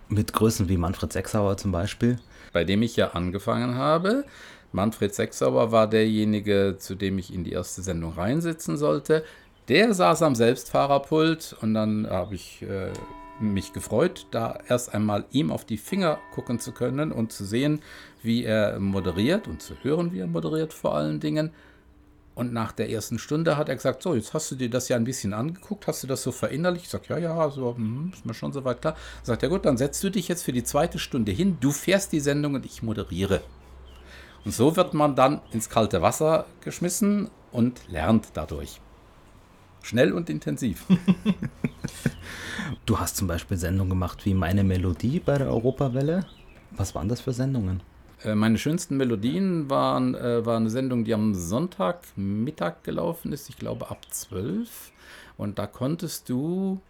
Mit 0.09 0.33
Größen 0.33 0.69
wie 0.69 0.77
Manfred 0.77 1.13
Sechsauer 1.13 1.57
zum 1.57 1.73
Beispiel. 1.73 2.19
Bei 2.57 2.65
dem 2.65 2.81
ich 2.81 2.97
ja 2.97 3.09
angefangen 3.09 3.75
habe. 3.75 4.25
Manfred 4.73 5.15
Sechsauer 5.15 5.73
war 5.73 5.87
derjenige, 5.87 6.77
zu 6.79 6.95
dem 6.95 7.19
ich 7.19 7.31
in 7.31 7.45
die 7.45 7.53
erste 7.53 7.83
Sendung 7.83 8.15
reinsitzen 8.15 8.79
sollte. 8.79 9.25
Der 9.69 9.93
saß 9.93 10.23
am 10.23 10.35
Selbstfahrerpult 10.35 11.55
und 11.61 11.75
dann 11.75 12.09
habe 12.09 12.35
ich 12.35 12.63
äh, 12.63 12.93
mich 13.41 13.75
gefreut, 13.75 14.27
da 14.31 14.59
erst 14.69 14.95
einmal 14.95 15.27
ihm 15.33 15.51
auf 15.51 15.67
die 15.67 15.77
Finger 15.77 16.19
gucken 16.35 16.59
zu 16.59 16.73
können 16.73 17.13
und 17.13 17.31
zu 17.31 17.45
sehen, 17.45 17.83
wie 18.23 18.45
er 18.45 18.81
moderiert 18.81 19.49
und 19.49 19.61
zu 19.61 19.75
hören, 19.83 20.15
wie 20.15 20.21
er 20.21 20.27
moderiert 20.27 20.73
vor 20.73 20.95
allen 20.95 21.21
Dingen. 21.21 21.51
Und 22.37 22.53
nach 22.53 22.73
der 22.73 22.91
ersten 22.91 23.19
Stunde 23.19 23.57
hat 23.57 23.71
er 23.71 23.77
gesagt, 23.77 24.03
so, 24.03 24.15
jetzt 24.15 24.35
hast 24.35 24.51
du 24.51 24.57
dir 24.57 24.69
das 24.69 24.91
ja 24.91 24.97
ein 24.97 25.05
bisschen 25.05 25.33
angeguckt, 25.33 25.87
hast 25.87 26.03
du 26.03 26.07
das 26.07 26.23
so 26.23 26.33
verinnerlicht? 26.33 26.85
Ich 26.85 26.91
sage, 26.91 27.07
ja, 27.09 27.17
ja, 27.17 27.49
so, 27.49 27.75
hm, 27.75 28.13
ist 28.13 28.27
mir 28.27 28.35
schon 28.35 28.53
soweit 28.53 28.83
klar. 28.83 28.95
Sagt 29.23 29.43
er, 29.43 29.49
gut, 29.49 29.65
dann 29.65 29.79
setzt 29.79 30.05
du 30.05 30.11
dich 30.11 30.29
jetzt 30.29 30.43
für 30.43 30.53
die 30.53 30.63
zweite 30.63 30.99
Stunde 30.99 31.33
hin, 31.33 31.57
du 31.61 31.73
fährst 31.73 32.13
die 32.13 32.21
Sendung 32.21 32.55
und 32.55 32.67
ich 32.67 32.83
moderiere. 32.83 33.41
Und 34.45 34.53
so 34.53 34.77
wird 34.77 34.93
man 34.93 35.17
dann 35.17 35.41
ins 35.51 35.71
kalte 35.71 36.03
Wasser 36.03 36.45
geschmissen 36.61 37.31
und 37.53 37.89
lernt 37.89 38.27
dadurch. 38.35 38.83
Schnell 39.83 40.13
und 40.13 40.29
intensiv. 40.29 40.85
Du 42.85 42.99
hast 42.99 43.17
zum 43.17 43.29
Beispiel 43.29 43.57
Sendungen 43.57 43.91
gemacht 43.91 44.25
wie 44.25 44.35
Meine 44.35 44.65
Melodie 44.65 45.21
bei 45.21 45.39
der 45.39 45.49
Europawelle. 45.49 46.27
Was 46.73 46.95
waren 46.95 47.09
das 47.09 47.21
für 47.21 47.33
Sendungen? 47.33 47.81
Äh, 48.25 48.35
Meine 48.35 48.59
schönsten 48.59 48.97
Melodien 48.97 49.69
waren, 49.71 50.15
äh, 50.15 50.45
war 50.45 50.57
eine 50.57 50.71
Sendung, 50.71 51.05
die 51.05 51.15
am 51.15 51.35
Sonntagmittag 51.35 52.83
gelaufen 52.83 53.33
ist, 53.33 53.49
ich 53.49 53.57
glaube 53.59 53.91
ab 53.91 54.07
12. 54.11 54.93
Und 55.37 55.59
da 55.59 55.67
konntest 55.67 56.29
du 56.29 56.81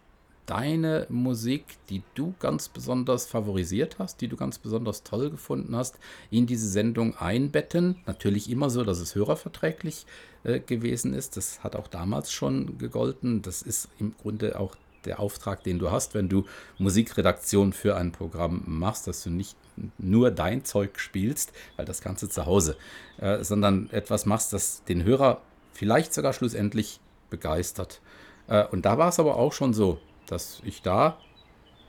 deine 0.45 1.05
Musik, 1.09 1.65
die 1.89 2.01
du 2.15 2.33
ganz 2.39 2.69
besonders 2.69 3.25
favorisiert 3.27 3.97
hast, 3.99 4.21
die 4.21 4.29
du 4.29 4.37
ganz 4.37 4.57
besonders 4.57 5.03
toll 5.03 5.29
gefunden 5.29 5.75
hast, 5.75 5.99
in 6.31 6.47
diese 6.47 6.69
Sendung 6.69 7.17
einbetten. 7.17 7.97
Natürlich 8.05 8.49
immer 8.49 8.69
so, 8.69 8.85
dass 8.85 8.99
es 8.99 9.13
hörerverträglich 9.13 10.05
äh, 10.45 10.61
gewesen 10.61 11.13
ist. 11.13 11.35
Das 11.35 11.63
hat 11.63 11.75
auch 11.75 11.89
damals 11.89 12.31
schon 12.31 12.77
gegolten. 12.77 13.41
Das 13.41 13.61
ist 13.61 13.89
im 13.99 14.15
Grunde 14.17 14.57
auch 14.57 14.77
der 15.07 15.19
Auftrag, 15.19 15.63
den 15.63 15.79
du 15.79 15.91
hast, 15.91 16.13
wenn 16.13 16.29
du 16.29 16.45
Musikredaktion 16.77 17.73
für 17.73 17.95
ein 17.95 18.11
Programm 18.11 18.63
machst, 18.65 19.07
dass 19.07 19.23
du 19.23 19.29
nicht 19.29 19.55
nur 19.97 20.31
dein 20.31 20.65
Zeug 20.65 20.99
spielst, 20.99 21.51
weil 21.75 21.85
das 21.85 22.01
du 22.01 22.27
zu 22.27 22.45
Hause, 22.45 22.77
äh, 23.19 23.43
sondern 23.43 23.89
etwas 23.91 24.25
machst, 24.25 24.53
das 24.53 24.83
den 24.85 25.03
Hörer 25.03 25.41
vielleicht 25.73 26.13
sogar 26.13 26.33
schlussendlich 26.33 26.99
begeistert. 27.29 28.01
Äh, 28.47 28.65
und 28.65 28.85
da 28.85 28.97
war 28.97 29.09
es 29.09 29.19
aber 29.19 29.37
auch 29.37 29.53
schon 29.53 29.73
so, 29.73 29.99
dass 30.27 30.61
ich 30.65 30.81
da 30.81 31.17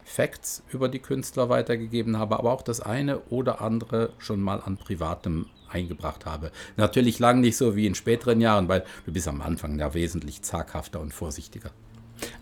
Facts 0.04 0.62
über 0.72 0.88
die 0.88 1.00
Künstler 1.00 1.48
weitergegeben 1.48 2.18
habe, 2.18 2.38
aber 2.38 2.52
auch 2.52 2.62
das 2.62 2.80
eine 2.80 3.20
oder 3.24 3.60
andere 3.60 4.10
schon 4.18 4.40
mal 4.40 4.60
an 4.60 4.78
Privatem 4.78 5.46
eingebracht 5.68 6.24
habe. 6.24 6.50
Natürlich 6.76 7.18
lang 7.18 7.40
nicht 7.40 7.56
so 7.56 7.76
wie 7.76 7.86
in 7.86 7.94
späteren 7.94 8.40
Jahren, 8.40 8.68
weil 8.68 8.84
du 9.04 9.12
bist 9.12 9.28
am 9.28 9.42
Anfang 9.42 9.78
ja 9.78 9.92
wesentlich 9.92 10.42
zaghafter 10.42 11.00
und 11.00 11.12
vorsichtiger. 11.12 11.70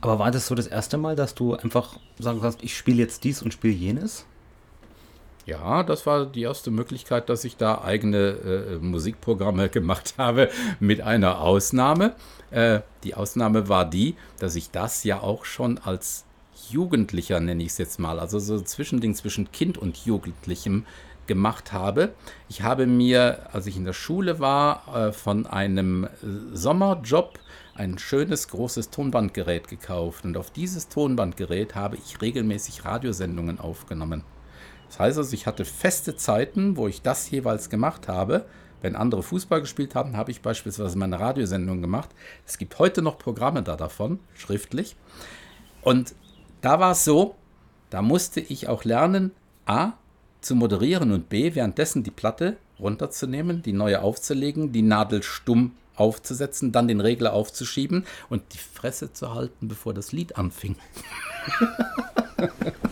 Aber 0.00 0.18
war 0.18 0.30
das 0.30 0.46
so 0.46 0.54
das 0.54 0.66
erste 0.66 0.98
Mal, 0.98 1.16
dass 1.16 1.34
du 1.34 1.54
einfach 1.54 1.98
sagen 2.18 2.40
kannst, 2.40 2.62
ich 2.62 2.76
spiele 2.76 3.02
jetzt 3.02 3.24
dies 3.24 3.42
und 3.42 3.52
spiele 3.52 3.74
jenes? 3.74 4.26
Ja, 5.46 5.84
das 5.84 6.06
war 6.06 6.26
die 6.26 6.42
erste 6.42 6.72
Möglichkeit, 6.72 7.28
dass 7.28 7.44
ich 7.44 7.56
da 7.56 7.82
eigene 7.82 8.18
äh, 8.18 8.78
Musikprogramme 8.78 9.68
gemacht 9.70 10.14
habe, 10.18 10.50
mit 10.80 11.00
einer 11.00 11.40
Ausnahme. 11.40 12.16
Äh, 12.50 12.80
die 13.04 13.14
Ausnahme 13.14 13.68
war 13.68 13.88
die, 13.88 14.16
dass 14.40 14.56
ich 14.56 14.70
das 14.70 15.04
ja 15.04 15.20
auch 15.20 15.44
schon 15.44 15.78
als 15.78 16.24
Jugendlicher, 16.70 17.38
nenne 17.38 17.62
ich 17.62 17.70
es 17.70 17.78
jetzt 17.78 18.00
mal, 18.00 18.18
also 18.18 18.40
so 18.40 18.60
Zwischending 18.60 19.14
zwischen 19.14 19.52
Kind 19.52 19.78
und 19.78 20.04
Jugendlichem 20.04 20.84
gemacht 21.26 21.72
habe. 21.72 22.10
Ich 22.48 22.62
habe 22.62 22.86
mir, 22.86 23.48
als 23.52 23.66
ich 23.66 23.76
in 23.76 23.84
der 23.84 23.92
Schule 23.92 24.40
war, 24.40 25.08
äh, 25.08 25.12
von 25.12 25.46
einem 25.46 26.04
äh, 26.04 26.08
Sommerjob 26.52 27.38
ein 27.76 27.98
schönes 27.98 28.48
großes 28.48 28.90
Tonbandgerät 28.90 29.68
gekauft 29.68 30.24
und 30.24 30.36
auf 30.36 30.50
dieses 30.50 30.88
Tonbandgerät 30.88 31.74
habe 31.74 31.96
ich 31.96 32.20
regelmäßig 32.20 32.84
Radiosendungen 32.84 33.60
aufgenommen. 33.60 34.24
Das 34.88 34.98
heißt 34.98 35.18
also, 35.18 35.34
ich 35.34 35.46
hatte 35.46 35.64
feste 35.64 36.16
Zeiten, 36.16 36.76
wo 36.76 36.88
ich 36.88 37.02
das 37.02 37.30
jeweils 37.30 37.70
gemacht 37.70 38.08
habe. 38.08 38.46
Wenn 38.82 38.94
andere 38.94 39.22
Fußball 39.22 39.60
gespielt 39.60 39.94
haben, 39.94 40.16
habe 40.16 40.30
ich 40.30 40.42
beispielsweise 40.42 40.96
meine 40.96 41.18
Radiosendung 41.18 41.80
gemacht. 41.80 42.10
Es 42.46 42.58
gibt 42.58 42.78
heute 42.78 43.02
noch 43.02 43.18
Programme 43.18 43.62
da 43.62 43.76
davon, 43.76 44.20
schriftlich. 44.34 44.96
Und 45.82 46.14
da 46.60 46.78
war 46.78 46.92
es 46.92 47.04
so, 47.04 47.34
da 47.90 48.02
musste 48.02 48.40
ich 48.40 48.68
auch 48.68 48.84
lernen, 48.84 49.32
A, 49.66 49.92
zu 50.40 50.54
moderieren 50.54 51.10
und 51.10 51.28
B, 51.28 51.54
währenddessen 51.54 52.04
die 52.04 52.10
Platte 52.10 52.56
runterzunehmen, 52.78 53.62
die 53.62 53.72
neue 53.72 54.02
aufzulegen, 54.02 54.70
die 54.72 54.82
Nadel 54.82 55.22
stumm 55.22 55.72
aufzusetzen, 55.96 56.72
dann 56.72 56.88
den 56.88 57.00
Regler 57.00 57.32
aufzuschieben 57.32 58.04
und 58.28 58.42
die 58.52 58.58
Fresse 58.58 59.12
zu 59.12 59.34
halten, 59.34 59.68
bevor 59.68 59.94
das 59.94 60.12
Lied 60.12 60.36
anfing. 60.36 60.76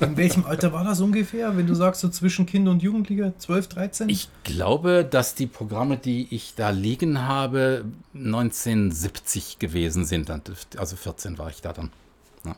In 0.00 0.16
welchem 0.16 0.46
Alter 0.46 0.72
war 0.72 0.84
das 0.84 1.00
ungefähr, 1.00 1.56
wenn 1.56 1.66
du 1.66 1.74
sagst, 1.74 2.00
so 2.00 2.08
zwischen 2.08 2.46
Kind 2.46 2.68
und 2.68 2.82
Jugendlicher, 2.82 3.32
12, 3.38 3.68
13? 3.68 4.08
Ich 4.08 4.28
glaube, 4.42 5.06
dass 5.08 5.34
die 5.34 5.46
Programme, 5.46 5.96
die 5.96 6.28
ich 6.30 6.54
da 6.54 6.70
liegen 6.70 7.26
habe, 7.26 7.84
1970 8.14 9.58
gewesen 9.58 10.04
sind. 10.04 10.30
Also 10.76 10.96
14 10.96 11.38
war 11.38 11.50
ich 11.50 11.60
da 11.60 11.72
dann. 11.72 11.90
Ja, 12.44 12.56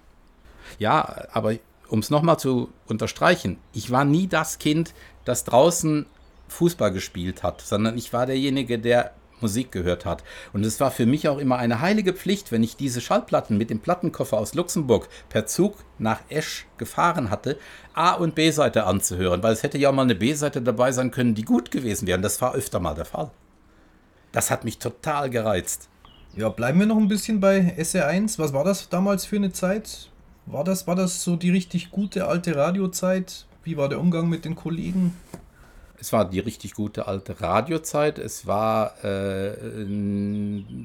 ja 0.78 1.26
aber 1.32 1.54
um 1.88 2.00
es 2.00 2.10
nochmal 2.10 2.38
zu 2.38 2.70
unterstreichen, 2.86 3.58
ich 3.72 3.90
war 3.90 4.04
nie 4.04 4.26
das 4.26 4.58
Kind, 4.58 4.94
das 5.24 5.44
draußen 5.44 6.06
Fußball 6.48 6.92
gespielt 6.92 7.42
hat, 7.42 7.60
sondern 7.60 7.98
ich 7.98 8.12
war 8.12 8.26
derjenige, 8.26 8.78
der 8.78 9.12
Musik 9.40 9.72
gehört 9.72 10.04
hat. 10.04 10.24
Und 10.52 10.64
es 10.64 10.80
war 10.80 10.90
für 10.90 11.06
mich 11.06 11.28
auch 11.28 11.38
immer 11.38 11.56
eine 11.56 11.80
heilige 11.80 12.12
Pflicht, 12.12 12.52
wenn 12.52 12.62
ich 12.62 12.76
diese 12.76 13.00
Schallplatten 13.00 13.58
mit 13.58 13.70
dem 13.70 13.80
Plattenkoffer 13.80 14.38
aus 14.38 14.54
Luxemburg 14.54 15.08
per 15.28 15.46
Zug 15.46 15.76
nach 15.98 16.20
Esch 16.28 16.66
gefahren 16.78 17.30
hatte, 17.30 17.58
A- 17.94 18.14
und 18.14 18.34
B-Seite 18.34 18.84
anzuhören, 18.84 19.42
weil 19.42 19.52
es 19.52 19.62
hätte 19.62 19.78
ja 19.78 19.90
auch 19.90 19.94
mal 19.94 20.02
eine 20.02 20.14
B-Seite 20.14 20.62
dabei 20.62 20.92
sein 20.92 21.10
können, 21.10 21.34
die 21.34 21.44
gut 21.44 21.70
gewesen 21.70 22.06
wäre. 22.06 22.16
Und 22.16 22.22
das 22.22 22.40
war 22.40 22.54
öfter 22.54 22.80
mal 22.80 22.94
der 22.94 23.04
Fall. 23.04 23.30
Das 24.32 24.50
hat 24.50 24.64
mich 24.64 24.78
total 24.78 25.30
gereizt. 25.30 25.88
Ja, 26.34 26.50
bleiben 26.50 26.78
wir 26.78 26.86
noch 26.86 26.98
ein 26.98 27.08
bisschen 27.08 27.40
bei 27.40 27.74
SR1. 27.78 28.38
Was 28.38 28.52
war 28.52 28.64
das 28.64 28.90
damals 28.90 29.24
für 29.24 29.36
eine 29.36 29.52
Zeit? 29.52 30.10
War 30.44 30.62
das, 30.62 30.86
war 30.86 30.94
das 30.94 31.24
so 31.24 31.36
die 31.36 31.50
richtig 31.50 31.90
gute 31.90 32.26
alte 32.26 32.54
Radiozeit? 32.54 33.46
Wie 33.64 33.76
war 33.76 33.88
der 33.88 33.98
Umgang 33.98 34.28
mit 34.28 34.44
den 34.44 34.54
Kollegen? 34.54 35.16
Es 35.98 36.12
war 36.12 36.28
die 36.28 36.40
richtig 36.40 36.74
gute 36.74 37.06
alte 37.06 37.40
Radiozeit. 37.40 38.18
Es 38.18 38.46
war, 38.46 39.02
äh, 39.04 39.54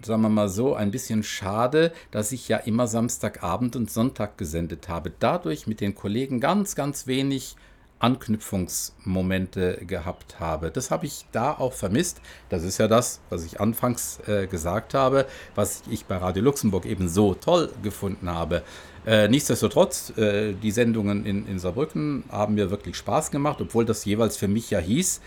sagen 0.04 0.22
wir 0.22 0.30
mal 0.30 0.50
so, 0.50 0.74
ein 0.74 0.92
bisschen 0.92 1.24
schade, 1.24 1.92
dass 2.12 2.32
ich 2.32 2.48
ja 2.48 2.58
immer 2.58 2.88
Samstagabend 2.88 3.76
und 3.76 3.92
Sonntag 3.92 4.38
gesendet 4.38 4.90
habe. 4.90 5.12
Dadurch 5.20 5.68
mit 5.68 5.82
den 5.82 5.96
Kollegen 5.96 6.40
ganz, 6.40 6.76
ganz 6.76 7.08
wenig 7.08 7.56
Anknüpfungsmomente 8.02 9.86
gehabt 9.86 10.40
habe. 10.40 10.72
Das 10.72 10.90
habe 10.92 11.06
ich 11.06 11.26
da 11.32 11.52
auch 11.54 11.74
vermisst. 11.74 12.20
Das 12.50 12.64
ist 12.64 12.80
ja 12.80 12.88
das, 12.88 13.22
was 13.30 13.46
ich 13.46 13.62
anfangs 13.62 14.20
äh, 14.28 14.48
gesagt 14.48 14.94
habe, 14.94 15.28
was 15.56 15.84
ich 15.90 16.06
bei 16.06 16.18
Radio 16.18 16.44
Luxemburg 16.44 16.86
eben 16.86 17.08
so 17.08 17.36
toll 17.36 17.72
gefunden 17.84 18.30
habe. 18.30 18.64
Äh, 19.06 19.28
nichtsdestotrotz, 19.28 20.16
äh, 20.18 20.54
die 20.54 20.72
Sendungen 20.72 21.26
in, 21.26 21.48
in 21.48 21.60
Saarbrücken 21.60 22.24
haben 22.32 22.54
mir 22.54 22.70
wirklich 22.70 22.98
Spaß 22.98 23.32
gemacht, 23.32 23.60
obwohl 23.60 23.86
das 23.86 24.06
jeweils 24.06 24.38
für 24.38 24.48
mich 24.48 24.70
ja 24.70 24.80
hieß, 24.80 25.22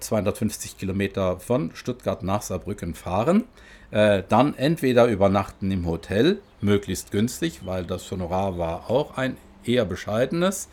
250 0.00 0.72
äh, 0.72 0.74
Kilometer 0.78 1.38
von 1.40 1.70
Stuttgart 1.74 2.22
nach 2.22 2.42
Saarbrücken 2.42 2.94
fahren. 2.94 3.44
Äh, 3.90 4.22
dann 4.28 4.54
entweder 4.54 5.06
übernachten 5.06 5.70
im 5.70 5.86
Hotel, 5.86 6.40
möglichst 6.60 7.10
günstig, 7.10 7.60
weil 7.64 7.84
das 7.84 8.10
Honorar 8.10 8.58
war 8.58 8.90
auch 8.90 9.16
ein 9.16 9.36
eher 9.64 9.84
bescheidenes. 9.84 10.68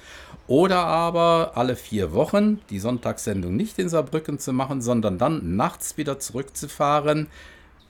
Oder 0.47 0.85
aber 0.85 1.51
alle 1.55 1.75
vier 1.75 2.13
Wochen 2.13 2.59
die 2.69 2.79
Sonntagssendung 2.79 3.55
nicht 3.55 3.79
in 3.79 3.89
Saarbrücken 3.89 4.39
zu 4.39 4.53
machen, 4.53 4.81
sondern 4.81 5.17
dann 5.17 5.55
nachts 5.55 5.97
wieder 5.97 6.19
zurückzufahren 6.19 7.27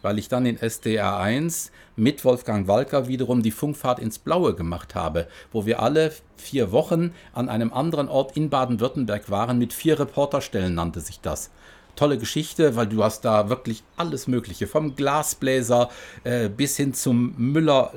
weil 0.02 0.20
ich 0.20 0.28
dann 0.28 0.46
in 0.46 0.58
SDR 0.58 1.18
1 1.18 1.72
mit 1.96 2.24
Wolfgang 2.26 2.68
Walker 2.68 3.08
wiederum 3.08 3.42
die 3.42 3.52
Funkfahrt 3.52 4.00
ins 4.00 4.20
Blaue 4.20 4.56
gemacht 4.56 4.96
habe, 4.96 5.28
wo 5.52 5.66
wir 5.66 5.82
alle 5.82 6.14
vier 6.38 6.72
Wochen 6.72 7.14
an 7.34 7.50
einem 7.50 7.74
anderen 7.74 8.10
Ort 8.10 8.36
in 8.36 8.50
Baden-Württemberg 8.50 9.30
waren, 9.30 9.58
mit 9.58 9.74
vier 9.74 10.00
Reporterstellen 10.00 10.74
nannte 10.74 11.02
sich 11.02 11.20
das. 11.22 11.52
Tolle 11.96 12.18
Geschichte, 12.18 12.76
weil 12.76 12.88
du 12.88 13.04
hast 13.04 13.26
da 13.26 13.50
wirklich 13.50 13.84
alles 13.98 14.28
Mögliche, 14.28 14.66
vom 14.66 14.96
Glasbläser 14.96 15.90
äh, 16.24 16.48
bis 16.48 16.78
hin 16.78 16.94
zum 16.94 17.36
Müller 17.38 17.94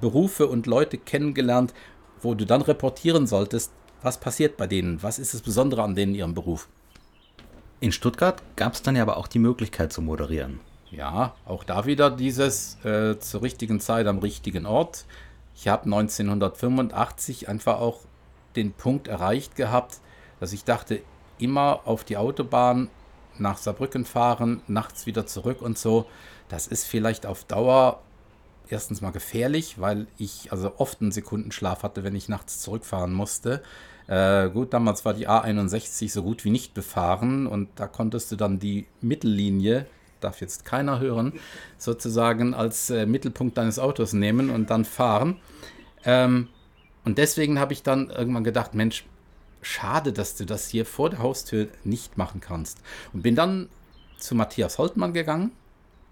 Berufe 0.00 0.48
und 0.48 0.66
Leute 0.66 0.98
kennengelernt, 0.98 1.72
wo 2.20 2.34
du 2.34 2.44
dann 2.44 2.62
reportieren 2.62 3.26
solltest, 3.26 3.72
was 4.02 4.18
passiert 4.18 4.56
bei 4.56 4.66
denen, 4.66 5.02
was 5.02 5.18
ist 5.18 5.34
das 5.34 5.42
Besondere 5.42 5.82
an 5.82 5.94
denen 5.94 6.12
in 6.12 6.18
ihrem 6.18 6.34
Beruf. 6.34 6.68
In 7.80 7.92
Stuttgart 7.92 8.42
gab 8.56 8.74
es 8.74 8.82
dann 8.82 8.96
ja 8.96 9.02
aber 9.02 9.16
auch 9.16 9.28
die 9.28 9.38
Möglichkeit 9.38 9.92
zu 9.92 10.02
moderieren. 10.02 10.58
Ja, 10.90 11.34
auch 11.44 11.64
da 11.64 11.84
wieder 11.84 12.10
dieses 12.10 12.82
äh, 12.84 13.18
zur 13.18 13.42
richtigen 13.42 13.78
Zeit 13.80 14.06
am 14.06 14.18
richtigen 14.18 14.64
Ort. 14.64 15.04
Ich 15.54 15.68
habe 15.68 15.84
1985 15.84 17.48
einfach 17.48 17.80
auch 17.80 18.00
den 18.56 18.72
Punkt 18.72 19.08
erreicht 19.08 19.54
gehabt, 19.54 20.00
dass 20.40 20.52
ich 20.52 20.64
dachte, 20.64 21.00
immer 21.38 21.80
auf 21.84 22.04
die 22.04 22.16
Autobahn 22.16 22.88
nach 23.38 23.58
Saarbrücken 23.58 24.04
fahren, 24.04 24.62
nachts 24.66 25.06
wieder 25.06 25.26
zurück 25.26 25.60
und 25.62 25.78
so. 25.78 26.06
Das 26.48 26.66
ist 26.66 26.84
vielleicht 26.84 27.26
auf 27.26 27.44
Dauer 27.44 28.00
erstens 28.70 29.00
mal 29.00 29.10
gefährlich, 29.10 29.80
weil 29.80 30.06
ich 30.16 30.52
also 30.52 30.72
oft 30.78 31.00
einen 31.00 31.12
Sekundenschlaf 31.12 31.82
hatte, 31.82 32.04
wenn 32.04 32.14
ich 32.14 32.28
nachts 32.28 32.60
zurückfahren 32.60 33.12
musste. 33.12 33.62
Äh, 34.06 34.48
gut, 34.50 34.72
damals 34.72 35.04
war 35.04 35.14
die 35.14 35.28
A61 35.28 36.10
so 36.10 36.22
gut 36.22 36.44
wie 36.44 36.50
nicht 36.50 36.72
befahren 36.72 37.46
und 37.46 37.68
da 37.76 37.86
konntest 37.86 38.32
du 38.32 38.36
dann 38.36 38.58
die 38.58 38.86
Mittellinie 39.00 39.86
darf 40.20 40.40
jetzt 40.40 40.64
keiner 40.64 41.00
hören, 41.00 41.32
sozusagen 41.76 42.54
als 42.54 42.90
äh, 42.90 43.06
Mittelpunkt 43.06 43.56
deines 43.58 43.78
Autos 43.78 44.12
nehmen 44.12 44.50
und 44.50 44.70
dann 44.70 44.84
fahren. 44.84 45.40
Ähm, 46.04 46.48
und 47.04 47.18
deswegen 47.18 47.58
habe 47.58 47.72
ich 47.72 47.82
dann 47.82 48.10
irgendwann 48.10 48.44
gedacht, 48.44 48.74
Mensch, 48.74 49.04
schade, 49.62 50.12
dass 50.12 50.36
du 50.36 50.44
das 50.44 50.68
hier 50.68 50.86
vor 50.86 51.10
der 51.10 51.20
Haustür 51.20 51.68
nicht 51.84 52.18
machen 52.18 52.40
kannst. 52.40 52.82
Und 53.12 53.22
bin 53.22 53.34
dann 53.34 53.68
zu 54.18 54.34
Matthias 54.34 54.78
Holtmann 54.78 55.12
gegangen, 55.12 55.52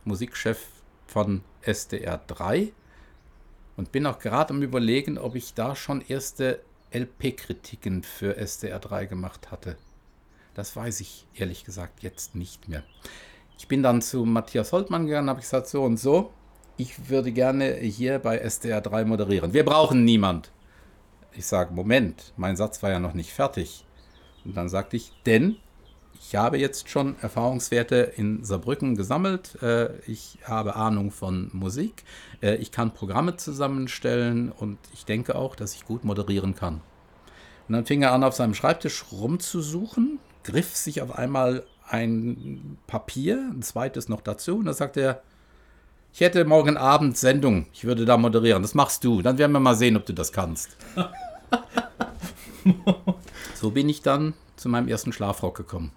Musikchef 0.05 0.67
von 1.07 1.43
SDR 1.63 2.21
3 2.27 2.73
und 3.77 3.93
bin 3.93 4.07
auch 4.07 4.19
gerade 4.19 4.55
am 4.55 4.63
überlegen, 4.63 5.19
ob 5.19 5.35
ich 5.35 5.55
da 5.55 5.77
schon 5.77 6.01
erste 6.01 6.61
LP-Kritiken 6.93 8.03
für 8.03 8.37
SDR 8.37 8.79
3 8.79 9.07
gemacht 9.07 9.51
hatte. 9.51 9.77
Das 10.55 10.75
weiß 10.75 11.01
ich 11.01 11.27
ehrlich 11.35 11.65
gesagt 11.65 12.03
jetzt 12.03 12.35
nicht 12.35 12.69
mehr. 12.69 12.83
Ich 13.59 13.69
bin 13.69 13.83
dann 13.83 14.03
zu 14.03 14.25
Matthias 14.25 14.73
Holtmann 14.73 15.07
gegangen, 15.07 15.31
habe 15.31 15.41
gesagt, 15.41 15.67
so 15.67 15.83
und 15.83 15.99
so, 15.99 16.33
ich 16.77 17.09
würde 17.09 17.33
gerne 17.33 17.75
hier 17.77 18.19
bei 18.19 18.39
SDR 18.39 18.81
3 18.81 19.05
moderieren. 19.05 19.53
Wir 19.55 19.65
brauchen 19.65 20.05
niemand. 20.05 20.53
Ich 21.33 21.47
sage, 21.47 21.73
Moment, 21.73 22.33
mein 22.37 22.57
Satz 22.57 22.83
war 22.83 22.91
ja 22.91 23.01
noch 23.01 23.15
nicht 23.15 23.33
fertig. 23.33 23.85
Und 24.45 24.57
dann 24.57 24.69
sagte 24.69 24.97
ich, 24.97 25.13
denn 25.25 25.57
ich 26.21 26.35
habe 26.35 26.59
jetzt 26.59 26.89
schon 26.89 27.17
Erfahrungswerte 27.21 28.13
in 28.17 28.45
Saarbrücken 28.45 28.97
gesammelt. 28.97 29.61
Äh, 29.63 29.99
ich 30.07 30.39
habe 30.45 30.77
Ahnung 30.77 31.11
von 31.11 31.51
Musik. 31.53 32.05
Äh, 32.43 32.57
ich 32.57 32.73
kann 32.73 32.95
Programme 32.95 33.37
zusammenstellen 33.37 34.51
und 34.51 34.79
ich 34.93 35.05
denke 35.05 35.35
auch, 35.35 35.57
dass 35.57 35.75
ich 35.75 35.85
gut 35.85 36.05
moderieren 36.05 36.55
kann. 36.55 36.81
Und 37.69 37.75
dann 37.75 37.87
fing 37.87 38.03
er 38.03 38.13
an, 38.13 38.25
auf 38.25 38.35
seinem 38.35 38.55
Schreibtisch 38.55 39.05
rumzusuchen, 39.13 40.19
griff 40.45 40.77
sich 40.77 41.03
auf 41.03 41.13
einmal 41.13 41.65
ein 41.89 42.79
Papier, 42.87 43.51
ein 43.53 43.63
zweites 43.63 44.09
noch 44.09 44.21
dazu. 44.21 44.59
Und 44.59 44.67
da 44.67 44.73
sagt 44.73 44.97
er, 44.97 45.23
ich 46.13 46.21
hätte 46.21 46.45
morgen 46.45 46.77
Abend 46.77 47.17
Sendung, 47.17 47.67
ich 47.73 47.85
würde 47.85 48.05
da 48.05 48.17
moderieren. 48.17 48.63
Das 48.63 48.75
machst 48.75 49.05
du. 49.05 49.23
Dann 49.23 49.39
werden 49.39 49.53
wir 49.53 49.61
mal 49.61 49.75
sehen, 49.75 49.97
ob 49.97 50.07
du 50.07 50.15
das 50.15 50.33
kannst. 50.33 50.77
so 53.55 53.71
bin 53.71 53.89
ich 53.89 54.03
dann 54.03 54.35
zu 54.57 54.69
meinem 54.69 54.89
ersten 54.89 55.13
Schlafrock 55.13 55.57
gekommen. 55.57 55.93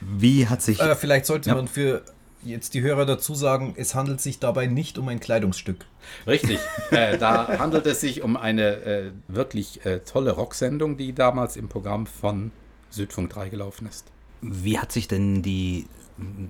Wie 0.00 0.48
hat 0.48 0.62
sich. 0.62 0.80
Äh, 0.80 0.96
vielleicht 0.96 1.26
sollte 1.26 1.50
ja. 1.50 1.56
man 1.56 1.68
für 1.68 2.02
jetzt 2.42 2.74
die 2.74 2.80
Hörer 2.80 3.06
dazu 3.06 3.34
sagen, 3.34 3.74
es 3.76 3.94
handelt 3.94 4.20
sich 4.20 4.38
dabei 4.38 4.66
nicht 4.66 4.98
um 4.98 5.08
ein 5.08 5.20
Kleidungsstück. 5.20 5.86
Richtig. 6.26 6.58
äh, 6.90 7.18
da 7.18 7.58
handelt 7.58 7.86
es 7.86 8.00
sich 8.00 8.22
um 8.22 8.36
eine 8.36 8.84
äh, 8.84 9.10
wirklich 9.28 9.84
äh, 9.84 10.00
tolle 10.00 10.32
Rocksendung, 10.32 10.96
die 10.96 11.14
damals 11.14 11.56
im 11.56 11.68
Programm 11.68 12.06
von 12.06 12.52
Südfunk 12.90 13.30
3 13.30 13.48
gelaufen 13.48 13.86
ist. 13.88 14.10
Wie 14.42 14.78
hat 14.78 14.92
sich 14.92 15.08
denn 15.08 15.42
die, 15.42 15.86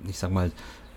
ich 0.09 0.19
sag 0.19 0.31
mal, 0.31 0.53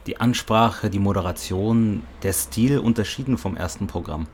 die 0.07 0.17
Ansprache, 0.17 0.89
die 0.89 0.99
Moderation, 0.99 2.03
der 2.23 2.33
Stil 2.33 2.79
unterschieden 2.79 3.37
vom 3.37 3.55
ersten 3.55 3.87
Programm? 3.87 4.27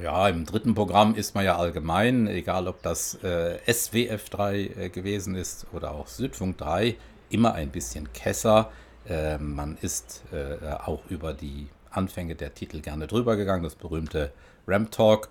Ja, 0.00 0.28
im 0.28 0.46
dritten 0.46 0.74
Programm 0.74 1.14
ist 1.14 1.34
man 1.34 1.44
ja 1.44 1.56
allgemein, 1.56 2.26
egal 2.26 2.68
ob 2.68 2.82
das 2.82 3.14
äh, 3.22 3.58
SWF 3.70 4.30
3 4.30 4.56
äh, 4.56 4.88
gewesen 4.88 5.34
ist 5.34 5.66
oder 5.72 5.92
auch 5.92 6.06
Südfunk 6.06 6.58
3, 6.58 6.96
immer 7.30 7.54
ein 7.54 7.70
bisschen 7.70 8.12
Kesser. 8.12 8.70
Äh, 9.08 9.38
man 9.38 9.76
ist 9.82 10.22
äh, 10.32 10.72
auch 10.72 11.02
über 11.10 11.34
die 11.34 11.68
Anfänge 11.90 12.34
der 12.34 12.54
Titel 12.54 12.80
gerne 12.80 13.06
drüber 13.06 13.36
gegangen, 13.36 13.64
das 13.64 13.74
berühmte 13.74 14.32
Ram 14.66 14.90
Talk, 14.90 15.28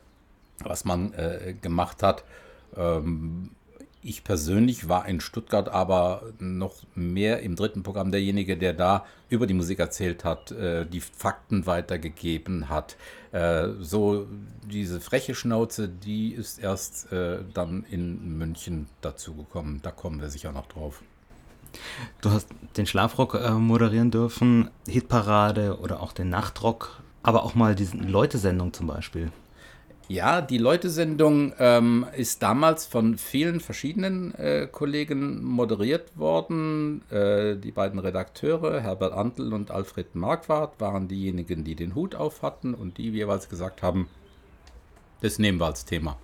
was 0.64 0.86
man 0.86 1.14
äh, 1.14 1.56
gemacht 1.60 2.04
hat. 2.04 2.24
Ähm, 2.76 3.52
Ich 4.04 4.24
persönlich 4.24 4.90
war 4.90 5.08
in 5.08 5.22
Stuttgart 5.22 5.70
aber 5.70 6.24
noch 6.40 6.82
mehr 6.96 7.42
im 7.42 7.56
dritten 7.56 7.84
Programm 7.84 8.12
derjenige, 8.12 8.58
der 8.58 8.74
da 8.74 9.06
über 9.30 9.46
die 9.46 9.54
Musik 9.54 9.78
erzählt 9.80 10.24
hat, 10.24 10.52
äh, 10.52 10.88
die 10.88 11.02
Fakten 11.02 11.68
weitergegeben 11.68 12.70
hat. 12.70 12.98
Äh, 13.32 13.70
so 13.80 14.28
diese 14.68 15.02
freche 15.02 15.36
Schnauze, 15.36 15.88
die 15.88 16.34
ist 16.34 16.58
erst 16.58 17.12
äh, 17.12 17.44
dann 17.54 17.86
in 17.92 18.40
München 18.40 18.88
dazugekommen. 19.02 19.82
Da 19.84 19.92
kommen 19.92 20.20
wir 20.20 20.32
sicher 20.32 20.52
noch 20.52 20.66
drauf. 20.66 21.04
Du 22.22 22.32
hast 22.32 22.48
den 22.76 22.88
Schlafrock 22.88 23.40
moderieren 23.58 24.12
dürfen, 24.12 24.70
Hitparade 24.88 25.80
oder 25.80 26.02
auch 26.02 26.12
den 26.12 26.28
Nachtrock, 26.28 27.02
aber 27.24 27.44
auch 27.44 27.56
mal 27.56 27.76
diese 27.76 27.96
Leute-Sendung 27.96 28.74
zum 28.74 28.88
Beispiel. 28.88 29.32
Ja, 30.12 30.42
die 30.42 30.58
Leute-Sendung 30.58 31.54
ähm, 31.58 32.06
ist 32.18 32.44
damals 32.44 32.86
von 32.86 33.18
vielen 33.18 33.62
verschiedenen 33.62 34.36
äh, 34.36 34.68
Kollegen 34.70 35.42
moderiert 35.42 36.18
worden. 36.18 37.02
Äh, 37.10 37.56
die 37.56 37.72
beiden 37.72 37.98
Redakteure, 37.98 38.82
Herbert 38.82 39.14
Antl 39.14 39.54
und 39.54 39.72
Alfred 39.72 40.14
Marquardt, 40.14 40.82
waren 40.82 41.08
diejenigen, 41.08 41.64
die 41.64 41.76
den 41.76 41.96
Hut 41.96 42.14
auf 42.14 42.42
hatten 42.42 42.74
und 42.74 42.98
die 42.98 43.10
jeweils 43.10 43.48
gesagt 43.48 43.84
haben, 43.84 44.10
das 45.22 45.40
nehmen 45.40 45.62
wir 45.62 45.68
als 45.68 45.86
Thema. 45.86 46.18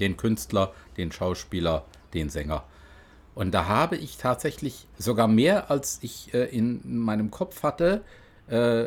Den 0.00 0.16
Künstler, 0.16 0.72
den 0.96 1.12
Schauspieler, 1.12 1.84
den 2.14 2.30
Sänger. 2.30 2.64
Und 3.34 3.52
da 3.52 3.66
habe 3.66 3.98
ich 3.98 4.16
tatsächlich 4.16 4.86
sogar 4.96 5.28
mehr, 5.28 5.70
als 5.70 5.98
ich 6.00 6.32
äh, 6.32 6.44
in 6.44 6.80
meinem 7.04 7.30
Kopf 7.30 7.62
hatte, 7.62 8.00
äh, 8.48 8.84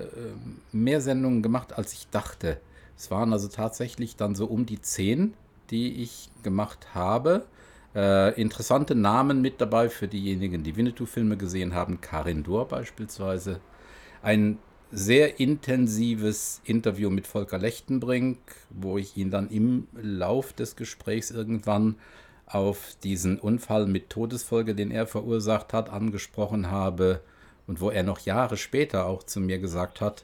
mehr 0.71 0.99
Sendungen 0.99 1.43
gemacht, 1.43 1.77
als 1.77 1.93
ich 1.93 2.08
dachte. 2.10 2.60
Es 3.02 3.10
waren 3.10 3.34
also 3.34 3.48
tatsächlich 3.48 4.16
dann 4.16 4.36
so 4.36 4.46
um 4.46 4.68
die 4.68 4.80
zehn, 4.80 5.34
die 5.72 6.04
ich 6.04 6.30
gemacht 6.44 6.94
habe. 6.94 7.48
Äh, 7.96 8.40
interessante 8.40 8.94
Namen 8.94 9.42
mit 9.42 9.60
dabei 9.60 9.90
für 9.90 10.08
diejenigen, 10.08 10.62
die 10.62 10.76
Winnetou-Filme 10.76 11.36
gesehen 11.36 11.74
haben. 11.74 12.00
Karin 12.00 12.44
Dohr 12.44 12.68
beispielsweise. 12.68 13.60
Ein 14.22 14.60
sehr 14.92 15.40
intensives 15.40 16.62
Interview 16.64 17.10
mit 17.10 17.26
Volker 17.26 17.58
Lechtenbrink, 17.58 18.38
wo 18.70 19.00
ich 19.00 19.18
ihn 19.18 19.32
dann 19.32 19.50
im 19.50 19.88
Lauf 20.00 20.54
des 20.54 20.76
Gesprächs 20.76 21.32
irgendwann 21.32 21.96
auf 22.46 22.96
diesen 23.04 23.40
Unfall 23.40 23.88
mit 23.88 24.12
Todesfolge, 24.12 24.76
den 24.76 24.92
er 24.92 25.08
verursacht 25.08 25.74
hat, 25.74 25.90
angesprochen 25.90 26.70
habe 26.70 27.22
und 27.66 27.82
wo 27.82 27.90
er 27.90 28.04
noch 28.04 28.20
Jahre 28.20 28.58
später 28.58 29.08
auch 29.08 29.24
zu 29.24 29.40
mir 29.40 29.58
gesagt 29.58 30.02
hat, 30.02 30.24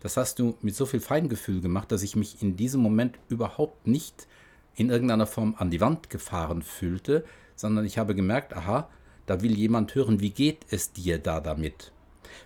das 0.00 0.16
hast 0.16 0.38
du 0.38 0.56
mit 0.62 0.74
so 0.74 0.86
viel 0.86 1.00
Feingefühl 1.00 1.60
gemacht, 1.60 1.90
dass 1.90 2.02
ich 2.02 2.16
mich 2.16 2.40
in 2.42 2.56
diesem 2.56 2.80
Moment 2.80 3.18
überhaupt 3.28 3.86
nicht 3.86 4.26
in 4.74 4.90
irgendeiner 4.90 5.26
Form 5.26 5.54
an 5.58 5.70
die 5.70 5.80
Wand 5.80 6.08
gefahren 6.08 6.62
fühlte, 6.62 7.24
sondern 7.56 7.84
ich 7.84 7.98
habe 7.98 8.14
gemerkt, 8.14 8.54
aha, 8.54 8.88
da 9.26 9.42
will 9.42 9.56
jemand 9.56 9.94
hören, 9.94 10.20
wie 10.20 10.30
geht 10.30 10.66
es 10.70 10.92
dir 10.92 11.18
da 11.18 11.40
damit? 11.40 11.92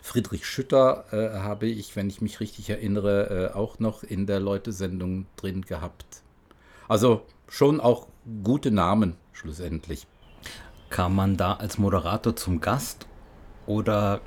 Friedrich 0.00 0.46
Schütter 0.46 1.04
äh, 1.12 1.38
habe 1.38 1.66
ich, 1.66 1.94
wenn 1.94 2.08
ich 2.08 2.20
mich 2.20 2.40
richtig 2.40 2.70
erinnere, 2.70 3.50
äh, 3.52 3.54
auch 3.54 3.78
noch 3.78 4.02
in 4.02 4.26
der 4.26 4.40
Leute-Sendung 4.40 5.26
drin 5.36 5.62
gehabt. 5.62 6.22
Also 6.88 7.22
schon 7.48 7.80
auch 7.80 8.08
gute 8.42 8.70
Namen 8.70 9.16
schlussendlich. 9.32 10.06
Kam 10.90 11.14
man 11.14 11.36
da 11.36 11.54
als 11.54 11.78
Moderator 11.78 12.34
zum 12.36 12.60
Gast 12.60 13.06
oder 13.66 14.20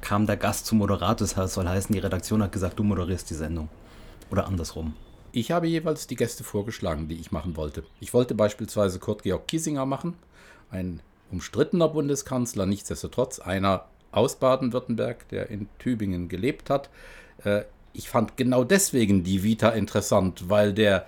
kam 0.00 0.26
der 0.26 0.36
Gast 0.36 0.66
zum 0.66 0.78
Moderator. 0.78 1.26
Das 1.26 1.54
soll 1.54 1.68
heißen, 1.68 1.92
die 1.92 2.00
Redaktion 2.00 2.42
hat 2.42 2.52
gesagt, 2.52 2.78
du 2.78 2.82
moderierst 2.82 3.30
die 3.30 3.34
Sendung. 3.34 3.68
Oder 4.30 4.46
andersrum. 4.46 4.94
Ich 5.32 5.50
habe 5.52 5.68
jeweils 5.68 6.06
die 6.06 6.16
Gäste 6.16 6.42
vorgeschlagen, 6.42 7.08
die 7.08 7.16
ich 7.16 7.30
machen 7.30 7.56
wollte. 7.56 7.84
Ich 8.00 8.12
wollte 8.12 8.34
beispielsweise 8.34 8.98
Kurt 8.98 9.22
Georg 9.22 9.46
Kiesinger 9.46 9.86
machen, 9.86 10.14
ein 10.70 11.00
umstrittener 11.30 11.88
Bundeskanzler, 11.88 12.66
nichtsdestotrotz 12.66 13.38
einer 13.38 13.84
aus 14.12 14.36
Baden-Württemberg, 14.36 15.28
der 15.28 15.50
in 15.50 15.68
Tübingen 15.78 16.28
gelebt 16.28 16.68
hat. 16.70 16.90
Äh, 17.44 17.62
ich 17.92 18.08
fand 18.08 18.36
genau 18.36 18.64
deswegen 18.64 19.22
die 19.22 19.42
Vita 19.42 19.70
interessant, 19.70 20.48
weil 20.48 20.72
der 20.72 21.06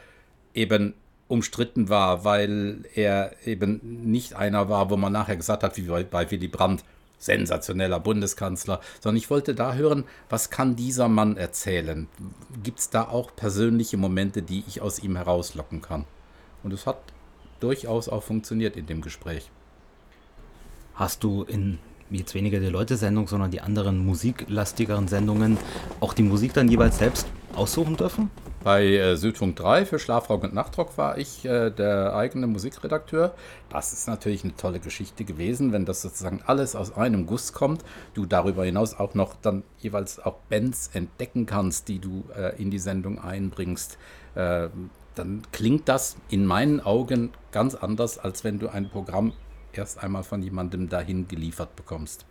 eben 0.54 0.94
umstritten 1.28 1.88
war, 1.88 2.24
weil 2.24 2.84
er 2.94 3.32
eben 3.46 3.80
nicht 4.04 4.34
einer 4.34 4.68
war, 4.68 4.90
wo 4.90 4.96
man 4.96 5.12
nachher 5.12 5.36
gesagt 5.36 5.62
hat, 5.62 5.76
wie 5.76 6.04
bei 6.04 6.30
Willy 6.30 6.48
Brandt, 6.48 6.84
sensationeller 7.22 8.00
Bundeskanzler, 8.00 8.80
sondern 9.00 9.16
ich 9.16 9.30
wollte 9.30 9.54
da 9.54 9.74
hören, 9.74 10.04
was 10.28 10.50
kann 10.50 10.74
dieser 10.74 11.08
Mann 11.08 11.36
erzählen? 11.36 12.08
Gibt 12.62 12.80
es 12.80 12.90
da 12.90 13.04
auch 13.04 13.34
persönliche 13.34 13.96
Momente, 13.96 14.42
die 14.42 14.64
ich 14.66 14.80
aus 14.80 14.98
ihm 14.98 15.16
herauslocken 15.16 15.80
kann? 15.80 16.04
Und 16.64 16.72
es 16.72 16.84
hat 16.84 16.98
durchaus 17.60 18.08
auch 18.08 18.24
funktioniert 18.24 18.76
in 18.76 18.86
dem 18.86 19.02
Gespräch. 19.02 19.50
Hast 20.94 21.22
du 21.22 21.44
in 21.44 21.78
jetzt 22.10 22.34
weniger 22.34 22.60
die 22.60 22.66
Leute-Sendung, 22.66 23.28
sondern 23.28 23.50
die 23.50 23.60
anderen 23.60 24.04
musiklastigeren 24.04 25.08
Sendungen 25.08 25.56
auch 26.00 26.12
die 26.12 26.22
Musik 26.22 26.52
dann 26.52 26.68
jeweils 26.68 26.98
selbst 26.98 27.26
aussuchen 27.54 27.96
dürfen? 27.96 28.30
Bei 28.62 28.84
äh, 28.84 29.16
Südfunk 29.16 29.56
3 29.56 29.86
für 29.86 29.98
Schlafrock 29.98 30.44
und 30.44 30.54
Nachtrock 30.54 30.96
war 30.96 31.18
ich 31.18 31.44
äh, 31.44 31.70
der 31.70 32.14
eigene 32.14 32.46
Musikredakteur. 32.46 33.34
Das 33.68 33.92
ist 33.92 34.06
natürlich 34.06 34.44
eine 34.44 34.54
tolle 34.56 34.78
Geschichte 34.78 35.24
gewesen, 35.24 35.72
wenn 35.72 35.84
das 35.84 36.02
sozusagen 36.02 36.42
alles 36.46 36.76
aus 36.76 36.96
einem 36.96 37.26
Guss 37.26 37.52
kommt. 37.52 37.84
Du 38.14 38.24
darüber 38.24 38.64
hinaus 38.64 38.94
auch 38.94 39.14
noch 39.14 39.34
dann 39.40 39.64
jeweils 39.78 40.20
auch 40.20 40.36
Bands 40.48 40.90
entdecken 40.92 41.46
kannst, 41.46 41.88
die 41.88 41.98
du 41.98 42.24
äh, 42.36 42.60
in 42.60 42.70
die 42.70 42.78
Sendung 42.78 43.18
einbringst. 43.18 43.98
Äh, 44.36 44.68
dann 45.14 45.42
klingt 45.50 45.88
das 45.88 46.16
in 46.30 46.46
meinen 46.46 46.80
Augen 46.80 47.30
ganz 47.50 47.74
anders, 47.74 48.18
als 48.18 48.44
wenn 48.44 48.58
du 48.58 48.68
ein 48.68 48.88
Programm 48.88 49.32
erst 49.72 50.02
einmal 50.02 50.22
von 50.22 50.42
jemandem 50.42 50.88
dahin 50.88 51.26
geliefert 51.26 51.74
bekommst. 51.74 52.26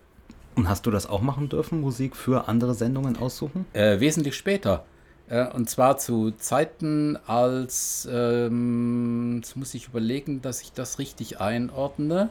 Und 0.56 0.70
hast 0.70 0.86
du 0.86 0.92
das 0.92 1.08
auch 1.08 1.22
machen 1.22 1.50
dürfen, 1.50 1.82
Musik 1.82 2.16
für 2.16 2.48
andere 2.48 2.74
Sendungen 2.74 3.18
aussuchen? 3.18 3.66
Äh, 3.74 4.00
wesentlich 4.00 4.36
später. 4.36 4.86
Äh, 5.32 5.48
und 5.48 5.70
zwar 5.70 5.98
zu 5.98 6.32
Zeiten, 6.32 7.18
als, 7.26 8.08
ähm, 8.12 9.38
jetzt 9.38 9.56
muss 9.56 9.74
ich 9.74 9.88
überlegen, 9.88 10.42
dass 10.42 10.62
ich 10.62 10.74
das 10.74 11.00
richtig 11.00 11.40
einordne, 11.40 12.30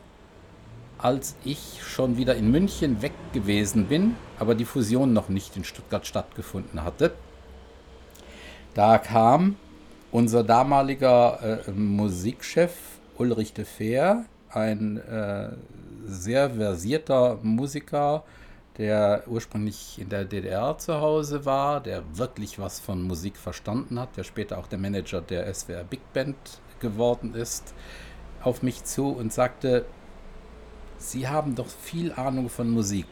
als 0.98 1.34
ich 1.42 1.80
schon 1.82 2.18
wieder 2.18 2.34
in 2.34 2.50
München 2.50 3.00
weg 3.00 3.12
gewesen 3.32 3.86
bin, 3.86 4.16
aber 4.38 4.54
die 4.54 4.66
Fusion 4.66 5.14
noch 5.14 5.30
nicht 5.30 5.56
in 5.56 5.64
Stuttgart 5.64 6.06
stattgefunden 6.06 6.84
hatte. 6.84 7.12
Da 8.74 8.98
kam 8.98 9.56
unser 10.12 10.44
damaliger 10.44 11.64
äh, 11.66 11.70
Musikchef 11.70 12.72
Ulrich 13.16 13.54
de 13.54 13.64
Feer, 13.64 14.26
ein 14.50 14.98
äh, 14.98 15.48
sehr 16.04 16.50
versierter 16.50 17.38
Musiker, 17.42 18.24
der 18.80 19.24
ursprünglich 19.26 19.98
in 20.00 20.08
der 20.08 20.24
DDR 20.24 20.78
zu 20.78 21.02
Hause 21.02 21.44
war, 21.44 21.82
der 21.82 22.02
wirklich 22.16 22.58
was 22.58 22.80
von 22.80 23.02
Musik 23.02 23.36
verstanden 23.36 24.00
hat, 24.00 24.16
der 24.16 24.24
später 24.24 24.56
auch 24.56 24.66
der 24.68 24.78
Manager 24.78 25.20
der 25.20 25.52
SWR 25.52 25.84
Big 25.84 26.00
Band 26.14 26.36
geworden 26.80 27.34
ist, 27.34 27.74
auf 28.42 28.62
mich 28.62 28.82
zu 28.84 29.08
und 29.08 29.34
sagte, 29.34 29.84
Sie 30.96 31.28
haben 31.28 31.54
doch 31.56 31.66
viel 31.66 32.12
Ahnung 32.12 32.48
von 32.48 32.70
Musik. 32.70 33.06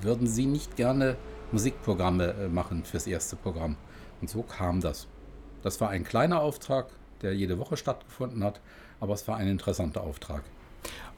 Würden 0.00 0.26
Sie 0.26 0.46
nicht 0.46 0.74
gerne 0.74 1.16
Musikprogramme 1.52 2.32
äh, 2.32 2.48
machen 2.48 2.82
fürs 2.82 3.06
erste 3.06 3.36
Programm? 3.36 3.76
Und 4.20 4.30
so 4.30 4.42
kam 4.42 4.80
das. 4.80 5.06
Das 5.62 5.80
war 5.80 5.90
ein 5.90 6.02
kleiner 6.02 6.40
Auftrag, 6.40 6.88
der 7.22 7.36
jede 7.36 7.60
Woche 7.60 7.76
stattgefunden 7.76 8.42
hat, 8.42 8.60
aber 8.98 9.14
es 9.14 9.28
war 9.28 9.36
ein 9.36 9.46
interessanter 9.46 10.00
Auftrag. 10.00 10.42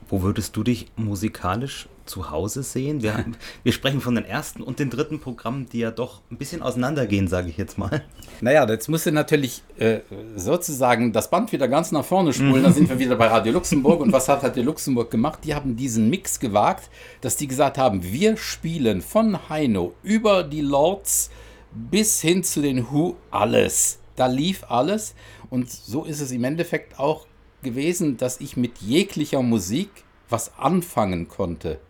Wo 0.09 0.22
würdest 0.22 0.55
du 0.57 0.62
dich 0.62 0.87
musikalisch 0.96 1.88
zu 2.05 2.31
Hause 2.31 2.62
sehen? 2.62 3.03
Wir, 3.03 3.24
wir 3.62 3.72
sprechen 3.72 4.00
von 4.00 4.14
den 4.14 4.24
ersten 4.24 4.62
und 4.62 4.79
den 4.79 4.90
dritten 4.90 5.20
Programmen, 5.20 5.66
die 5.70 5.79
ja 5.79 5.90
doch 5.90 6.20
ein 6.31 6.37
bisschen 6.37 6.62
auseinandergehen, 6.62 7.27
sage 7.27 7.48
ich 7.48 7.57
jetzt 7.57 7.79
mal. 7.79 8.03
Naja, 8.40 8.68
jetzt 8.68 8.88
musst 8.88 9.07
du 9.07 9.12
natürlich 9.12 9.62
äh, 9.79 10.00
sozusagen 10.37 11.12
das 11.12 11.31
Band 11.31 11.53
wieder 11.53 11.68
ganz 11.68 11.92
nach 11.92 12.05
vorne 12.05 12.33
spulen. 12.33 12.61
Mhm. 12.61 12.64
Da 12.64 12.72
sind 12.72 12.88
wir 12.88 12.98
wieder 12.98 13.16
bei 13.16 13.29
Radio 13.29 13.53
Luxemburg. 13.53 14.00
Und 14.00 14.12
was 14.12 14.29
hat 14.29 14.42
Radio 14.44 14.62
Luxemburg 14.62 15.11
gemacht? 15.11 15.40
Die 15.44 15.55
haben 15.55 15.77
diesen 15.77 16.11
Mix 16.11 16.38
gewagt, 16.38 16.90
dass 17.20 17.37
die 17.37 17.48
gesagt 17.48 17.79
haben, 17.79 18.03
wir 18.03 18.37
spielen 18.37 19.00
von 19.00 19.48
Heino 19.48 19.94
über 20.03 20.42
die 20.42 20.61
Lords 20.61 21.31
bis 21.72 22.20
hin 22.20 22.44
zu 22.44 22.61
den 22.61 22.90
Who 22.90 23.16
alles. 23.31 23.98
Da 24.16 24.27
lief 24.27 24.64
alles. 24.68 25.14
Und 25.50 25.70
so 25.70 26.05
ist 26.05 26.20
es 26.20 26.31
im 26.31 26.44
Endeffekt 26.44 26.98
auch 26.98 27.27
gewesen, 27.64 28.16
dass 28.16 28.40
ich 28.40 28.57
mit 28.57 28.79
jeglicher 28.79 29.42
Musik 29.42 29.90
was 30.29 30.57
anfangen 30.57 31.27
konnte. 31.27 31.81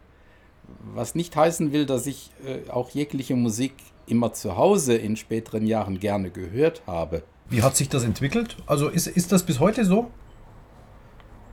Was 0.95 1.15
nicht 1.15 1.37
heißen 1.37 1.73
will, 1.73 1.85
dass 1.85 2.07
ich 2.07 2.31
äh, 2.47 2.71
auch 2.71 2.91
jegliche 2.91 3.37
Musik 3.37 3.75
immer 4.07 4.33
zu 4.33 4.57
Hause 4.57 4.95
in 4.95 5.17
späteren 5.17 5.67
Jahren 5.67 6.01
gerne 6.01 6.31
gehört 6.31 6.83
habe. 6.87 7.23
Wie 7.51 7.63
hat 7.63 7.77
sich 7.77 7.89
das 7.89 8.05
entwickelt? 8.05 8.57
Also 8.67 8.89
ist, 8.89 9.07
ist 9.07 9.33
das 9.33 9.43
bis 9.43 9.61
heute 9.61 9.85
so? 9.85 10.11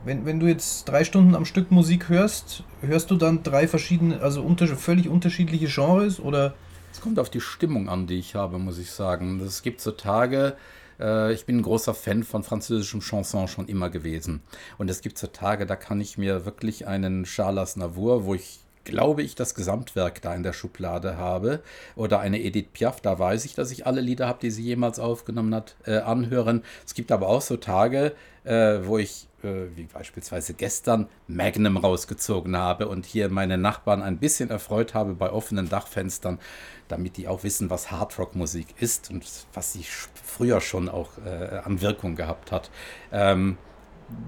Wenn, 0.04 0.26
wenn 0.26 0.40
du 0.40 0.48
jetzt 0.48 0.86
drei 0.86 1.04
Stunden 1.04 1.36
am 1.36 1.46
Stück 1.46 1.70
Musik 1.70 2.10
hörst, 2.10 2.64
hörst 2.82 3.12
du 3.12 3.18
dann 3.18 3.44
drei 3.44 3.68
verschiedene, 3.68 4.22
also 4.22 4.42
unter, 4.42 4.68
völlig 4.68 5.10
unterschiedliche 5.10 5.68
Genres 5.68 6.20
oder? 6.20 6.56
Es 6.92 7.00
kommt 7.00 7.20
auf 7.20 7.30
die 7.30 7.40
Stimmung 7.40 7.88
an, 7.88 8.08
die 8.08 8.20
ich 8.20 8.36
habe, 8.36 8.58
muss 8.58 8.78
ich 8.78 8.92
sagen. 8.92 9.40
Es 9.40 9.62
gibt 9.62 9.80
so 9.80 9.92
Tage, 9.92 10.58
Äh, 11.02 11.34
ich 11.34 11.46
bin 11.46 11.58
ein 11.58 11.64
großer 11.64 11.94
Fan 11.94 12.24
von 12.24 12.44
französischem 12.44 13.02
Chanson 13.02 13.48
schon 13.48 13.68
immer 13.68 13.90
gewesen. 13.90 14.42
Und 14.78 14.90
es 14.90 15.02
gibt 15.02 15.18
so 15.18 15.28
Tage, 15.28 15.66
da 15.66 15.76
kann 15.76 16.00
ich 16.00 16.18
mir 16.18 16.46
wirklich 16.46 16.88
einen 16.88 17.24
Charles 17.24 17.76
Navour, 17.76 18.26
wo 18.26 18.36
ich 18.36 18.60
glaube 18.84 19.22
ich, 19.22 19.36
das 19.36 19.56
Gesamtwerk 19.56 20.22
da 20.22 20.34
in 20.34 20.44
der 20.44 20.54
Schublade 20.54 21.18
habe. 21.18 21.62
Oder 21.96 22.20
eine 22.20 22.42
Edith 22.42 22.68
Piaf, 22.74 23.02
da 23.02 23.20
weiß 23.20 23.46
ich, 23.46 23.54
dass 23.54 23.72
ich 23.72 23.86
alle 23.86 24.02
Lieder 24.02 24.28
habe, 24.28 24.40
die 24.42 24.52
sie 24.52 24.64
jemals 24.64 25.00
aufgenommen 25.00 25.54
hat, 25.54 25.76
äh, 25.86 25.98
anhören. 25.98 26.64
Es 26.86 26.94
gibt 26.94 27.12
aber 27.12 27.28
auch 27.28 27.42
so 27.42 27.58
Tage, 27.58 28.14
äh, 28.44 28.80
wo 28.84 28.98
ich, 28.98 29.28
äh, 29.44 29.68
wie 29.76 29.84
beispielsweise 29.84 30.54
gestern, 30.54 31.08
Magnum 31.28 31.78
rausgezogen 31.78 32.58
habe 32.58 32.88
und 32.88 33.06
hier 33.06 33.30
meine 33.30 33.58
Nachbarn 33.58 34.02
ein 34.02 34.18
bisschen 34.18 34.50
erfreut 34.50 34.94
habe 34.94 35.14
bei 35.14 35.32
offenen 35.32 35.70
Dachfenstern, 35.70 36.40
damit 36.88 37.18
die 37.18 37.28
auch 37.28 37.44
wissen, 37.44 37.70
was 37.70 37.92
Hardrock-Musik 37.92 38.68
ist 38.80 39.10
und 39.10 39.26
was 39.54 39.74
sie 39.74 39.86
früher 40.24 40.62
schon 40.62 40.90
auch 40.90 41.10
äh, 41.26 41.60
an 41.64 41.82
Wirkung 41.82 42.16
gehabt 42.16 42.52
hat. 42.52 42.72
Ähm, 43.12 43.58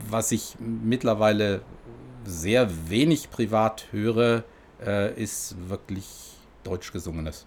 was 0.10 0.32
ich 0.32 0.56
mittlerweile 0.60 1.62
sehr 2.26 2.90
wenig 2.90 3.30
privat 3.32 3.88
höre, 3.92 4.44
äh, 4.86 5.14
ist 5.22 5.56
wirklich 5.70 6.38
deutsch 6.64 6.92
gesungenes. 6.94 7.46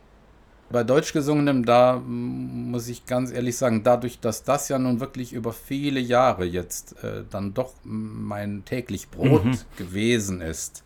Bei 0.70 0.82
deutsch 0.82 1.12
gesungenem, 1.12 1.64
da 1.64 2.02
muss 2.04 2.88
ich 2.88 3.06
ganz 3.06 3.30
ehrlich 3.30 3.56
sagen, 3.56 3.84
dadurch, 3.84 4.18
dass 4.18 4.42
das 4.42 4.68
ja 4.68 4.78
nun 4.78 4.98
wirklich 4.98 5.32
über 5.32 5.52
viele 5.52 6.00
Jahre 6.00 6.44
jetzt 6.44 7.02
äh, 7.04 7.22
dann 7.30 7.54
doch 7.54 7.72
mein 7.84 8.64
täglich 8.64 9.08
Brot 9.10 9.44
mhm. 9.44 9.58
gewesen 9.76 10.40
ist, 10.40 10.82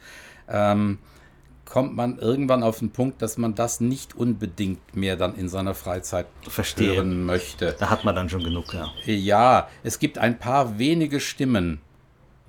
ähm, 0.48 0.98
kommt 1.64 1.94
man 1.94 2.18
irgendwann 2.18 2.62
auf 2.62 2.80
den 2.80 2.90
Punkt, 2.90 3.22
dass 3.22 3.38
man 3.38 3.54
das 3.54 3.80
nicht 3.80 4.14
unbedingt 4.16 4.94
mehr 4.94 5.16
dann 5.16 5.36
in 5.36 5.48
seiner 5.48 5.74
Freizeit 5.74 6.26
Verstehen. 6.46 6.96
hören 6.96 7.24
möchte. 7.24 7.76
Da 7.78 7.88
hat 7.88 8.04
man 8.04 8.14
dann 8.14 8.28
schon 8.28 8.42
genug, 8.42 8.74
ja. 8.74 8.88
Ja, 9.06 9.68
es 9.82 9.98
gibt 9.98 10.18
ein 10.18 10.38
paar 10.38 10.78
wenige 10.78 11.20
Stimmen, 11.20 11.80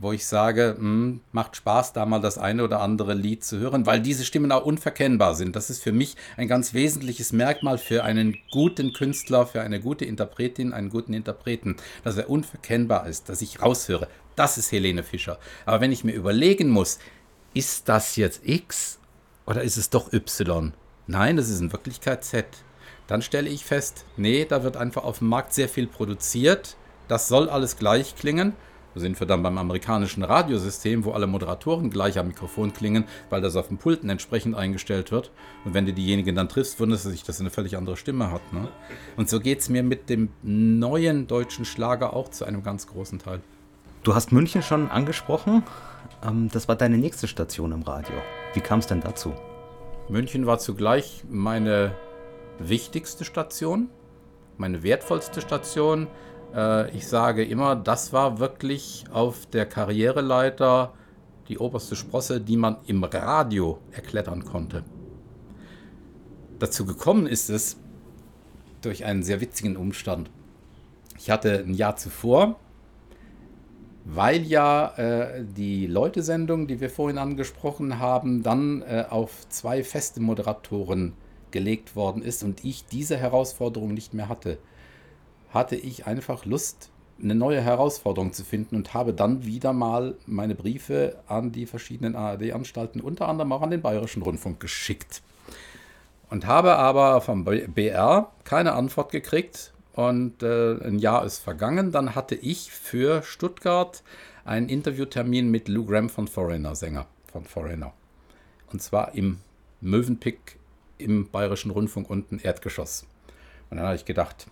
wo 0.01 0.11
ich 0.11 0.25
sage, 0.25 0.75
mh, 0.77 0.79
hm, 0.79 1.21
macht 1.31 1.55
Spaß, 1.55 1.93
da 1.93 2.05
mal 2.07 2.19
das 2.19 2.39
eine 2.39 2.63
oder 2.63 2.81
andere 2.81 3.13
Lied 3.13 3.43
zu 3.43 3.59
hören, 3.59 3.85
weil 3.85 4.01
diese 4.01 4.25
Stimmen 4.25 4.51
auch 4.51 4.65
unverkennbar 4.65 5.35
sind. 5.35 5.55
Das 5.55 5.69
ist 5.69 5.83
für 5.83 5.91
mich 5.91 6.15
ein 6.37 6.47
ganz 6.47 6.73
wesentliches 6.73 7.31
Merkmal 7.31 7.77
für 7.77 8.03
einen 8.03 8.35
guten 8.51 8.93
Künstler, 8.93 9.45
für 9.45 9.61
eine 9.61 9.79
gute 9.79 10.05
Interpretin, 10.05 10.73
einen 10.73 10.89
guten 10.89 11.13
Interpreten, 11.13 11.77
dass 12.03 12.17
er 12.17 12.31
unverkennbar 12.31 13.07
ist, 13.07 13.29
dass 13.29 13.43
ich 13.43 13.61
raushöre. 13.61 14.07
Das 14.35 14.57
ist 14.57 14.71
Helene 14.71 15.03
Fischer. 15.03 15.37
Aber 15.65 15.81
wenn 15.81 15.91
ich 15.91 16.03
mir 16.03 16.13
überlegen 16.13 16.69
muss, 16.69 16.97
ist 17.53 17.87
das 17.87 18.15
jetzt 18.15 18.41
X 18.43 18.99
oder 19.45 19.61
ist 19.61 19.77
es 19.77 19.91
doch 19.91 20.11
Y? 20.13 20.73
Nein, 21.05 21.37
das 21.37 21.49
ist 21.49 21.61
in 21.61 21.71
Wirklichkeit 21.71 22.23
Z. 22.23 22.45
Dann 23.05 23.21
stelle 23.21 23.49
ich 23.49 23.65
fest, 23.65 24.05
nee, 24.17 24.45
da 24.45 24.63
wird 24.63 24.77
einfach 24.77 25.03
auf 25.03 25.19
dem 25.19 25.27
Markt 25.27 25.53
sehr 25.53 25.69
viel 25.69 25.85
produziert. 25.85 26.75
Das 27.07 27.27
soll 27.27 27.49
alles 27.49 27.77
gleich 27.77 28.15
klingen 28.15 28.53
sind 28.95 29.19
wir 29.19 29.27
dann 29.27 29.43
beim 29.43 29.57
amerikanischen 29.57 30.23
Radiosystem, 30.23 31.05
wo 31.05 31.11
alle 31.11 31.27
Moderatoren 31.27 31.89
gleich 31.89 32.19
am 32.19 32.27
Mikrofon 32.27 32.73
klingen, 32.73 33.05
weil 33.29 33.41
das 33.41 33.55
auf 33.55 33.69
dem 33.69 33.77
Pulten 33.77 34.09
entsprechend 34.09 34.55
eingestellt 34.55 35.11
wird. 35.11 35.31
Und 35.65 35.73
wenn 35.73 35.85
du 35.85 35.93
diejenigen 35.93 36.35
dann 36.35 36.49
triffst, 36.49 36.79
wunderst 36.79 37.05
du 37.05 37.09
sich, 37.09 37.23
dass 37.23 37.39
er 37.39 37.41
eine 37.41 37.49
völlig 37.49 37.77
andere 37.77 37.97
Stimme 37.97 38.31
hat. 38.31 38.53
Ne? 38.53 38.67
Und 39.17 39.29
so 39.29 39.39
geht 39.39 39.59
es 39.59 39.69
mir 39.69 39.83
mit 39.83 40.09
dem 40.09 40.29
neuen 40.43 41.27
deutschen 41.27 41.65
Schlager 41.65 42.13
auch 42.13 42.29
zu 42.29 42.45
einem 42.45 42.63
ganz 42.63 42.87
großen 42.87 43.19
Teil. 43.19 43.41
Du 44.03 44.15
hast 44.15 44.31
München 44.31 44.61
schon 44.61 44.89
angesprochen. 44.89 45.63
Ähm, 46.23 46.49
das 46.51 46.67
war 46.67 46.75
deine 46.75 46.97
nächste 46.97 47.27
Station 47.27 47.71
im 47.71 47.83
Radio. 47.83 48.15
Wie 48.53 48.61
kam 48.61 48.79
es 48.79 48.87
denn 48.87 49.01
dazu? 49.01 49.33
München 50.09 50.45
war 50.45 50.59
zugleich 50.59 51.23
meine 51.29 51.95
wichtigste 52.59 53.25
Station, 53.25 53.89
meine 54.57 54.83
wertvollste 54.83 55.41
Station 55.41 56.07
äh, 56.55 56.89
ich 56.95 57.07
sage 57.07 57.43
immer, 57.43 57.75
das 57.75 58.13
war 58.13 58.39
wirklich 58.39 59.05
auf 59.11 59.45
der 59.45 59.65
Karriereleiter 59.65 60.93
die 61.47 61.57
oberste 61.57 61.95
Sprosse, 61.95 62.39
die 62.39 62.57
man 62.57 62.77
im 62.87 63.03
Radio 63.03 63.79
erklettern 63.91 64.45
konnte. 64.45 64.83
Dazu 66.59 66.85
gekommen 66.85 67.27
ist 67.27 67.49
es 67.49 67.77
durch 68.81 69.05
einen 69.05 69.23
sehr 69.23 69.41
witzigen 69.41 69.77
Umstand. 69.77 70.29
Ich 71.17 71.29
hatte 71.29 71.59
ein 71.59 71.73
Jahr 71.73 71.95
zuvor, 71.95 72.59
weil 74.05 74.43
ja 74.43 74.93
äh, 74.97 75.43
die 75.43 75.87
Leute-Sendung, 75.87 76.67
die 76.67 76.79
wir 76.79 76.89
vorhin 76.89 77.17
angesprochen 77.17 77.99
haben, 77.99 78.43
dann 78.43 78.81
äh, 78.81 79.05
auf 79.09 79.47
zwei 79.49 79.83
feste 79.83 80.19
Moderatoren 80.19 81.13
gelegt 81.51 81.95
worden 81.95 82.23
ist 82.23 82.43
und 82.43 82.63
ich 82.63 82.85
diese 82.85 83.17
Herausforderung 83.17 83.93
nicht 83.93 84.13
mehr 84.13 84.29
hatte 84.29 84.57
hatte 85.51 85.75
ich 85.75 86.07
einfach 86.07 86.45
Lust, 86.45 86.89
eine 87.21 87.35
neue 87.35 87.61
Herausforderung 87.61 88.33
zu 88.33 88.43
finden 88.43 88.75
und 88.75 88.93
habe 88.93 89.13
dann 89.13 89.45
wieder 89.45 89.73
mal 89.73 90.15
meine 90.25 90.55
Briefe 90.55 91.19
an 91.27 91.51
die 91.51 91.65
verschiedenen 91.65 92.15
ARD-Anstalten, 92.15 92.99
unter 93.01 93.27
anderem 93.27 93.51
auch 93.51 93.61
an 93.61 93.69
den 93.69 93.81
Bayerischen 93.81 94.23
Rundfunk 94.23 94.59
geschickt. 94.59 95.21
Und 96.29 96.47
habe 96.47 96.77
aber 96.77 97.21
vom 97.21 97.43
BR 97.43 98.31
keine 98.43 98.73
Antwort 98.73 99.11
gekriegt 99.11 99.73
und 99.93 100.41
äh, 100.41 100.77
ein 100.81 100.97
Jahr 100.97 101.25
ist 101.25 101.39
vergangen. 101.39 101.91
Dann 101.91 102.15
hatte 102.15 102.35
ich 102.35 102.71
für 102.71 103.21
Stuttgart 103.21 104.01
einen 104.45 104.69
Interviewtermin 104.69 105.51
mit 105.51 105.67
Lou 105.67 105.85
Graham 105.85 106.09
von 106.09 106.27
Foreigner, 106.27 106.73
Sänger 106.73 107.05
von 107.31 107.43
Foreigner. 107.43 107.93
Und 108.71 108.81
zwar 108.81 109.13
im 109.13 109.39
Mövenpick 109.81 110.57
im 110.97 111.29
Bayerischen 111.29 111.71
Rundfunk 111.71 112.09
unten 112.09 112.39
Erdgeschoss. 112.39 113.05
Und 113.69 113.77
dann 113.77 113.85
habe 113.85 113.95
ich 113.95 114.05
gedacht, 114.05 114.47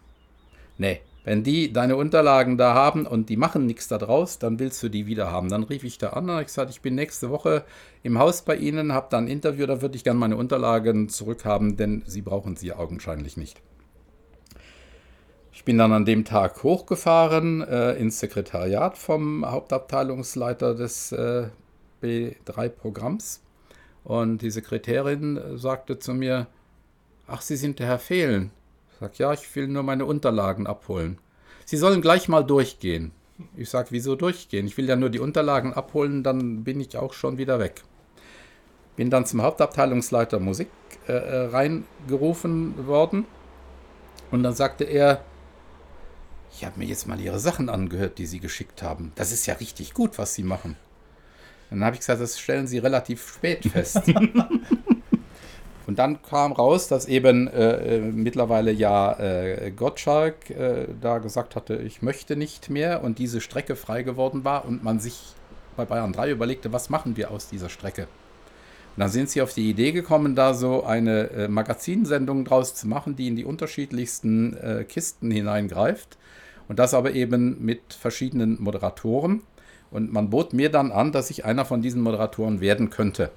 nee, 0.80 1.02
wenn 1.24 1.44
die 1.44 1.72
deine 1.72 1.96
Unterlagen 1.96 2.58
da 2.58 2.74
haben 2.74 3.06
und 3.06 3.30
die 3.30 3.38
machen 3.38 3.68
nichts 3.68 3.88
da 3.88 4.00
draus, 4.00 4.40
dann 4.40 4.58
willst 4.58 4.82
du 4.82 4.90
die 4.90 5.06
wieder 5.06 5.32
haben. 5.32 5.50
Dann 5.50 5.64
rief 5.64 5.84
ich 5.84 6.00
da 6.00 6.10
an 6.10 6.30
und 6.30 6.40
ich 6.40 6.48
gesagt, 6.48 6.72
ich 6.72 6.82
bin 6.82 6.96
nächste 6.96 7.30
Woche 7.30 7.66
im 8.02 8.18
Haus 8.18 8.42
bei 8.42 8.56
Ihnen, 8.56 8.94
habe 8.94 9.08
da 9.12 9.20
ein 9.20 9.28
Interview, 9.28 9.68
da 9.68 9.82
würde 9.82 9.96
ich 9.96 10.04
gerne 10.04 10.20
meine 10.20 10.38
Unterlagen 10.38 11.10
zurückhaben, 11.10 11.78
denn 11.78 12.02
Sie 12.08 12.22
brauchen 12.22 12.56
sie 12.56 12.74
augenscheinlich 12.74 13.38
nicht. 13.38 13.62
Ich 15.52 15.66
bin 15.66 15.78
dann 15.78 15.92
an 15.92 16.06
dem 16.06 16.24
Tag 16.24 16.64
hochgefahren 16.64 17.62
äh, 17.62 17.94
ins 17.94 18.20
Sekretariat 18.20 18.98
vom 18.98 19.46
Hauptabteilungsleiter 19.46 20.74
des 20.74 21.12
äh, 21.12 21.50
B3-Programms 22.02 23.42
und 24.06 24.42
die 24.42 24.52
Sekretärin 24.52 25.40
sagte 25.58 26.00
zu 26.00 26.14
mir, 26.14 26.48
ach, 27.28 27.42
Sie 27.42 27.58
sind 27.58 27.80
der 27.80 27.88
Herr 27.88 28.00
Fehlen. 28.00 28.52
Sag, 29.00 29.18
ja, 29.18 29.32
ich 29.32 29.56
will 29.56 29.68
nur 29.68 29.84
meine 29.84 30.06
Unterlagen 30.06 30.68
abholen. 30.68 31.20
Sie 31.66 31.78
sollen 31.78 32.02
gleich 32.02 32.28
mal 32.28 32.44
durchgehen. 32.44 33.12
Ich 33.56 33.70
sag, 33.70 33.92
wieso 33.92 34.16
durchgehen? 34.16 34.68
Ich 34.68 34.78
will 34.78 34.90
ja 34.90 34.98
nur 34.98 35.10
die 35.10 35.20
Unterlagen 35.20 35.74
abholen, 35.74 36.24
dann 36.24 36.64
bin 36.66 36.82
ich 36.82 36.98
auch 36.98 37.14
schon 37.14 37.38
wieder 37.38 37.60
weg. 37.60 37.84
Bin 38.98 39.10
dann 39.10 39.26
zum 39.26 39.42
Hauptabteilungsleiter 39.42 40.40
Musik 40.40 40.68
äh, 41.08 41.14
äh 41.14 41.46
reingerufen 41.48 42.88
worden. 42.88 43.26
Und 44.32 44.44
dann 44.44 44.54
sagte 44.54 44.84
er, 44.84 45.24
ich 46.52 46.66
habe 46.66 46.80
mir 46.80 46.86
jetzt 46.86 47.08
mal 47.08 47.20
Ihre 47.20 47.40
Sachen 47.40 47.70
angehört, 47.70 48.18
die 48.18 48.26
Sie 48.26 48.40
geschickt 48.40 48.84
haben. 48.84 49.14
Das 49.16 49.32
ist 49.32 49.46
ja 49.46 49.54
richtig 49.54 49.94
gut, 49.94 50.18
was 50.18 50.34
Sie 50.34 50.44
machen. 50.44 50.76
Dann 51.70 51.86
habe 51.86 51.96
ich 51.96 52.00
gesagt, 52.00 52.22
das 52.22 52.40
stellen 52.40 52.68
Sie 52.68 52.80
relativ 52.80 53.26
spät 53.32 53.66
fest. 53.66 54.02
Und 55.90 55.98
dann 55.98 56.22
kam 56.22 56.52
raus, 56.52 56.88
dass 56.88 57.08
eben 57.08 57.48
äh, 57.48 57.96
äh, 57.96 58.00
mittlerweile 58.00 58.72
ja 58.72 59.14
äh, 59.20 59.72
Gottschalk 59.72 60.52
äh, 60.52 60.86
da 61.02 61.18
gesagt 61.18 61.56
hatte, 61.56 61.78
ich 61.78 62.04
möchte 62.04 62.36
nicht 62.36 62.70
mehr 62.70 63.04
und 63.04 63.18
diese 63.18 63.42
Strecke 63.42 63.76
frei 63.76 64.04
geworden 64.04 64.44
war 64.44 64.66
und 64.66 64.84
man 64.84 65.00
sich 65.00 65.34
bei 65.76 65.86
Bayern 65.86 66.14
3 66.14 66.30
überlegte, 66.30 66.72
was 66.72 66.92
machen 66.92 67.18
wir 67.18 67.32
aus 67.32 67.50
dieser 67.50 67.70
Strecke. 67.70 68.04
Und 68.04 69.00
dann 69.00 69.10
sind 69.10 69.32
sie 69.32 69.42
auf 69.42 69.52
die 69.52 69.68
Idee 69.68 69.92
gekommen, 69.92 70.36
da 70.36 70.54
so 70.54 70.84
eine 70.84 71.32
äh, 71.32 71.48
Magazinsendung 71.48 72.46
draus 72.46 72.76
zu 72.76 72.88
machen, 72.88 73.16
die 73.16 73.28
in 73.28 73.36
die 73.36 73.46
unterschiedlichsten 73.46 74.58
äh, 74.58 74.84
Kisten 74.88 75.32
hineingreift. 75.32 76.20
Und 76.68 76.78
das 76.78 76.94
aber 76.94 77.14
eben 77.14 77.66
mit 77.66 77.96
verschiedenen 78.00 78.62
Moderatoren. 78.62 79.42
Und 79.90 80.14
man 80.14 80.30
bot 80.30 80.54
mir 80.54 80.70
dann 80.70 80.92
an, 80.92 81.12
dass 81.12 81.32
ich 81.32 81.46
einer 81.46 81.66
von 81.66 81.82
diesen 81.82 82.04
Moderatoren 82.04 82.62
werden 82.62 82.92
könnte. 82.92 83.32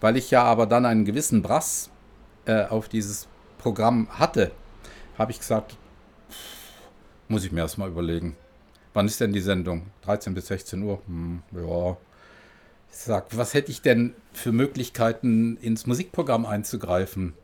Weil 0.00 0.16
ich 0.16 0.30
ja 0.30 0.44
aber 0.44 0.66
dann 0.66 0.86
einen 0.86 1.04
gewissen 1.04 1.42
Brass 1.42 1.90
äh, 2.46 2.64
auf 2.64 2.88
dieses 2.88 3.28
Programm 3.58 4.08
hatte, 4.10 4.52
habe 5.16 5.32
ich 5.32 5.38
gesagt, 5.38 5.76
muss 7.26 7.44
ich 7.44 7.52
mir 7.52 7.60
erstmal 7.60 7.88
überlegen. 7.88 8.36
Wann 8.94 9.06
ist 9.06 9.20
denn 9.20 9.32
die 9.32 9.40
Sendung? 9.40 9.86
13 10.02 10.34
bis 10.34 10.46
16 10.46 10.82
Uhr? 10.82 11.02
Hm, 11.06 11.42
ja. 11.52 11.96
Ich 12.90 12.96
sag, 12.96 13.36
was 13.36 13.54
hätte 13.54 13.70
ich 13.70 13.82
denn 13.82 14.14
für 14.32 14.52
Möglichkeiten, 14.52 15.56
ins 15.58 15.86
Musikprogramm 15.86 16.46
einzugreifen? 16.46 17.34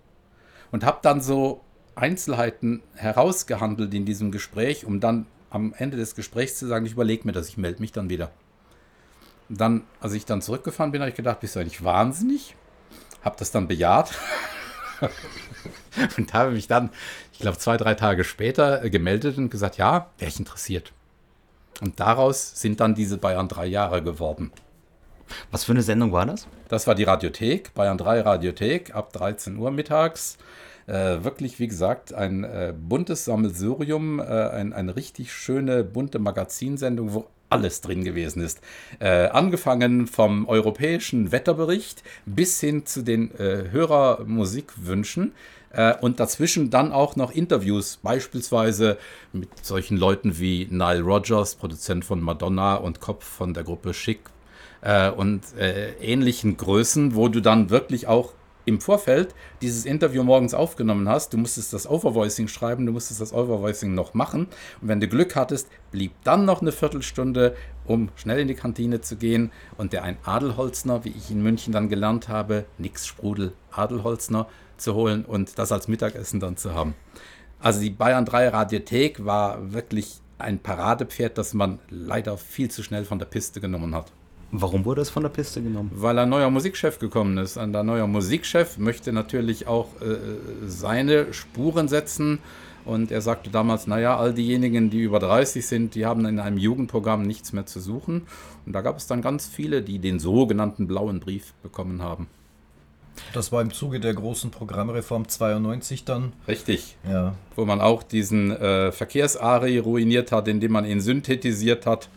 Und 0.73 0.85
habe 0.85 0.99
dann 1.03 1.21
so 1.21 1.61
Einzelheiten 1.95 2.83
herausgehandelt 2.95 3.93
in 3.95 4.05
diesem 4.05 4.33
Gespräch, 4.33 4.85
um 4.85 5.01
dann 5.01 5.27
am 5.51 5.75
Ende 5.77 5.97
des 5.97 6.15
Gesprächs 6.15 6.57
zu 6.57 6.67
sagen, 6.67 6.87
ich 6.87 6.93
überlege 6.93 7.27
mir 7.27 7.33
das, 7.33 7.49
ich 7.49 7.57
melde 7.57 7.81
mich 7.81 7.93
dann 7.93 8.09
wieder 8.09 8.33
dann, 9.49 9.83
als 10.01 10.13
ich 10.15 10.25
dann 10.25 10.43
zurückgefahren 10.43 10.93
bin, 10.93 11.01
habe 11.01 11.11
ich 11.11 11.17
gedacht, 11.17 11.41
bist 11.41 11.57
du 11.57 11.61
eigentlich 11.61 11.85
wahnsinnig? 11.85 12.57
Habe 13.23 13.37
das 13.39 13.51
dann 13.51 13.69
bejaht 13.69 14.13
und 16.19 16.33
habe 16.35 16.51
mich 16.51 16.67
dann, 16.67 16.91
ich 17.33 17.39
glaube, 17.39 17.59
zwei, 17.59 17.77
drei 17.77 17.95
Tage 17.95 18.25
später 18.25 18.85
äh, 18.85 18.91
gemeldet 18.91 19.39
und 19.39 19.51
gesagt, 19.51 19.77
ja, 19.77 20.11
wäre 20.19 20.29
ich 20.29 20.39
interessiert. 20.39 20.93
Und 21.81 22.01
daraus 22.01 22.61
sind 22.61 22.81
dann 22.81 22.95
diese 22.95 23.19
Bayern 23.19 23.49
drei 23.49 23.67
Jahre 23.67 24.03
geworden. 24.03 24.53
Was 25.51 25.65
für 25.65 25.73
eine 25.73 25.83
Sendung 25.83 26.13
war 26.13 26.27
das? 26.27 26.47
Das 26.69 26.87
war 26.87 26.95
die 26.95 27.05
Radiothek, 27.05 27.75
Bayern 27.75 27.99
3 27.99 28.21
Radiothek, 28.21 28.95
ab 28.95 29.13
13 29.13 29.57
Uhr 29.57 29.71
mittags. 29.71 30.39
Äh, 30.87 31.25
wirklich, 31.25 31.59
wie 31.59 31.67
gesagt, 31.67 32.13
ein 32.13 32.45
äh, 32.45 32.75
buntes 32.77 33.25
Sammelsurium, 33.25 34.21
äh, 34.21 34.23
ein, 34.23 34.73
eine 34.73 34.97
richtig 34.97 35.33
schöne, 35.33 35.83
bunte 35.83 36.19
Magazinsendung, 36.19 37.15
wo 37.15 37.27
alles 37.51 37.81
drin 37.81 38.05
gewesen 38.05 38.43
ist. 38.43 38.61
Äh, 38.99 39.29
angefangen 39.29 40.07
vom 40.07 40.49
europäischen 40.49 41.33
Wetterbericht 41.33 42.03
bis 42.27 42.61
hin 42.61 42.87
zu 42.87 43.03
den 43.03 43.31
äh, 43.39 43.71
Hörermusikwünschen. 43.71 45.33
Äh, 45.71 45.95
und 46.01 46.21
dazwischen 46.21 46.71
dann 46.71 46.93
auch 46.93 47.17
noch 47.17 47.33
Interviews, 47.33 47.99
beispielsweise 48.03 48.97
mit 49.33 49.49
solchen 49.65 49.97
Leuten 49.97 50.39
wie 50.39 50.69
Nile 50.71 51.03
Rogers, 51.03 51.57
Produzent 51.57 52.05
von 52.05 52.21
Madonna 52.21 52.77
und 52.77 53.01
Kopf 53.01 53.25
von 53.25 53.55
der 53.55 53.65
Gruppe 53.65 53.93
Chic 53.93 54.21
äh, 54.83 55.11
und 55.11 55.43
äh, 55.59 55.93
ähnlichen 55.95 56.57
Größen, 56.57 57.15
wo 57.15 57.29
du 57.29 57.41
dann 57.41 57.71
wirklich 57.71 58.07
auch 58.07 58.33
im 58.65 58.81
Vorfeld 58.81 59.35
dieses 59.63 59.85
Interview 59.85 60.23
morgens 60.23 60.55
aufgenommen 60.55 61.09
hast, 61.09 61.33
du 61.33 61.39
musstest 61.39 61.73
das 61.73 61.89
Overvoicing 61.89 62.49
schreiben, 62.49 62.87
du 62.87 62.93
musstest 62.93 63.21
das 63.21 63.33
Overvoicing 63.33 63.95
noch 63.95 64.15
machen 64.15 64.47
und 64.81 64.89
wenn 64.89 65.01
du 65.01 65.09
Glück 65.09 65.37
hattest, 65.37 65.69
blieb 65.91 66.13
dann 66.25 66.45
noch 66.45 66.61
eine 66.61 66.73
Viertelstunde, 66.73 67.55
um 67.85 68.09
schnell 68.17 68.41
in 68.41 68.49
die 68.49 68.55
Kantine 68.55 69.01
zu 69.01 69.17
gehen 69.17 69.53
und 69.77 69.93
der 69.93 70.03
ein 70.03 70.19
Adelholzner, 70.25 71.05
wie 71.05 71.11
ich 71.17 71.31
in 71.31 71.43
München 71.43 71.73
dann 71.73 71.89
gelernt 71.89 72.29
habe, 72.29 72.65
nix 72.79 73.07
Sprudel 73.07 73.53
Adelholzner 73.71 74.49
zu 74.77 74.95
holen 74.95 75.25
und 75.25 75.59
das 75.59 75.73
als 75.73 75.89
Mittagessen 75.89 76.41
dann 76.41 76.57
zu 76.57 76.75
haben. 76.75 76.95
Also 77.61 77.81
die 77.81 77.91
Bayern 77.91 78.25
3 78.25 78.49
Radiothek 78.49 79.25
war 79.25 79.73
wirklich 79.73 80.21
ein 80.39 80.59
Paradepferd, 80.59 81.39
das 81.39 81.55
man 81.55 81.79
leider 81.89 82.37
viel 82.37 82.71
zu 82.71 82.83
schnell 82.83 83.05
von 83.05 83.19
der 83.19 83.27
Piste 83.27 83.61
genommen 83.61 83.95
hat. 83.95 84.13
Warum 84.57 84.85
wurde 84.85 85.03
es 85.03 85.11
von 85.11 85.25
der 85.25 85.31
Piste 85.31 85.61
genommen? 85.61 85.91
Weil 85.93 86.17
ein 86.17 86.29
neuer 86.29 86.49
Musikchef 86.49 87.01
gekommen 87.01 87.39
ist. 87.39 87.57
Und 87.57 87.73
der 87.73 87.83
neue 87.83 88.07
Musikchef 88.07 88.79
möchte 88.79 89.13
natürlich 89.13 89.67
auch 89.67 89.89
äh, 90.01 90.17
seine 90.65 91.33
Spuren 91.35 91.89
setzen. 91.89 92.39
Und 92.85 93.11
er 93.11 93.21
sagte 93.21 93.51
damals, 93.51 93.89
naja, 93.89 94.17
all 94.17 94.33
diejenigen, 94.33 94.91
die 94.91 95.01
über 95.01 95.19
30 95.19 95.67
sind, 95.67 95.97
die 95.97 96.07
haben 96.07 96.25
in 96.25 96.39
einem 96.39 96.57
Jugendprogramm 96.57 97.23
nichts 97.23 97.53
mehr 97.53 97.67
zu 97.67 97.81
suchen. 97.81 98.29
Und 98.65 98.73
da 98.75 98.81
gab 98.83 98.97
es 98.97 99.09
dann 99.09 99.23
ganz 99.23 99.49
viele, 99.49 99.83
die 99.83 99.99
den 99.99 100.21
sogenannten 100.21 100.87
blauen 100.87 101.19
Brief 101.19 101.53
bekommen 101.65 102.01
haben. 102.01 102.29
Das 103.33 103.51
war 103.51 103.61
im 103.61 103.73
Zuge 103.73 103.99
der 103.99 104.15
großen 104.15 104.53
Programmreform 104.53 105.27
92 105.27 106.05
dann. 106.05 106.33
Richtig. 106.47 106.97
Ja. 107.09 107.35
Wo 107.57 107.65
man 107.65 107.81
auch 107.81 108.05
diesen 108.05 108.53
äh, 108.53 108.93
Verkehrsari 108.93 109.79
ruiniert 109.79 110.31
hat, 110.31 110.47
indem 110.47 110.73
man 110.73 110.85
ihn 110.85 111.01
synthetisiert 111.01 111.87
hat. 111.87 112.09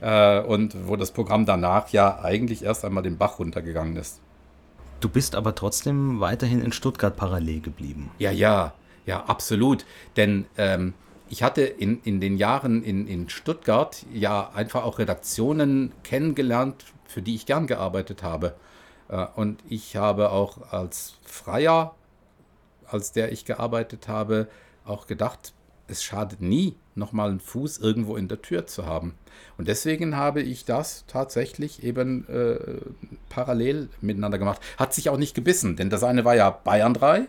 Äh, 0.00 0.40
und 0.40 0.88
wo 0.88 0.96
das 0.96 1.10
Programm 1.12 1.46
danach 1.46 1.88
ja 1.90 2.20
eigentlich 2.22 2.64
erst 2.64 2.84
einmal 2.84 3.02
den 3.02 3.18
Bach 3.18 3.38
runtergegangen 3.38 3.96
ist. 3.96 4.20
Du 5.00 5.08
bist 5.08 5.34
aber 5.34 5.54
trotzdem 5.54 6.20
weiterhin 6.20 6.62
in 6.62 6.72
Stuttgart 6.72 7.16
parallel 7.16 7.60
geblieben. 7.60 8.10
Ja, 8.18 8.30
ja, 8.30 8.72
ja, 9.04 9.24
absolut. 9.24 9.84
Denn 10.16 10.46
ähm, 10.56 10.94
ich 11.28 11.42
hatte 11.42 11.62
in, 11.62 12.00
in 12.02 12.20
den 12.20 12.36
Jahren 12.36 12.82
in, 12.82 13.06
in 13.06 13.28
Stuttgart 13.28 14.04
ja 14.12 14.50
einfach 14.54 14.84
auch 14.84 14.98
Redaktionen 14.98 15.92
kennengelernt, 16.02 16.84
für 17.06 17.22
die 17.22 17.34
ich 17.34 17.46
gern 17.46 17.66
gearbeitet 17.66 18.22
habe. 18.22 18.54
Äh, 19.08 19.26
und 19.34 19.62
ich 19.68 19.96
habe 19.96 20.30
auch 20.30 20.72
als 20.72 21.14
Freier, 21.24 21.94
als 22.86 23.12
der 23.12 23.32
ich 23.32 23.44
gearbeitet 23.44 24.08
habe, 24.08 24.48
auch 24.84 25.06
gedacht, 25.06 25.52
es 25.88 26.02
schadet 26.02 26.40
nie, 26.40 26.76
nochmal 26.96 27.30
einen 27.30 27.40
Fuß 27.40 27.78
irgendwo 27.78 28.16
in 28.16 28.28
der 28.28 28.42
Tür 28.42 28.66
zu 28.66 28.86
haben. 28.86 29.14
Und 29.58 29.68
deswegen 29.68 30.16
habe 30.16 30.42
ich 30.42 30.64
das 30.64 31.04
tatsächlich 31.06 31.82
eben 31.82 32.26
äh, 32.28 32.58
parallel 33.28 33.88
miteinander 34.00 34.38
gemacht. 34.38 34.60
Hat 34.76 34.94
sich 34.94 35.08
auch 35.08 35.18
nicht 35.18 35.34
gebissen, 35.34 35.76
denn 35.76 35.90
das 35.90 36.04
eine 36.04 36.24
war 36.24 36.34
ja 36.34 36.50
Bayern 36.50 36.94
3, 36.94 37.28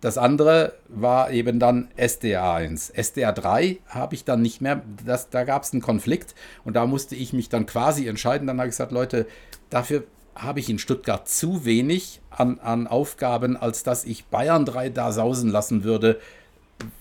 das 0.00 0.18
andere 0.18 0.74
war 0.88 1.30
eben 1.30 1.58
dann 1.58 1.88
SDA 1.96 2.54
1. 2.54 2.90
SDA 2.90 3.32
3 3.32 3.78
habe 3.88 4.14
ich 4.14 4.24
dann 4.24 4.42
nicht 4.42 4.60
mehr, 4.60 4.82
das, 5.04 5.30
da 5.30 5.44
gab 5.44 5.62
es 5.62 5.72
einen 5.72 5.82
Konflikt 5.82 6.34
und 6.64 6.76
da 6.76 6.86
musste 6.86 7.16
ich 7.16 7.32
mich 7.32 7.48
dann 7.48 7.66
quasi 7.66 8.06
entscheiden. 8.06 8.46
Dann 8.46 8.58
habe 8.58 8.68
ich 8.68 8.72
gesagt, 8.72 8.92
Leute, 8.92 9.26
dafür 9.70 10.04
habe 10.34 10.60
ich 10.60 10.68
in 10.68 10.78
Stuttgart 10.78 11.26
zu 11.26 11.64
wenig 11.64 12.20
an, 12.28 12.58
an 12.58 12.86
Aufgaben, 12.86 13.56
als 13.56 13.84
dass 13.84 14.04
ich 14.04 14.26
Bayern 14.26 14.66
3 14.66 14.90
da 14.90 15.12
sausen 15.12 15.50
lassen 15.50 15.82
würde, 15.82 16.20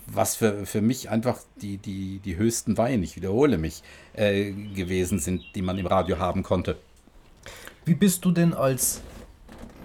was 0.07 0.36
für, 0.36 0.65
für 0.65 0.82
mich 0.82 1.09
einfach 1.09 1.39
die, 1.61 1.78
die, 1.78 2.19
die 2.19 2.38
höchsten 2.38 2.78
Weine, 2.78 3.03
ich 3.03 3.15
wiederhole 3.15 3.57
mich, 3.57 3.84
äh, 4.13 4.51
gewesen 4.51 5.19
sind, 5.19 5.43
die 5.55 5.61
man 5.61 5.78
im 5.78 5.88
Radio 5.88 6.19
haben 6.19 6.43
konnte. 6.43 6.78
Wie 7.86 7.95
bist 7.95 8.26
du 8.26 8.32
denn 8.32 8.53
als 8.53 9.01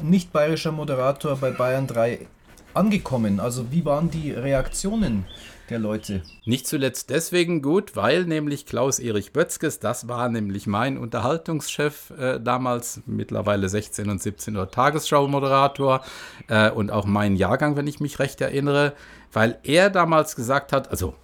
nicht 0.02 0.32
bayerischer 0.32 0.72
Moderator 0.72 1.36
bei 1.36 1.50
Bayern 1.50 1.86
3 1.86 2.26
angekommen? 2.74 3.40
Also 3.40 3.70
wie 3.72 3.84
waren 3.84 4.10
die 4.10 4.30
Reaktionen 4.30 5.26
der 5.68 5.78
Leute? 5.78 6.22
Nicht 6.44 6.66
zuletzt 6.66 7.10
deswegen 7.10 7.62
gut, 7.62 7.96
weil 7.96 8.24
nämlich 8.24 8.66
Klaus-Erich 8.66 9.32
Bötzkes, 9.32 9.78
das 9.78 10.08
war 10.08 10.28
nämlich 10.28 10.66
mein 10.66 10.96
Unterhaltungschef 10.98 12.10
äh, 12.18 12.40
damals, 12.40 13.02
mittlerweile 13.06 13.68
16 13.68 14.08
und 14.08 14.22
17 14.22 14.56
Uhr 14.56 14.70
Tagesschau-Moderator 14.70 16.02
äh, 16.48 16.70
und 16.70 16.90
auch 16.90 17.04
mein 17.04 17.36
Jahrgang, 17.36 17.76
wenn 17.76 17.86
ich 17.86 18.00
mich 18.00 18.18
recht 18.18 18.40
erinnere, 18.40 18.94
weil 19.32 19.58
er 19.62 19.90
damals 19.90 20.36
gesagt 20.36 20.72
hat, 20.72 20.90
also 20.90 21.14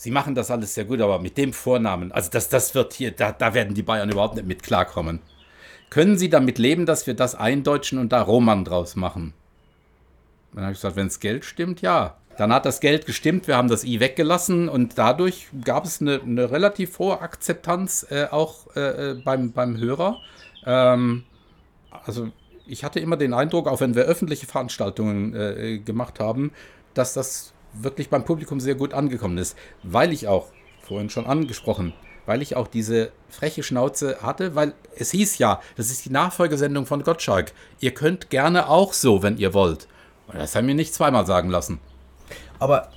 Sie 0.00 0.12
machen 0.12 0.36
das 0.36 0.52
alles 0.52 0.74
sehr 0.74 0.84
gut, 0.84 1.00
aber 1.00 1.18
mit 1.18 1.36
dem 1.36 1.52
Vornamen, 1.52 2.12
also 2.12 2.30
das, 2.30 2.48
das 2.48 2.72
wird 2.76 2.92
hier, 2.92 3.10
da, 3.10 3.32
da 3.32 3.52
werden 3.52 3.74
die 3.74 3.82
Bayern 3.82 4.08
überhaupt 4.08 4.36
nicht 4.36 4.46
mit 4.46 4.62
klarkommen. 4.62 5.18
Können 5.90 6.16
Sie 6.16 6.30
damit 6.30 6.58
leben, 6.58 6.86
dass 6.86 7.08
wir 7.08 7.14
das 7.14 7.34
eindeutschen 7.34 7.98
und 7.98 8.12
da 8.12 8.22
Roman 8.22 8.64
draus 8.64 8.94
machen? 8.94 9.34
Dann 10.52 10.62
habe 10.62 10.72
ich 10.72 10.78
gesagt, 10.78 10.94
wenn 10.94 11.08
es 11.08 11.18
Geld 11.18 11.44
stimmt, 11.44 11.82
ja. 11.82 12.16
Dann 12.36 12.52
hat 12.52 12.64
das 12.64 12.78
Geld 12.78 13.06
gestimmt, 13.06 13.48
wir 13.48 13.56
haben 13.56 13.66
das 13.66 13.82
I 13.82 13.98
weggelassen 13.98 14.68
und 14.68 14.96
dadurch 14.98 15.48
gab 15.64 15.84
es 15.84 16.00
eine, 16.00 16.20
eine 16.22 16.48
relativ 16.52 17.00
hohe 17.00 17.20
Akzeptanz 17.20 18.06
äh, 18.08 18.28
auch 18.30 18.76
äh, 18.76 19.10
äh 19.10 19.14
beim, 19.14 19.50
beim 19.50 19.78
Hörer. 19.78 20.20
Ähm, 20.64 21.24
also 21.90 22.28
ich 22.68 22.84
hatte 22.84 23.00
immer 23.00 23.16
den 23.16 23.34
Eindruck, 23.34 23.66
auch 23.66 23.80
wenn 23.80 23.94
wir 23.94 24.04
öffentliche 24.04 24.46
Veranstaltungen 24.46 25.34
äh, 25.34 25.78
gemacht 25.78 26.20
haben, 26.20 26.52
dass 26.94 27.14
das 27.14 27.52
wirklich 27.72 28.10
beim 28.10 28.24
Publikum 28.24 28.60
sehr 28.60 28.74
gut 28.74 28.94
angekommen 28.94 29.38
ist, 29.38 29.56
weil 29.82 30.12
ich 30.12 30.28
auch, 30.28 30.48
vorhin 30.82 31.10
schon 31.10 31.26
angesprochen, 31.26 31.92
weil 32.26 32.40
ich 32.40 32.56
auch 32.56 32.66
diese 32.66 33.12
freche 33.28 33.62
Schnauze 33.62 34.18
hatte, 34.22 34.54
weil 34.54 34.74
es 34.96 35.10
hieß 35.10 35.38
ja, 35.38 35.60
das 35.76 35.90
ist 35.90 36.04
die 36.04 36.10
Nachfolgesendung 36.10 36.86
von 36.86 37.02
Gottschalk. 37.02 37.52
Ihr 37.80 37.92
könnt 37.92 38.30
gerne 38.30 38.68
auch 38.68 38.92
so, 38.92 39.22
wenn 39.22 39.36
ihr 39.36 39.54
wollt. 39.54 39.86
Und 40.28 40.38
das 40.38 40.54
haben 40.54 40.66
wir 40.66 40.74
nicht 40.74 40.94
zweimal 40.94 41.26
sagen 41.26 41.50
lassen. 41.50 41.78
Aber 42.58 42.90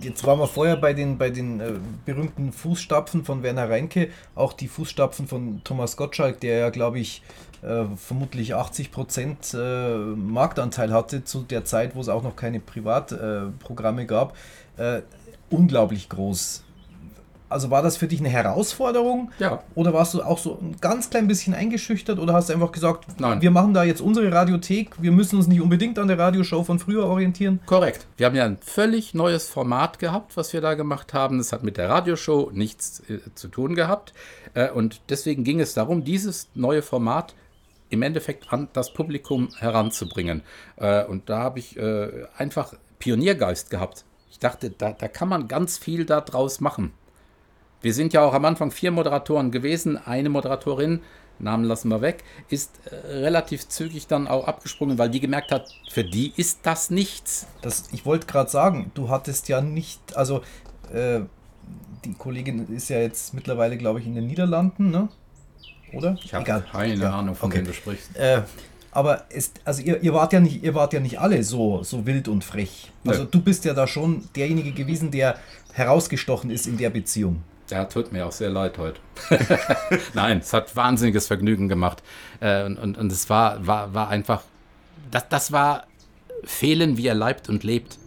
jetzt 0.00 0.24
waren 0.24 0.38
wir 0.38 0.46
vorher 0.46 0.76
bei 0.76 0.92
den, 0.92 1.18
bei 1.18 1.30
den 1.30 1.60
äh, 1.60 1.72
berühmten 2.04 2.52
Fußstapfen 2.52 3.24
von 3.24 3.42
Werner 3.42 3.68
Reinke, 3.68 4.10
auch 4.34 4.52
die 4.52 4.68
Fußstapfen 4.68 5.26
von 5.26 5.60
Thomas 5.64 5.96
Gottschalk, 5.96 6.40
der 6.40 6.58
ja, 6.58 6.70
glaube 6.70 7.00
ich, 7.00 7.22
äh, 7.62 7.84
vermutlich 7.96 8.54
80 8.54 8.90
Prozent 8.92 9.54
äh, 9.54 9.96
Marktanteil 9.96 10.92
hatte 10.92 11.24
zu 11.24 11.42
der 11.42 11.64
Zeit, 11.64 11.94
wo 11.94 12.00
es 12.00 12.08
auch 12.08 12.22
noch 12.22 12.36
keine 12.36 12.60
Privatprogramme 12.60 14.06
gab. 14.06 14.36
Äh, 14.76 15.02
unglaublich 15.50 16.08
groß 16.08 16.64
also 17.52 17.70
war 17.70 17.82
das 17.82 17.96
für 17.96 18.08
dich 18.08 18.18
eine 18.20 18.30
Herausforderung? 18.30 19.30
Ja. 19.38 19.62
Oder 19.74 19.92
warst 19.92 20.14
du 20.14 20.22
auch 20.22 20.38
so 20.38 20.58
ein 20.60 20.76
ganz 20.80 21.10
klein 21.10 21.28
bisschen 21.28 21.54
eingeschüchtert 21.54 22.18
oder 22.18 22.32
hast 22.32 22.48
du 22.48 22.54
einfach 22.54 22.72
gesagt, 22.72 23.20
Nein. 23.20 23.42
wir 23.42 23.50
machen 23.50 23.74
da 23.74 23.84
jetzt 23.84 24.00
unsere 24.00 24.32
Radiothek, 24.32 25.00
wir 25.00 25.12
müssen 25.12 25.36
uns 25.36 25.46
nicht 25.46 25.60
unbedingt 25.60 25.98
an 25.98 26.08
der 26.08 26.18
Radioshow 26.18 26.64
von 26.64 26.78
früher 26.78 27.04
orientieren? 27.04 27.60
Korrekt. 27.66 28.06
Wir 28.16 28.26
haben 28.26 28.34
ja 28.34 28.44
ein 28.44 28.58
völlig 28.60 29.14
neues 29.14 29.48
Format 29.48 29.98
gehabt, 29.98 30.36
was 30.36 30.52
wir 30.52 30.60
da 30.60 30.74
gemacht 30.74 31.14
haben. 31.14 31.38
Das 31.38 31.52
hat 31.52 31.62
mit 31.62 31.76
der 31.76 31.88
Radioshow 31.88 32.50
nichts 32.52 33.00
äh, 33.08 33.18
zu 33.34 33.48
tun 33.48 33.74
gehabt. 33.74 34.14
Äh, 34.54 34.70
und 34.70 35.02
deswegen 35.08 35.44
ging 35.44 35.60
es 35.60 35.74
darum, 35.74 36.04
dieses 36.04 36.48
neue 36.54 36.82
Format 36.82 37.34
im 37.92 38.02
Endeffekt 38.02 38.52
an 38.52 38.68
das 38.72 38.92
Publikum 38.92 39.50
heranzubringen. 39.58 40.42
Äh, 40.76 41.04
und 41.04 41.28
da 41.28 41.38
habe 41.38 41.58
ich 41.58 41.76
äh, 41.76 42.24
einfach 42.36 42.74
Pioniergeist 42.98 43.70
gehabt. 43.70 44.04
Ich 44.30 44.38
dachte, 44.38 44.70
da, 44.70 44.92
da 44.92 45.08
kann 45.08 45.28
man 45.28 45.46
ganz 45.46 45.78
viel 45.78 46.06
daraus 46.06 46.60
machen. 46.60 46.92
Wir 47.82 47.92
sind 47.92 48.12
ja 48.12 48.24
auch 48.24 48.32
am 48.32 48.44
Anfang 48.44 48.70
vier 48.70 48.92
Moderatoren 48.92 49.50
gewesen. 49.50 49.98
Eine 49.98 50.30
Moderatorin, 50.30 51.00
Namen 51.38 51.64
lassen 51.64 51.88
wir 51.88 52.00
weg, 52.00 52.24
ist 52.48 52.80
äh, 52.86 52.94
relativ 52.94 53.68
zügig 53.68 54.06
dann 54.06 54.26
auch 54.26 54.46
abgesprungen, 54.46 54.96
weil 54.98 55.10
die 55.10 55.20
gemerkt 55.20 55.52
hat, 55.52 55.68
für 55.90 56.04
die 56.04 56.32
ist 56.36 56.60
das 56.62 56.90
nichts. 56.90 57.46
Das, 57.60 57.88
ich 57.92 58.06
wollte 58.06 58.26
gerade 58.26 58.50
sagen, 58.50 58.90
du 58.94 59.10
hattest 59.10 59.48
ja 59.48 59.60
nicht, 59.60 60.16
also 60.16 60.42
äh, 60.92 61.20
die 62.04 62.14
Kollegin 62.14 62.68
ist 62.68 62.88
ja 62.88 63.00
jetzt 63.00 63.34
mittlerweile, 63.34 63.76
glaube 63.76 64.00
ich, 64.00 64.06
in 64.06 64.14
den 64.14 64.26
Niederlanden, 64.26 64.90
ne? 64.90 65.08
Oder? 65.94 66.16
Ich 66.22 66.32
habe 66.34 66.44
keine 66.44 66.94
ja. 66.94 67.10
Ahnung, 67.10 67.34
von 67.34 67.50
okay. 67.50 67.58
wem 67.58 67.66
du 67.66 67.72
sprichst. 67.72 68.16
Äh, 68.16 68.42
aber 68.90 69.24
es, 69.30 69.52
also 69.64 69.82
ihr, 69.82 70.02
ihr, 70.02 70.12
wart 70.12 70.32
ja 70.32 70.40
nicht, 70.40 70.62
ihr 70.62 70.74
wart 70.74 70.92
ja 70.92 71.00
nicht 71.00 71.18
alle 71.18 71.42
so, 71.42 71.82
so 71.82 72.06
wild 72.06 72.28
und 72.28 72.44
frech. 72.44 72.92
Also 73.06 73.22
Nö. 73.22 73.28
du 73.30 73.40
bist 73.40 73.64
ja 73.64 73.72
da 73.72 73.86
schon 73.86 74.28
derjenige 74.36 74.72
gewesen, 74.72 75.10
der 75.10 75.38
herausgestochen 75.72 76.50
ist 76.50 76.66
in 76.66 76.76
der 76.76 76.90
Beziehung. 76.90 77.42
Ja, 77.70 77.86
tut 77.86 78.12
mir 78.12 78.26
auch 78.26 78.32
sehr 78.32 78.50
leid 78.50 78.76
heute. 78.76 79.00
Nein, 80.14 80.38
es 80.38 80.52
hat 80.52 80.76
wahnsinniges 80.76 81.26
Vergnügen 81.26 81.68
gemacht. 81.68 82.02
Äh, 82.40 82.64
und, 82.64 82.76
und, 82.76 82.98
und 82.98 83.10
es 83.10 83.30
war, 83.30 83.66
war, 83.66 83.94
war 83.94 84.08
einfach, 84.08 84.42
das, 85.10 85.26
das 85.30 85.52
war 85.52 85.86
Fehlen, 86.44 86.98
wie 86.98 87.06
er 87.06 87.14
leibt 87.14 87.48
und 87.48 87.64
lebt. 87.64 87.98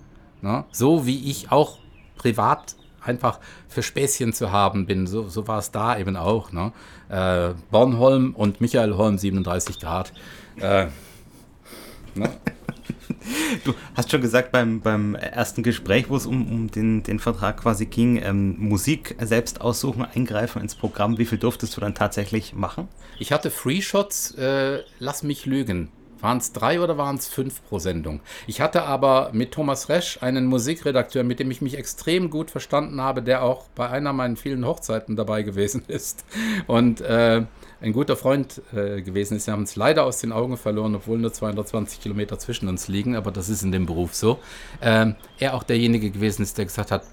Ne? 0.44 0.66
So 0.72 1.08
wie 1.08 1.32
ich 1.32 1.52
auch 1.52 1.80
privat 2.16 2.76
einfach 3.06 3.40
für 3.68 3.84
Späßchen 3.84 4.34
zu 4.34 4.52
haben 4.52 4.86
bin. 4.86 5.08
So, 5.08 5.30
so 5.30 5.48
war 5.48 5.60
es 5.60 5.72
da 5.72 5.98
eben 5.98 6.16
auch. 6.16 6.52
Ne? 6.52 6.72
Äh, 7.10 7.54
Bornholm 7.72 8.34
und 8.36 8.62
Michael 8.62 8.96
Holm, 8.96 9.18
37 9.18 9.80
Grad. 9.80 10.14
Äh, 10.58 10.88
ne? 12.16 12.30
Du 13.64 13.74
hast 13.96 14.12
schon 14.12 14.22
gesagt, 14.22 14.52
beim, 14.52 14.82
beim 14.82 15.16
ersten 15.16 15.64
Gespräch, 15.64 16.10
wo 16.10 16.16
es 16.16 16.26
um, 16.26 16.48
um 16.52 16.72
den, 16.72 17.04
den 17.04 17.20
Vertrag 17.20 17.58
quasi 17.58 17.86
ging, 17.86 18.22
ähm, 18.22 18.56
Musik 18.60 19.16
selbst 19.20 19.62
aussuchen, 19.62 20.06
eingreifen 20.06 20.62
ins 20.62 20.76
Programm. 20.76 21.18
Wie 21.18 21.26
viel 21.26 21.38
durftest 21.38 21.76
du 21.76 21.82
dann 21.82 21.96
tatsächlich 21.96 22.54
machen? 22.54 22.88
Ich 23.20 23.32
hatte 23.32 23.50
Free 23.50 23.82
Shots, 23.82 24.32
äh, 24.36 24.84
lass 25.00 25.24
mich 25.24 25.46
lügen. 25.46 25.90
Waren 26.26 26.40
es 26.40 26.54
drei 26.54 26.82
oder 26.82 26.98
waren 26.98 27.18
es 27.18 27.28
fünf 27.28 27.64
pro 27.70 27.78
Sendung? 27.78 28.20
Ich 28.48 28.60
hatte 28.60 28.82
aber 28.82 29.30
mit 29.32 29.52
Thomas 29.52 29.90
Resch 29.90 30.18
einen 30.24 30.48
Musikredakteur, 30.48 31.24
mit 31.24 31.40
dem 31.40 31.52
ich 31.52 31.62
mich 31.62 31.78
extrem 31.78 32.32
gut 32.32 32.50
verstanden 32.50 33.00
habe, 33.00 33.22
der 33.22 33.44
auch 33.44 33.66
bei 33.76 33.88
einer 33.92 34.12
meiner 34.12 34.36
vielen 34.36 34.66
Hochzeiten 34.66 35.16
dabei 35.16 35.44
gewesen 35.44 35.84
ist. 35.88 36.26
Und 36.66 37.00
äh, 37.02 37.44
ein 37.80 37.94
guter 37.94 38.18
Freund 38.18 38.60
äh, 38.74 39.04
gewesen 39.04 39.38
ist. 39.38 39.46
Wir 39.46 39.52
haben 39.52 39.60
uns 39.60 39.76
leider 39.76 40.04
aus 40.04 40.18
den 40.18 40.32
Augen 40.32 40.58
verloren, 40.58 40.96
obwohl 40.96 41.20
nur 41.20 41.32
220 41.32 42.02
Kilometer 42.02 42.40
zwischen 42.40 42.70
uns 42.70 42.88
liegen, 42.88 43.16
aber 43.16 43.30
das 43.30 43.48
ist 43.48 43.62
in 43.62 43.72
dem 43.72 43.86
Beruf 43.86 44.16
so. 44.16 44.40
Ähm, 44.82 45.14
er 45.38 45.54
auch 45.54 45.62
derjenige 45.62 46.10
gewesen 46.10 46.42
ist, 46.42 46.58
der 46.58 46.66
gesagt 46.66 46.90
hat, 46.90 47.04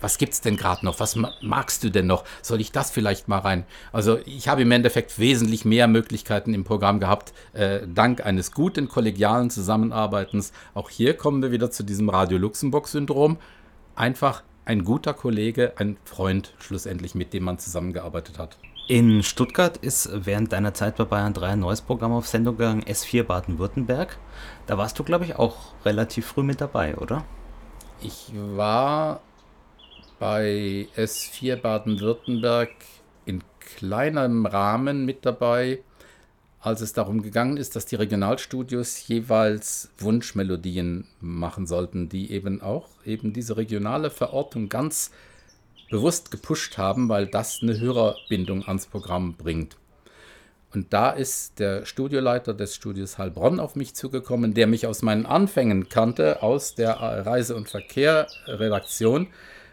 was 0.00 0.18
gibt's 0.18 0.40
denn 0.40 0.56
gerade 0.56 0.84
noch? 0.84 1.00
Was 1.00 1.16
magst 1.42 1.84
du 1.84 1.90
denn 1.90 2.06
noch? 2.06 2.24
Soll 2.42 2.60
ich 2.60 2.72
das 2.72 2.90
vielleicht 2.90 3.28
mal 3.28 3.38
rein? 3.38 3.64
Also 3.92 4.18
ich 4.24 4.48
habe 4.48 4.62
im 4.62 4.70
Endeffekt 4.70 5.18
wesentlich 5.18 5.64
mehr 5.64 5.88
Möglichkeiten 5.88 6.54
im 6.54 6.64
Programm 6.64 7.00
gehabt, 7.00 7.32
äh, 7.52 7.80
dank 7.86 8.24
eines 8.24 8.52
guten 8.52 8.88
kollegialen 8.88 9.50
Zusammenarbeitens. 9.50 10.52
Auch 10.74 10.90
hier 10.90 11.14
kommen 11.14 11.42
wir 11.42 11.50
wieder 11.50 11.70
zu 11.70 11.82
diesem 11.82 12.08
Radio 12.08 12.38
Luxemburg-Syndrom. 12.38 13.38
Einfach 13.94 14.42
ein 14.64 14.84
guter 14.84 15.14
Kollege, 15.14 15.72
ein 15.76 15.96
Freund 16.04 16.54
schlussendlich, 16.58 17.14
mit 17.14 17.32
dem 17.32 17.44
man 17.44 17.58
zusammengearbeitet 17.58 18.38
hat. 18.38 18.58
In 18.88 19.22
Stuttgart 19.22 19.76
ist 19.76 20.08
während 20.12 20.52
deiner 20.52 20.72
Zeit 20.72 20.96
bei 20.96 21.04
Bayern 21.04 21.34
3 21.34 21.48
ein 21.48 21.60
neues 21.60 21.82
Programm 21.82 22.12
auf 22.12 22.26
Sendung 22.26 22.56
gegangen, 22.56 22.82
S4 22.82 23.22
Baden-Württemberg. 23.22 24.16
Da 24.66 24.78
warst 24.78 24.98
du, 24.98 25.04
glaube 25.04 25.26
ich, 25.26 25.36
auch 25.36 25.74
relativ 25.84 26.26
früh 26.26 26.42
mit 26.42 26.60
dabei, 26.60 26.96
oder? 26.96 27.24
Ich 28.00 28.32
war 28.34 29.20
bei 30.18 30.86
S4 30.96 31.56
Baden-Württemberg 31.56 32.70
in 33.24 33.42
kleinem 33.60 34.46
Rahmen 34.46 35.04
mit 35.04 35.24
dabei, 35.24 35.80
als 36.60 36.80
es 36.80 36.92
darum 36.92 37.22
gegangen 37.22 37.56
ist, 37.56 37.76
dass 37.76 37.86
die 37.86 37.96
Regionalstudios 37.96 39.06
jeweils 39.06 39.90
Wunschmelodien 39.98 41.06
machen 41.20 41.66
sollten, 41.66 42.08
die 42.08 42.32
eben 42.32 42.60
auch 42.60 42.88
eben 43.04 43.32
diese 43.32 43.56
regionale 43.56 44.10
Verortung 44.10 44.68
ganz 44.68 45.12
bewusst 45.90 46.30
gepusht 46.30 46.76
haben, 46.76 47.08
weil 47.08 47.26
das 47.26 47.60
eine 47.62 47.78
Hörerbindung 47.78 48.66
ans 48.66 48.86
Programm 48.86 49.34
bringt. 49.34 49.76
Und 50.74 50.92
da 50.92 51.10
ist 51.10 51.60
der 51.60 51.86
Studioleiter 51.86 52.52
des 52.52 52.74
Studios 52.74 53.16
Heilbronn 53.16 53.58
auf 53.58 53.74
mich 53.74 53.94
zugekommen, 53.94 54.52
der 54.52 54.66
mich 54.66 54.86
aus 54.86 55.00
meinen 55.00 55.24
Anfängen 55.24 55.88
kannte, 55.88 56.42
aus 56.42 56.74
der 56.74 56.96
Reise- 56.96 57.56
und 57.56 57.70
Verkehr-Redaktion. 57.70 59.28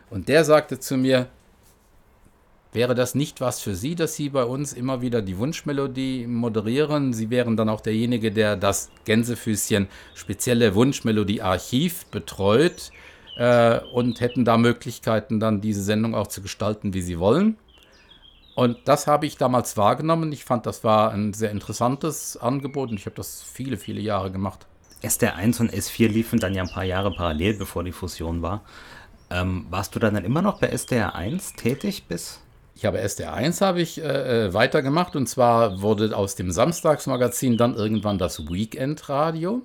Und 0.09 0.29
der 0.29 0.43
sagte 0.45 0.79
zu 0.79 0.97
mir, 0.97 1.27
wäre 2.73 2.93
das 2.93 3.15
nicht 3.15 3.41
was 3.41 3.61
für 3.61 3.75
Sie, 3.75 3.95
dass 3.95 4.15
Sie 4.15 4.29
bei 4.29 4.43
uns 4.43 4.73
immer 4.73 5.01
wieder 5.01 5.21
die 5.21 5.37
Wunschmelodie 5.37 6.27
moderieren? 6.27 7.13
Sie 7.13 7.29
wären 7.29 7.57
dann 7.57 7.69
auch 7.69 7.81
derjenige, 7.81 8.31
der 8.31 8.57
das 8.57 8.91
Gänsefüßchen 9.05 9.87
spezielle 10.13 10.75
Wunschmelodie-Archiv 10.75 12.05
betreut 12.07 12.91
äh, 13.37 13.79
und 13.93 14.21
hätten 14.21 14.45
da 14.45 14.57
Möglichkeiten, 14.57 15.39
dann 15.39 15.61
diese 15.61 15.81
Sendung 15.81 16.13
auch 16.15 16.27
zu 16.27 16.41
gestalten, 16.41 16.93
wie 16.93 17.01
Sie 17.01 17.19
wollen. 17.19 17.57
Und 18.55 18.77
das 18.85 19.05
habe 19.05 19.25
ich 19.25 19.35
damals 19.37 19.75
wahrgenommen. 19.75 20.31
Ich 20.31 20.45
fand, 20.45 20.65
das 20.65 20.83
war 20.83 21.11
ein 21.11 21.33
sehr 21.33 21.51
interessantes 21.51 22.37
Angebot 22.37 22.89
und 22.89 22.97
ich 22.97 23.05
habe 23.05 23.15
das 23.15 23.43
viele, 23.43 23.75
viele 23.77 23.99
Jahre 23.99 24.31
gemacht. 24.31 24.65
SDR1 25.03 25.59
und 25.59 25.73
S4 25.73 26.07
liefen 26.07 26.39
dann 26.39 26.53
ja 26.53 26.63
ein 26.63 26.69
paar 26.69 26.85
Jahre 26.85 27.11
parallel, 27.11 27.57
bevor 27.57 27.83
die 27.83 27.91
Fusion 27.91 28.41
war. 28.41 28.63
Ähm, 29.29 29.65
warst 29.69 29.95
du 29.95 29.99
dann, 29.99 30.15
immer 30.15 30.41
noch 30.41 30.59
bei 30.59 30.71
SDR1 30.71 31.55
tätig 31.55 32.05
bis? 32.07 32.39
Ich 32.75 32.85
habe 32.85 32.99
SDR1 32.99 33.61
habe 33.61 33.81
ich 33.81 34.03
äh, 34.03 34.53
weitergemacht 34.53 35.15
und 35.15 35.27
zwar 35.27 35.81
wurde 35.81 36.15
aus 36.15 36.35
dem 36.35 36.51
Samstagsmagazin 36.51 37.57
dann 37.57 37.73
irgendwann 37.75 38.17
das 38.17 38.49
Weekend-Radio. 38.49 39.61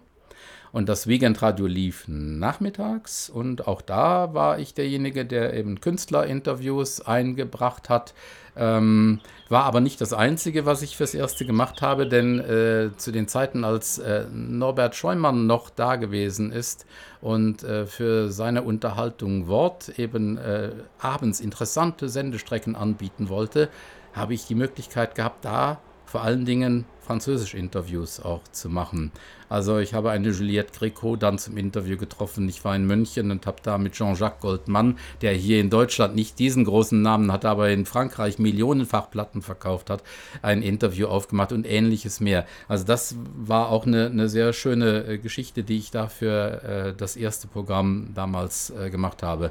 Und 0.73 0.89
das 0.89 1.07
Weekendradio 1.09 1.67
lief 1.67 2.05
nachmittags 2.07 3.29
und 3.29 3.67
auch 3.67 3.83
da 3.83 4.35
war 4.35 4.59
ich 4.59 4.73
derjenige, 4.73 5.27
der 5.27 5.55
eben 5.55 5.81
Künstlerinterviews 5.81 7.01
eingebracht 7.01 7.89
hat. 7.89 8.15
Ähm, 8.57 9.21
war 9.49 9.65
aber 9.65 9.81
nicht 9.81 10.01
das 10.01 10.13
Einzige, 10.13 10.67
was 10.67 10.83
ich 10.83 10.97
fürs 10.97 11.15
Erste 11.15 11.45
gemacht 11.45 11.83
habe, 11.83 12.07
denn 12.07 12.39
äh, 12.41 12.91
zu 12.97 13.11
den 13.11 13.27
Zeiten, 13.27 13.65
als 13.65 13.99
äh, 13.99 14.27
Norbert 14.33 14.95
Scheumann 14.95 15.47
noch 15.47 15.71
da 15.71 15.97
gewesen 15.97 16.53
ist 16.53 16.87
und 17.21 17.65
äh, 17.65 17.87
für 17.87 18.31
seine 18.31 18.63
Unterhaltung 18.63 19.49
Wort 19.49 19.99
eben 19.99 20.37
äh, 20.39 20.71
abends 20.99 21.41
interessante 21.41 22.09
Sendestrecken 22.09 22.77
anbieten 22.77 23.29
wollte, 23.29 23.69
habe 24.13 24.35
ich 24.35 24.47
die 24.47 24.57
Möglichkeit 24.57 25.15
gehabt, 25.15 25.45
da 25.45 25.81
vor 26.05 26.23
allen 26.23 26.45
Dingen 26.45 26.87
Französisch-Interviews 27.01 28.21
auch 28.21 28.43
zu 28.51 28.69
machen. 28.69 29.13
Also 29.51 29.79
ich 29.79 29.95
habe 29.95 30.11
eine 30.11 30.31
Juliette 30.31 30.73
Greco 30.73 31.17
dann 31.17 31.37
zum 31.37 31.57
Interview 31.57 31.97
getroffen. 31.97 32.49
Ich 32.49 32.65
war 32.65 32.75
in 32.77 32.87
München 32.87 33.31
und 33.33 33.47
habe 33.47 33.59
da 33.63 33.79
mit 33.79 33.95
Jean-Jacques 33.95 34.41
Goldman, 34.41 34.97
der 35.23 35.33
hier 35.33 35.61
in 35.61 35.71
Deutschland 35.71 36.15
nicht 36.15 36.39
diesen 36.39 36.65
großen 36.65 37.03
Namen 37.03 37.33
hat, 37.33 37.45
aber 37.45 37.69
in 37.71 37.85
Frankreich 37.85 38.39
millionenfach 38.39 39.11
Platten 39.11 39.43
verkauft 39.43 39.91
hat, 39.91 40.05
ein 40.41 40.63
Interview 40.63 41.09
aufgemacht 41.09 41.53
und 41.53 41.67
ähnliches 41.67 42.21
mehr. 42.21 42.47
Also 42.69 42.85
das 42.85 43.17
war 43.37 43.71
auch 43.71 43.87
eine, 43.87 44.07
eine 44.07 44.29
sehr 44.29 44.53
schöne 44.53 45.05
äh, 45.05 45.19
Geschichte, 45.19 45.65
die 45.65 45.79
ich 45.79 45.91
da 45.91 46.07
für 46.07 46.63
äh, 46.63 46.95
das 46.97 47.17
erste 47.17 47.49
Programm 47.49 48.11
damals 48.15 48.71
äh, 48.71 48.89
gemacht 48.89 49.25
habe. 49.25 49.51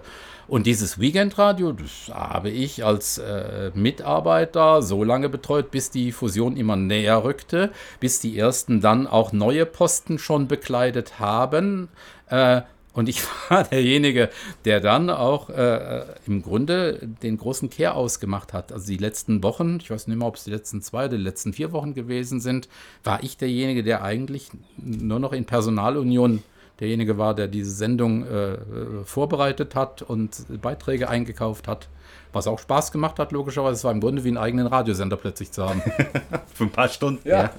Und 0.50 0.66
dieses 0.66 1.00
Weekendradio, 1.00 1.74
das 1.74 2.12
habe 2.12 2.50
ich 2.50 2.84
als 2.84 3.20
äh, 3.20 3.70
Mitarbeiter 3.76 4.82
so 4.82 5.04
lange 5.04 5.30
betreut, 5.30 5.70
bis 5.70 5.92
die 5.92 6.12
Fusion 6.12 6.58
immer 6.58 6.76
näher 6.76 7.24
rückte, 7.24 7.72
bis 8.00 8.20
die 8.20 8.36
ersten 8.36 8.82
dann 8.82 9.06
auch 9.06 9.32
neue 9.32 9.68
Posten 9.90 10.20
schon 10.20 10.48
bekleidet 10.48 11.20
haben. 11.20 11.90
Äh, 12.30 12.62
und 12.94 13.10
ich 13.10 13.24
war 13.50 13.64
derjenige, 13.64 14.30
der 14.64 14.82
dann 14.82 15.10
auch 15.10 15.50
äh, 15.50 16.04
im 16.28 16.44
Grunde 16.44 17.00
den 17.24 17.38
großen 17.38 17.72
Kehr 17.72 17.96
ausgemacht 17.96 18.54
hat. 18.54 18.72
Also 18.72 18.86
die 18.86 18.98
letzten 18.98 19.42
Wochen, 19.42 19.80
ich 19.82 19.90
weiß 19.90 20.06
nicht 20.06 20.18
mehr, 20.18 20.28
ob 20.28 20.36
es 20.36 20.44
die 20.44 20.52
letzten 20.52 20.84
zwei 20.84 21.06
oder 21.06 21.18
die 21.18 21.24
letzten 21.24 21.54
vier 21.54 21.72
Wochen 21.72 21.96
gewesen 21.96 22.40
sind, 22.40 22.70
war 23.04 23.24
ich 23.24 23.38
derjenige, 23.38 23.82
der 23.82 24.04
eigentlich 24.04 24.52
nur 24.78 25.18
noch 25.18 25.34
in 25.34 25.46
Personalunion 25.46 26.44
derjenige 26.80 27.18
war, 27.18 27.34
der 27.34 27.48
diese 27.48 27.72
Sendung 27.72 28.26
äh, 28.26 28.58
vorbereitet 29.04 29.76
hat 29.76 30.02
und 30.02 30.62
Beiträge 30.62 31.10
eingekauft 31.10 31.68
hat. 31.68 31.90
Was 32.32 32.48
auch 32.48 32.60
Spaß 32.60 32.92
gemacht 32.92 33.18
hat, 33.18 33.32
logischerweise. 33.32 33.76
Es 33.76 33.84
war 33.84 33.92
im 33.92 34.02
Grunde 34.02 34.24
wie 34.24 34.30
einen 34.30 34.38
eigenen 34.38 34.68
Radiosender 34.68 35.18
plötzlich 35.18 35.52
zu 35.52 35.68
haben. 35.68 35.82
Für 36.54 36.64
ein 36.66 36.70
paar 36.70 36.88
Stunden. 36.88 37.28
Ja. 37.28 37.52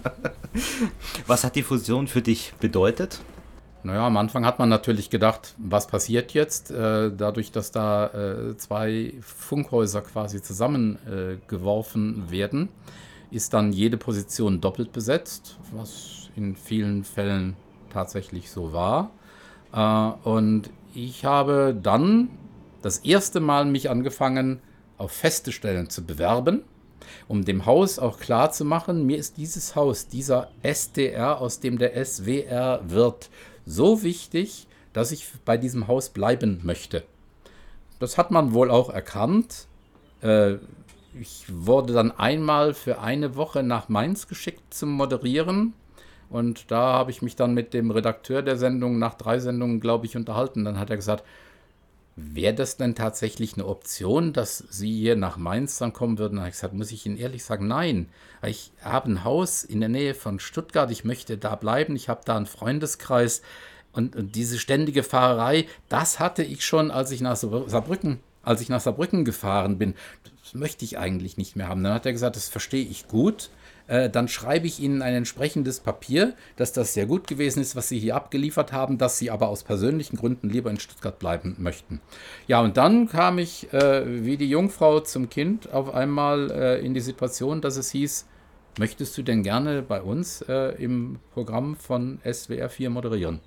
Was 1.26 1.44
hat 1.44 1.56
die 1.56 1.62
Fusion 1.62 2.06
für 2.06 2.22
dich 2.22 2.52
bedeutet? 2.60 3.20
Naja, 3.82 4.06
am 4.06 4.16
Anfang 4.16 4.44
hat 4.44 4.58
man 4.58 4.68
natürlich 4.68 5.08
gedacht, 5.08 5.54
was 5.56 5.86
passiert 5.86 6.34
jetzt? 6.34 6.70
Äh, 6.70 7.10
dadurch, 7.16 7.50
dass 7.50 7.72
da 7.72 8.06
äh, 8.08 8.56
zwei 8.56 9.14
Funkhäuser 9.22 10.02
quasi 10.02 10.42
zusammengeworfen 10.42 12.30
werden, 12.30 12.68
ist 13.30 13.54
dann 13.54 13.72
jede 13.72 13.96
Position 13.96 14.60
doppelt 14.60 14.92
besetzt, 14.92 15.58
was 15.72 16.28
in 16.36 16.56
vielen 16.56 17.04
Fällen 17.04 17.56
tatsächlich 17.90 18.50
so 18.50 18.72
war. 18.72 19.10
Äh, 19.72 20.28
und 20.28 20.70
ich 20.94 21.24
habe 21.24 21.76
dann 21.80 22.28
das 22.82 22.98
erste 22.98 23.40
Mal 23.40 23.66
mich 23.66 23.90
angefangen, 23.90 24.60
auf 24.98 25.12
feste 25.12 25.52
Stellen 25.52 25.88
zu 25.88 26.04
bewerben, 26.04 26.62
um 27.28 27.44
dem 27.44 27.66
Haus 27.66 27.98
auch 27.98 28.18
klar 28.18 28.50
zu 28.52 28.64
machen, 28.64 29.06
mir 29.06 29.16
ist 29.16 29.36
dieses 29.36 29.74
Haus, 29.76 30.08
dieser 30.08 30.50
SDR, 30.62 31.40
aus 31.40 31.60
dem 31.60 31.78
der 31.78 32.04
SWR 32.04 32.82
wird, 32.84 33.30
so 33.64 34.02
wichtig, 34.02 34.66
dass 34.92 35.12
ich 35.12 35.28
bei 35.44 35.56
diesem 35.56 35.88
Haus 35.88 36.10
bleiben 36.10 36.60
möchte. 36.64 37.04
Das 37.98 38.18
hat 38.18 38.30
man 38.30 38.52
wohl 38.52 38.70
auch 38.70 38.90
erkannt. 38.90 39.66
Äh, 40.22 40.54
ich 41.18 41.44
wurde 41.48 41.92
dann 41.92 42.12
einmal 42.12 42.74
für 42.74 43.00
eine 43.00 43.36
Woche 43.36 43.62
nach 43.62 43.88
Mainz 43.88 44.28
geschickt 44.28 44.72
zum 44.72 44.92
Moderieren 44.92 45.74
Und 46.30 46.70
da 46.70 46.92
habe 46.92 47.10
ich 47.10 47.22
mich 47.22 47.34
dann 47.36 47.54
mit 47.54 47.74
dem 47.74 47.90
Redakteur 47.90 48.42
der 48.42 48.56
Sendung 48.56 48.98
nach 48.98 49.14
drei 49.14 49.40
Sendungen, 49.40 49.80
glaube 49.80 50.06
ich, 50.06 50.16
unterhalten. 50.16 50.64
Dann 50.64 50.78
hat 50.78 50.88
er 50.88 50.96
gesagt, 50.96 51.24
wäre 52.14 52.54
das 52.54 52.76
denn 52.76 52.94
tatsächlich 52.94 53.54
eine 53.54 53.66
Option, 53.66 54.32
dass 54.32 54.58
Sie 54.70 54.92
hier 54.92 55.16
nach 55.16 55.36
Mainz 55.36 55.78
dann 55.78 55.92
kommen 55.92 56.18
würden? 56.18 56.36
Da 56.36 56.42
habe 56.42 56.50
ich 56.50 56.54
gesagt, 56.54 56.74
muss 56.74 56.92
ich 56.92 57.04
Ihnen 57.04 57.18
ehrlich 57.18 57.44
sagen, 57.44 57.66
nein. 57.66 58.08
Ich 58.46 58.70
habe 58.82 59.10
ein 59.10 59.24
Haus 59.24 59.64
in 59.64 59.80
der 59.80 59.88
Nähe 59.88 60.14
von 60.14 60.38
Stuttgart, 60.38 60.90
ich 60.90 61.04
möchte 61.04 61.36
da 61.36 61.56
bleiben, 61.56 61.96
ich 61.96 62.08
habe 62.08 62.20
da 62.24 62.36
einen 62.36 62.46
Freundeskreis. 62.46 63.42
Und, 63.92 64.14
und 64.14 64.36
diese 64.36 64.60
ständige 64.60 65.02
Fahrerei, 65.02 65.66
das 65.88 66.20
hatte 66.20 66.44
ich 66.44 66.64
schon, 66.64 66.92
als 66.92 67.10
ich 67.10 67.20
nach 67.20 67.34
Saarbrücken, 67.34 68.20
als 68.44 68.60
ich 68.60 68.68
nach 68.68 68.80
Saarbrücken 68.80 69.24
gefahren 69.24 69.78
bin. 69.78 69.94
Das 70.44 70.54
möchte 70.54 70.84
ich 70.84 70.96
eigentlich 70.96 71.36
nicht 71.36 71.56
mehr 71.56 71.68
haben. 71.68 71.82
Dann 71.82 71.94
hat 71.94 72.06
er 72.06 72.12
gesagt, 72.12 72.36
das 72.36 72.48
verstehe 72.48 72.86
ich 72.86 73.08
gut. 73.08 73.50
Äh, 73.90 74.08
dann 74.08 74.28
schreibe 74.28 74.68
ich 74.68 74.78
Ihnen 74.78 75.02
ein 75.02 75.14
entsprechendes 75.14 75.80
Papier, 75.80 76.34
dass 76.54 76.72
das 76.72 76.94
sehr 76.94 77.06
gut 77.06 77.26
gewesen 77.26 77.60
ist, 77.60 77.74
was 77.74 77.88
Sie 77.88 77.98
hier 77.98 78.14
abgeliefert 78.14 78.72
haben, 78.72 78.98
dass 78.98 79.18
Sie 79.18 79.32
aber 79.32 79.48
aus 79.48 79.64
persönlichen 79.64 80.16
Gründen 80.16 80.48
lieber 80.48 80.70
in 80.70 80.78
Stuttgart 80.78 81.18
bleiben 81.18 81.56
möchten. 81.58 82.00
Ja, 82.46 82.60
und 82.60 82.76
dann 82.76 83.08
kam 83.08 83.38
ich 83.38 83.72
äh, 83.72 84.24
wie 84.24 84.36
die 84.36 84.48
Jungfrau 84.48 85.00
zum 85.00 85.28
Kind 85.28 85.72
auf 85.72 85.92
einmal 85.92 86.52
äh, 86.52 86.86
in 86.86 86.94
die 86.94 87.00
Situation, 87.00 87.60
dass 87.60 87.76
es 87.76 87.90
hieß, 87.90 88.26
möchtest 88.78 89.18
du 89.18 89.22
denn 89.22 89.42
gerne 89.42 89.82
bei 89.82 90.00
uns 90.00 90.42
äh, 90.42 90.80
im 90.80 91.18
Programm 91.34 91.74
von 91.74 92.20
SWR 92.24 92.68
4 92.68 92.90
moderieren? 92.90 93.40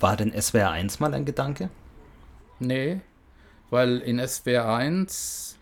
War 0.00 0.16
denn 0.16 0.32
SWR 0.32 0.72
1 0.72 0.98
mal 0.98 1.14
ein 1.14 1.24
Gedanke? 1.24 1.70
Nee, 2.58 3.00
weil 3.70 3.98
in 3.98 4.18
SWR 4.18 4.74
1 4.74 5.56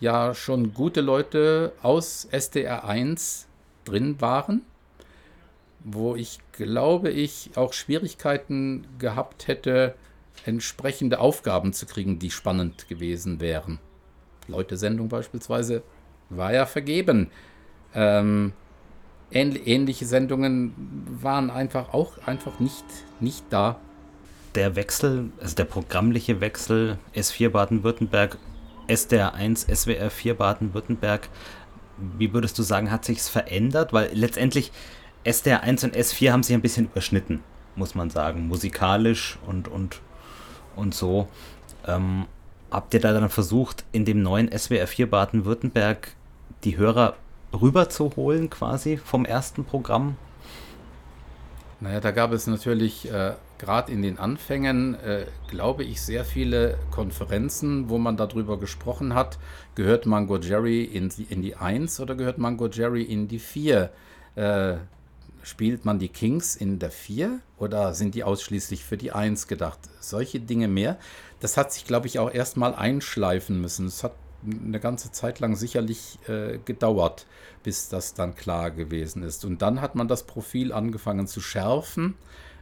ja 0.00 0.34
schon 0.34 0.74
gute 0.74 1.00
Leute 1.00 1.72
aus 1.82 2.26
SDR 2.30 2.84
1 2.84 3.46
drin 3.84 4.20
waren, 4.20 4.62
wo 5.84 6.16
ich 6.16 6.38
glaube 6.52 7.10
ich 7.10 7.50
auch 7.56 7.72
Schwierigkeiten 7.72 8.86
gehabt 8.98 9.48
hätte, 9.48 9.94
entsprechende 10.44 11.18
Aufgaben 11.18 11.72
zu 11.72 11.86
kriegen, 11.86 12.18
die 12.18 12.30
spannend 12.30 12.88
gewesen 12.88 13.40
wären. 13.40 13.78
Leute-Sendung 14.48 15.08
beispielsweise 15.08 15.82
war 16.28 16.52
ja 16.52 16.66
vergeben. 16.66 17.30
Ähm, 17.94 18.52
ähnliche 19.32 20.04
Sendungen 20.04 20.72
waren 21.20 21.50
einfach 21.50 21.92
auch 21.92 22.18
einfach 22.26 22.60
nicht, 22.60 22.84
nicht 23.20 23.44
da. 23.50 23.80
Der 24.54 24.76
Wechsel, 24.76 25.30
also 25.40 25.56
der 25.56 25.64
programmliche 25.64 26.40
Wechsel 26.40 26.98
S4 27.14 27.50
Baden-Württemberg, 27.50 28.38
SDR 28.88 29.34
1, 29.34 29.66
SWR 29.72 30.10
4 30.10 30.34
Baden-Württemberg, 30.34 31.28
wie 32.18 32.32
würdest 32.32 32.58
du 32.58 32.62
sagen, 32.62 32.90
hat 32.90 33.04
sich 33.04 33.22
verändert? 33.22 33.92
Weil 33.92 34.10
letztendlich 34.12 34.72
SDR 35.24 35.62
1 35.62 35.84
und 35.84 35.96
S4 35.96 36.32
haben 36.32 36.42
sich 36.42 36.54
ein 36.54 36.62
bisschen 36.62 36.86
überschnitten, 36.86 37.42
muss 37.74 37.94
man 37.94 38.10
sagen, 38.10 38.48
musikalisch 38.48 39.38
und, 39.46 39.68
und, 39.68 40.00
und 40.76 40.94
so. 40.94 41.28
Ähm, 41.86 42.26
habt 42.70 42.94
ihr 42.94 43.00
da 43.00 43.12
dann 43.12 43.30
versucht, 43.30 43.84
in 43.92 44.04
dem 44.04 44.22
neuen 44.22 44.50
SWR 44.56 44.86
4 44.86 45.10
Baden-Württemberg 45.10 46.12
die 46.64 46.76
Hörer 46.76 47.16
rüberzuholen 47.52 48.50
quasi 48.50 48.96
vom 48.96 49.24
ersten 49.24 49.64
Programm? 49.64 50.16
Naja, 51.80 52.00
da 52.00 52.10
gab 52.10 52.32
es 52.32 52.46
natürlich 52.46 53.10
äh, 53.10 53.32
gerade 53.58 53.92
in 53.92 54.02
den 54.02 54.18
Anfängen, 54.18 54.94
äh, 54.94 55.26
glaube 55.48 55.84
ich, 55.84 56.00
sehr 56.00 56.24
viele 56.24 56.78
Konferenzen, 56.90 57.88
wo 57.88 57.98
man 57.98 58.16
darüber 58.16 58.58
gesprochen 58.58 59.14
hat, 59.14 59.38
gehört 59.74 60.06
Mango 60.06 60.38
Jerry 60.38 60.84
in 60.84 61.08
die, 61.08 61.24
in 61.24 61.42
die 61.42 61.56
1 61.56 62.00
oder 62.00 62.14
gehört 62.14 62.38
Mango 62.38 62.68
Jerry 62.68 63.02
in 63.02 63.28
die 63.28 63.38
4? 63.38 63.90
Äh, 64.34 64.76
spielt 65.42 65.84
man 65.84 65.98
die 65.98 66.08
Kings 66.08 66.56
in 66.56 66.78
der 66.78 66.90
4 66.90 67.38
oder 67.58 67.94
sind 67.94 68.14
die 68.14 68.24
ausschließlich 68.24 68.84
für 68.84 68.96
die 68.96 69.12
1 69.12 69.46
gedacht? 69.46 69.78
Solche 70.00 70.40
Dinge 70.40 70.68
mehr. 70.68 70.98
Das 71.40 71.56
hat 71.56 71.72
sich, 71.72 71.84
glaube 71.84 72.08
ich, 72.08 72.18
auch 72.18 72.32
erstmal 72.32 72.74
einschleifen 72.74 73.60
müssen. 73.60 73.86
Es 73.86 74.02
hat 74.02 74.14
eine 74.44 74.80
ganze 74.80 75.12
Zeit 75.12 75.40
lang 75.40 75.56
sicherlich 75.56 76.18
äh, 76.28 76.58
gedauert, 76.64 77.26
bis 77.62 77.88
das 77.88 78.14
dann 78.14 78.34
klar 78.34 78.70
gewesen 78.70 79.22
ist. 79.22 79.44
Und 79.44 79.62
dann 79.62 79.80
hat 79.80 79.94
man 79.94 80.08
das 80.08 80.24
Profil 80.24 80.72
angefangen 80.72 81.26
zu 81.26 81.40
schärfen. 81.40 82.14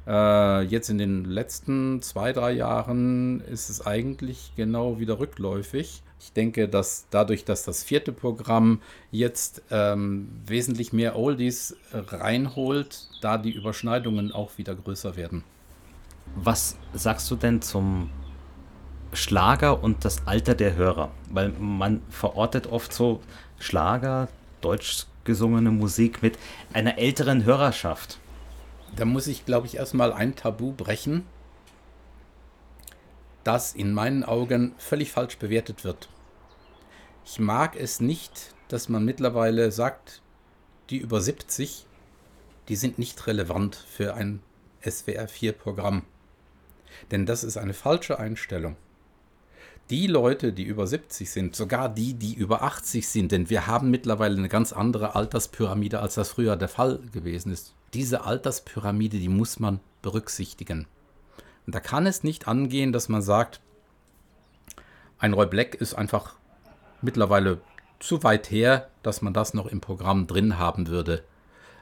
Äh, 0.06 0.62
jetzt 0.62 0.90
in 0.90 0.98
den 0.98 1.24
letzten 1.24 2.02
zwei, 2.02 2.32
drei 2.32 2.52
Jahren 2.52 3.40
ist 3.40 3.70
es 3.70 3.86
eigentlich 3.86 4.52
genau 4.56 4.98
wieder 4.98 5.18
rückläufig. 5.18 6.02
Ich 6.20 6.32
denke, 6.32 6.68
dass 6.68 7.06
dadurch, 7.10 7.44
dass 7.44 7.64
das 7.64 7.82
vierte 7.82 8.12
Programm 8.12 8.80
jetzt 9.10 9.62
ähm, 9.70 10.28
wesentlich 10.46 10.92
mehr 10.92 11.16
Oldies 11.16 11.76
reinholt, 11.92 13.08
da 13.20 13.36
die 13.36 13.52
Überschneidungen 13.52 14.32
auch 14.32 14.56
wieder 14.56 14.74
größer 14.74 15.16
werden. 15.16 15.44
Was 16.36 16.76
sagst 16.94 17.30
du 17.30 17.36
denn 17.36 17.60
zum 17.60 18.10
Schlager 19.12 19.82
und 19.82 20.04
das 20.04 20.26
Alter 20.26 20.54
der 20.54 20.74
Hörer, 20.74 21.10
weil 21.30 21.50
man 21.58 22.02
verortet 22.08 22.66
oft 22.66 22.92
so 22.92 23.20
Schlager, 23.58 24.28
deutsch 24.60 25.06
gesungene 25.24 25.70
Musik 25.70 26.22
mit 26.22 26.38
einer 26.72 26.98
älteren 26.98 27.44
Hörerschaft. 27.44 28.18
Da 28.96 29.04
muss 29.04 29.26
ich, 29.26 29.44
glaube 29.44 29.66
ich, 29.66 29.76
erstmal 29.76 30.12
ein 30.12 30.36
Tabu 30.36 30.72
brechen, 30.72 31.24
das 33.42 33.74
in 33.74 33.92
meinen 33.92 34.24
Augen 34.24 34.74
völlig 34.78 35.10
falsch 35.10 35.38
bewertet 35.38 35.84
wird. 35.84 36.08
Ich 37.24 37.38
mag 37.38 37.76
es 37.76 38.00
nicht, 38.00 38.54
dass 38.68 38.88
man 38.88 39.04
mittlerweile 39.04 39.72
sagt, 39.72 40.22
die 40.90 40.98
über 40.98 41.20
70, 41.20 41.86
die 42.68 42.76
sind 42.76 42.98
nicht 42.98 43.26
relevant 43.26 43.74
für 43.74 44.14
ein 44.14 44.40
SWR 44.82 45.28
4 45.28 45.52
Programm. 45.52 46.02
Denn 47.10 47.26
das 47.26 47.44
ist 47.44 47.56
eine 47.56 47.74
falsche 47.74 48.18
Einstellung 48.18 48.76
die 49.90 50.06
Leute, 50.06 50.52
die 50.52 50.64
über 50.64 50.86
70 50.86 51.30
sind, 51.30 51.56
sogar 51.56 51.88
die, 51.88 52.14
die 52.14 52.34
über 52.34 52.62
80 52.62 53.06
sind, 53.06 53.32
denn 53.32 53.50
wir 53.50 53.66
haben 53.66 53.90
mittlerweile 53.90 54.36
eine 54.36 54.48
ganz 54.48 54.72
andere 54.72 55.14
Alterspyramide, 55.14 56.00
als 56.00 56.14
das 56.14 56.30
früher 56.30 56.56
der 56.56 56.68
Fall 56.68 57.00
gewesen 57.12 57.52
ist. 57.52 57.74
Diese 57.94 58.24
Alterspyramide, 58.24 59.18
die 59.18 59.28
muss 59.28 59.60
man 59.60 59.80
berücksichtigen. 60.02 60.86
Und 61.66 61.74
da 61.74 61.80
kann 61.80 62.06
es 62.06 62.24
nicht 62.24 62.48
angehen, 62.48 62.92
dass 62.92 63.08
man 63.08 63.22
sagt, 63.22 63.60
ein 65.18 65.32
Roy 65.32 65.46
Black 65.46 65.76
ist 65.76 65.94
einfach 65.94 66.34
mittlerweile 67.00 67.60
zu 68.00 68.22
weit 68.22 68.50
her, 68.50 68.90
dass 69.02 69.22
man 69.22 69.32
das 69.32 69.54
noch 69.54 69.66
im 69.66 69.80
Programm 69.80 70.26
drin 70.26 70.58
haben 70.58 70.88
würde. 70.88 71.22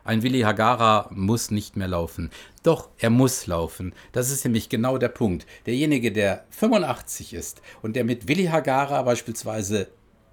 Ein 0.04 0.22
Willi 0.22 0.40
Hagara 0.40 1.08
muss 1.10 1.50
nicht 1.50 1.76
mehr 1.76 1.88
laufen. 1.88 2.30
Doch, 2.62 2.90
er 2.98 3.10
muss 3.10 3.46
laufen. 3.46 3.94
Das 4.10 4.30
ist 4.30 4.44
nämlich 4.44 4.68
genau 4.68 4.98
der 4.98 5.08
Punkt. 5.08 5.46
Derjenige, 5.66 6.12
der 6.12 6.44
85 6.50 7.34
ist 7.34 7.62
und 7.82 7.96
der 7.96 8.04
mit 8.04 8.28
Willi 8.28 8.46
Hagara 8.46 9.02
beispielsweise 9.02 9.88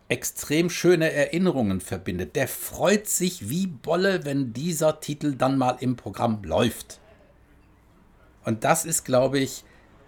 extrem 0.10 0.70
schöne 0.70 1.12
Erinnerungen 1.12 1.82
verbindet, 1.82 2.36
der 2.36 2.48
freut 2.48 3.08
sich 3.08 3.50
wie 3.50 3.68
Bolle, 3.68 4.26
wenn 4.26 4.54
dieser 4.54 5.00
Titel 5.00 5.36
dann 5.36 5.58
mal 5.58 5.78
im 5.80 5.96
Programm 5.96 6.44
läuft. 6.44 7.00
Und 8.44 8.64
das 8.64 8.86
ist, 8.86 9.06
glaube 9.06 9.40
ich, 9.40 9.64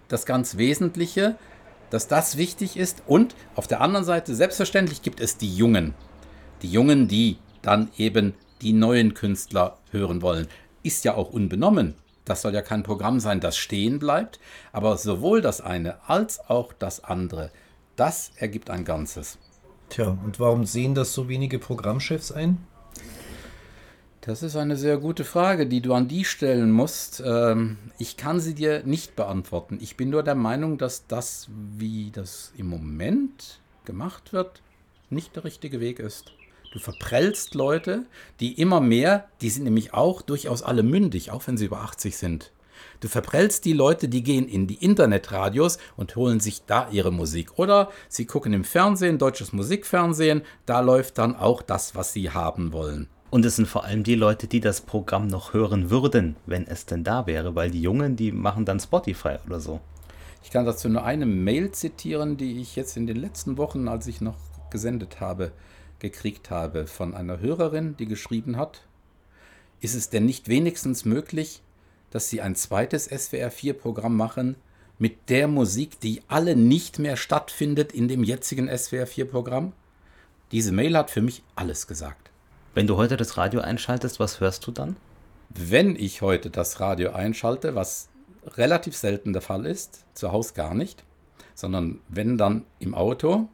das 0.08 0.26
ganz 0.26 0.56
Wesentliche, 0.56 1.36
dass 1.90 2.08
das 2.08 2.36
wichtig 2.36 2.76
ist. 2.76 3.02
Und 3.06 3.36
auf 3.54 3.68
der 3.68 3.80
anderen 3.80 4.04
Seite, 4.04 4.34
selbstverständlich 4.34 5.02
gibt 5.02 5.20
es 5.20 5.36
die 5.36 5.54
Jungen. 5.54 5.94
Die 6.62 6.70
Jungen, 6.70 7.06
die 7.06 7.38
dann 7.62 7.90
eben 7.96 8.34
die 8.60 8.72
neuen 8.72 9.14
Künstler 9.14 9.78
hören 9.90 10.20
wollen. 10.20 10.48
Ist 10.82 11.04
ja 11.04 11.14
auch 11.14 11.30
unbenommen. 11.30 11.94
Das 12.24 12.42
soll 12.42 12.54
ja 12.54 12.62
kein 12.62 12.82
Programm 12.82 13.20
sein, 13.20 13.40
das 13.40 13.56
stehen 13.56 13.98
bleibt. 13.98 14.40
Aber 14.72 14.96
sowohl 14.96 15.40
das 15.40 15.60
eine 15.60 16.08
als 16.08 16.40
auch 16.48 16.72
das 16.72 17.04
andere, 17.04 17.50
das 17.94 18.32
ergibt 18.36 18.70
ein 18.70 18.84
Ganzes. 18.84 19.38
Tja, 19.92 20.16
und 20.24 20.40
warum 20.40 20.64
sehen 20.64 20.94
das 20.94 21.12
so 21.12 21.28
wenige 21.28 21.58
Programmchefs 21.58 22.32
ein? 22.32 22.56
Das 24.22 24.42
ist 24.42 24.56
eine 24.56 24.78
sehr 24.78 24.96
gute 24.96 25.22
Frage, 25.22 25.66
die 25.66 25.82
du 25.82 25.92
an 25.92 26.08
die 26.08 26.24
stellen 26.24 26.70
musst. 26.70 27.22
Ähm, 27.22 27.76
ich 27.98 28.16
kann 28.16 28.40
sie 28.40 28.54
dir 28.54 28.84
nicht 28.84 29.16
beantworten. 29.16 29.76
Ich 29.82 29.98
bin 29.98 30.08
nur 30.08 30.22
der 30.22 30.34
Meinung, 30.34 30.78
dass 30.78 31.06
das, 31.08 31.50
wie 31.76 32.10
das 32.10 32.54
im 32.56 32.70
Moment 32.70 33.60
gemacht 33.84 34.32
wird, 34.32 34.62
nicht 35.10 35.36
der 35.36 35.44
richtige 35.44 35.78
Weg 35.78 35.98
ist. 35.98 36.32
Du 36.72 36.78
verprellst 36.78 37.54
Leute, 37.54 38.06
die 38.40 38.58
immer 38.58 38.80
mehr, 38.80 39.28
die 39.42 39.50
sind 39.50 39.64
nämlich 39.64 39.92
auch 39.92 40.22
durchaus 40.22 40.62
alle 40.62 40.82
mündig, 40.82 41.30
auch 41.32 41.46
wenn 41.46 41.58
sie 41.58 41.66
über 41.66 41.82
80 41.82 42.16
sind. 42.16 42.50
Du 43.00 43.08
verprellst 43.08 43.64
die 43.64 43.72
Leute, 43.72 44.08
die 44.08 44.22
gehen 44.22 44.48
in 44.48 44.66
die 44.66 44.82
Internetradios 44.84 45.78
und 45.96 46.16
holen 46.16 46.40
sich 46.40 46.64
da 46.66 46.88
ihre 46.90 47.12
Musik. 47.12 47.58
Oder 47.58 47.90
sie 48.08 48.26
gucken 48.26 48.52
im 48.52 48.64
Fernsehen, 48.64 49.18
deutsches 49.18 49.52
Musikfernsehen, 49.52 50.42
da 50.66 50.80
läuft 50.80 51.18
dann 51.18 51.36
auch 51.36 51.62
das, 51.62 51.94
was 51.94 52.12
sie 52.12 52.30
haben 52.30 52.72
wollen. 52.72 53.08
Und 53.30 53.46
es 53.46 53.56
sind 53.56 53.66
vor 53.66 53.84
allem 53.84 54.02
die 54.04 54.14
Leute, 54.14 54.46
die 54.46 54.60
das 54.60 54.82
Programm 54.82 55.26
noch 55.26 55.54
hören 55.54 55.88
würden, 55.88 56.36
wenn 56.44 56.66
es 56.66 56.84
denn 56.84 57.02
da 57.02 57.26
wäre, 57.26 57.54
weil 57.54 57.70
die 57.70 57.80
Jungen, 57.80 58.14
die 58.14 58.30
machen 58.30 58.66
dann 58.66 58.78
Spotify 58.78 59.36
oder 59.46 59.58
so. 59.58 59.80
Ich 60.44 60.50
kann 60.50 60.66
dazu 60.66 60.88
nur 60.88 61.04
eine 61.04 61.24
Mail 61.24 61.72
zitieren, 61.72 62.36
die 62.36 62.60
ich 62.60 62.76
jetzt 62.76 62.96
in 62.96 63.06
den 63.06 63.16
letzten 63.16 63.56
Wochen, 63.56 63.88
als 63.88 64.06
ich 64.06 64.20
noch 64.20 64.36
gesendet 64.70 65.20
habe, 65.20 65.52
gekriegt 65.98 66.50
habe 66.50 66.86
von 66.86 67.14
einer 67.14 67.40
Hörerin, 67.40 67.96
die 67.96 68.06
geschrieben 68.06 68.56
hat, 68.56 68.82
ist 69.80 69.94
es 69.94 70.10
denn 70.10 70.26
nicht 70.26 70.48
wenigstens 70.48 71.04
möglich, 71.04 71.62
dass 72.12 72.28
Sie 72.28 72.40
ein 72.40 72.54
zweites 72.54 73.10
SWR4-Programm 73.10 74.16
machen 74.16 74.56
mit 74.98 75.30
der 75.30 75.48
Musik, 75.48 75.98
die 75.98 76.22
alle 76.28 76.54
nicht 76.54 76.98
mehr 76.98 77.16
stattfindet 77.16 77.92
in 77.92 78.06
dem 78.06 78.22
jetzigen 78.22 78.70
SWR4-Programm? 78.70 79.72
Diese 80.52 80.70
Mail 80.70 80.96
hat 80.96 81.10
für 81.10 81.22
mich 81.22 81.42
alles 81.56 81.86
gesagt. 81.86 82.30
Wenn 82.74 82.86
du 82.86 82.96
heute 82.96 83.16
das 83.16 83.36
Radio 83.38 83.62
einschaltest, 83.62 84.20
was 84.20 84.40
hörst 84.40 84.66
du 84.66 84.70
dann? 84.70 84.96
Wenn 85.48 85.96
ich 85.96 86.22
heute 86.22 86.50
das 86.50 86.80
Radio 86.80 87.12
einschalte, 87.12 87.74
was 87.74 88.08
relativ 88.56 88.96
selten 88.96 89.32
der 89.32 89.42
Fall 89.42 89.66
ist, 89.66 90.04
zu 90.14 90.32
Hause 90.32 90.54
gar 90.54 90.74
nicht, 90.74 91.02
sondern 91.54 92.00
wenn 92.08 92.36
dann 92.36 92.64
im 92.78 92.94
Auto, 92.94 93.48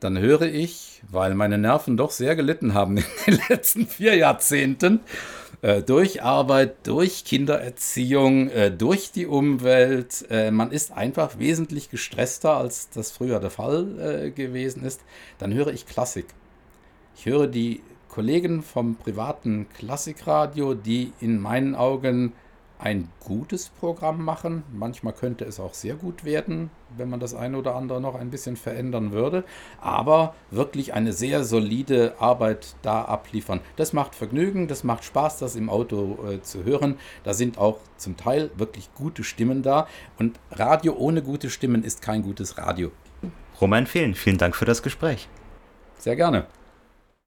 dann 0.00 0.18
höre 0.18 0.42
ich, 0.42 1.02
weil 1.08 1.34
meine 1.34 1.58
Nerven 1.58 1.96
doch 1.96 2.10
sehr 2.10 2.36
gelitten 2.36 2.74
haben 2.74 2.96
in 3.26 3.36
den 3.36 3.40
letzten 3.48 3.86
vier 3.86 4.16
Jahrzehnten, 4.16 5.00
äh, 5.64 5.82
durch 5.82 6.22
Arbeit, 6.22 6.86
durch 6.86 7.24
Kindererziehung, 7.24 8.50
äh, 8.50 8.70
durch 8.70 9.12
die 9.12 9.26
Umwelt. 9.26 10.26
Äh, 10.28 10.50
man 10.50 10.70
ist 10.70 10.92
einfach 10.92 11.38
wesentlich 11.38 11.88
gestresster, 11.88 12.58
als 12.58 12.90
das 12.90 13.12
früher 13.12 13.40
der 13.40 13.48
Fall 13.48 13.98
äh, 13.98 14.30
gewesen 14.30 14.84
ist. 14.84 15.00
Dann 15.38 15.54
höre 15.54 15.68
ich 15.68 15.86
Klassik. 15.86 16.26
Ich 17.16 17.24
höre 17.24 17.46
die 17.46 17.80
Kollegen 18.10 18.62
vom 18.62 18.96
privaten 18.96 19.66
Klassikradio, 19.70 20.74
die 20.74 21.14
in 21.20 21.40
meinen 21.40 21.74
Augen 21.74 22.34
ein 22.78 23.08
gutes 23.20 23.68
Programm 23.68 24.24
machen. 24.24 24.62
Manchmal 24.72 25.12
könnte 25.12 25.44
es 25.44 25.60
auch 25.60 25.74
sehr 25.74 25.94
gut 25.94 26.24
werden, 26.24 26.70
wenn 26.96 27.08
man 27.08 27.20
das 27.20 27.34
eine 27.34 27.56
oder 27.56 27.74
andere 27.74 28.00
noch 28.00 28.14
ein 28.14 28.30
bisschen 28.30 28.56
verändern 28.56 29.12
würde. 29.12 29.44
Aber 29.80 30.34
wirklich 30.50 30.92
eine 30.92 31.12
sehr 31.12 31.44
solide 31.44 32.14
Arbeit 32.18 32.76
da 32.82 33.02
abliefern. 33.02 33.60
Das 33.76 33.92
macht 33.92 34.14
Vergnügen, 34.14 34.68
das 34.68 34.84
macht 34.84 35.04
Spaß, 35.04 35.38
das 35.38 35.56
im 35.56 35.70
Auto 35.70 36.18
äh, 36.28 36.42
zu 36.42 36.64
hören. 36.64 36.96
Da 37.22 37.34
sind 37.34 37.58
auch 37.58 37.78
zum 37.96 38.16
Teil 38.16 38.50
wirklich 38.56 38.92
gute 38.94 39.24
Stimmen 39.24 39.62
da. 39.62 39.86
Und 40.18 40.38
Radio 40.50 40.94
ohne 40.94 41.22
gute 41.22 41.50
Stimmen 41.50 41.84
ist 41.84 42.02
kein 42.02 42.22
gutes 42.22 42.58
Radio. 42.58 42.90
Roman 43.60 43.86
Fehlen, 43.86 44.14
vielen 44.14 44.38
Dank 44.38 44.56
für 44.56 44.64
das 44.64 44.82
Gespräch. 44.82 45.28
Sehr 45.96 46.16
gerne. 46.16 46.46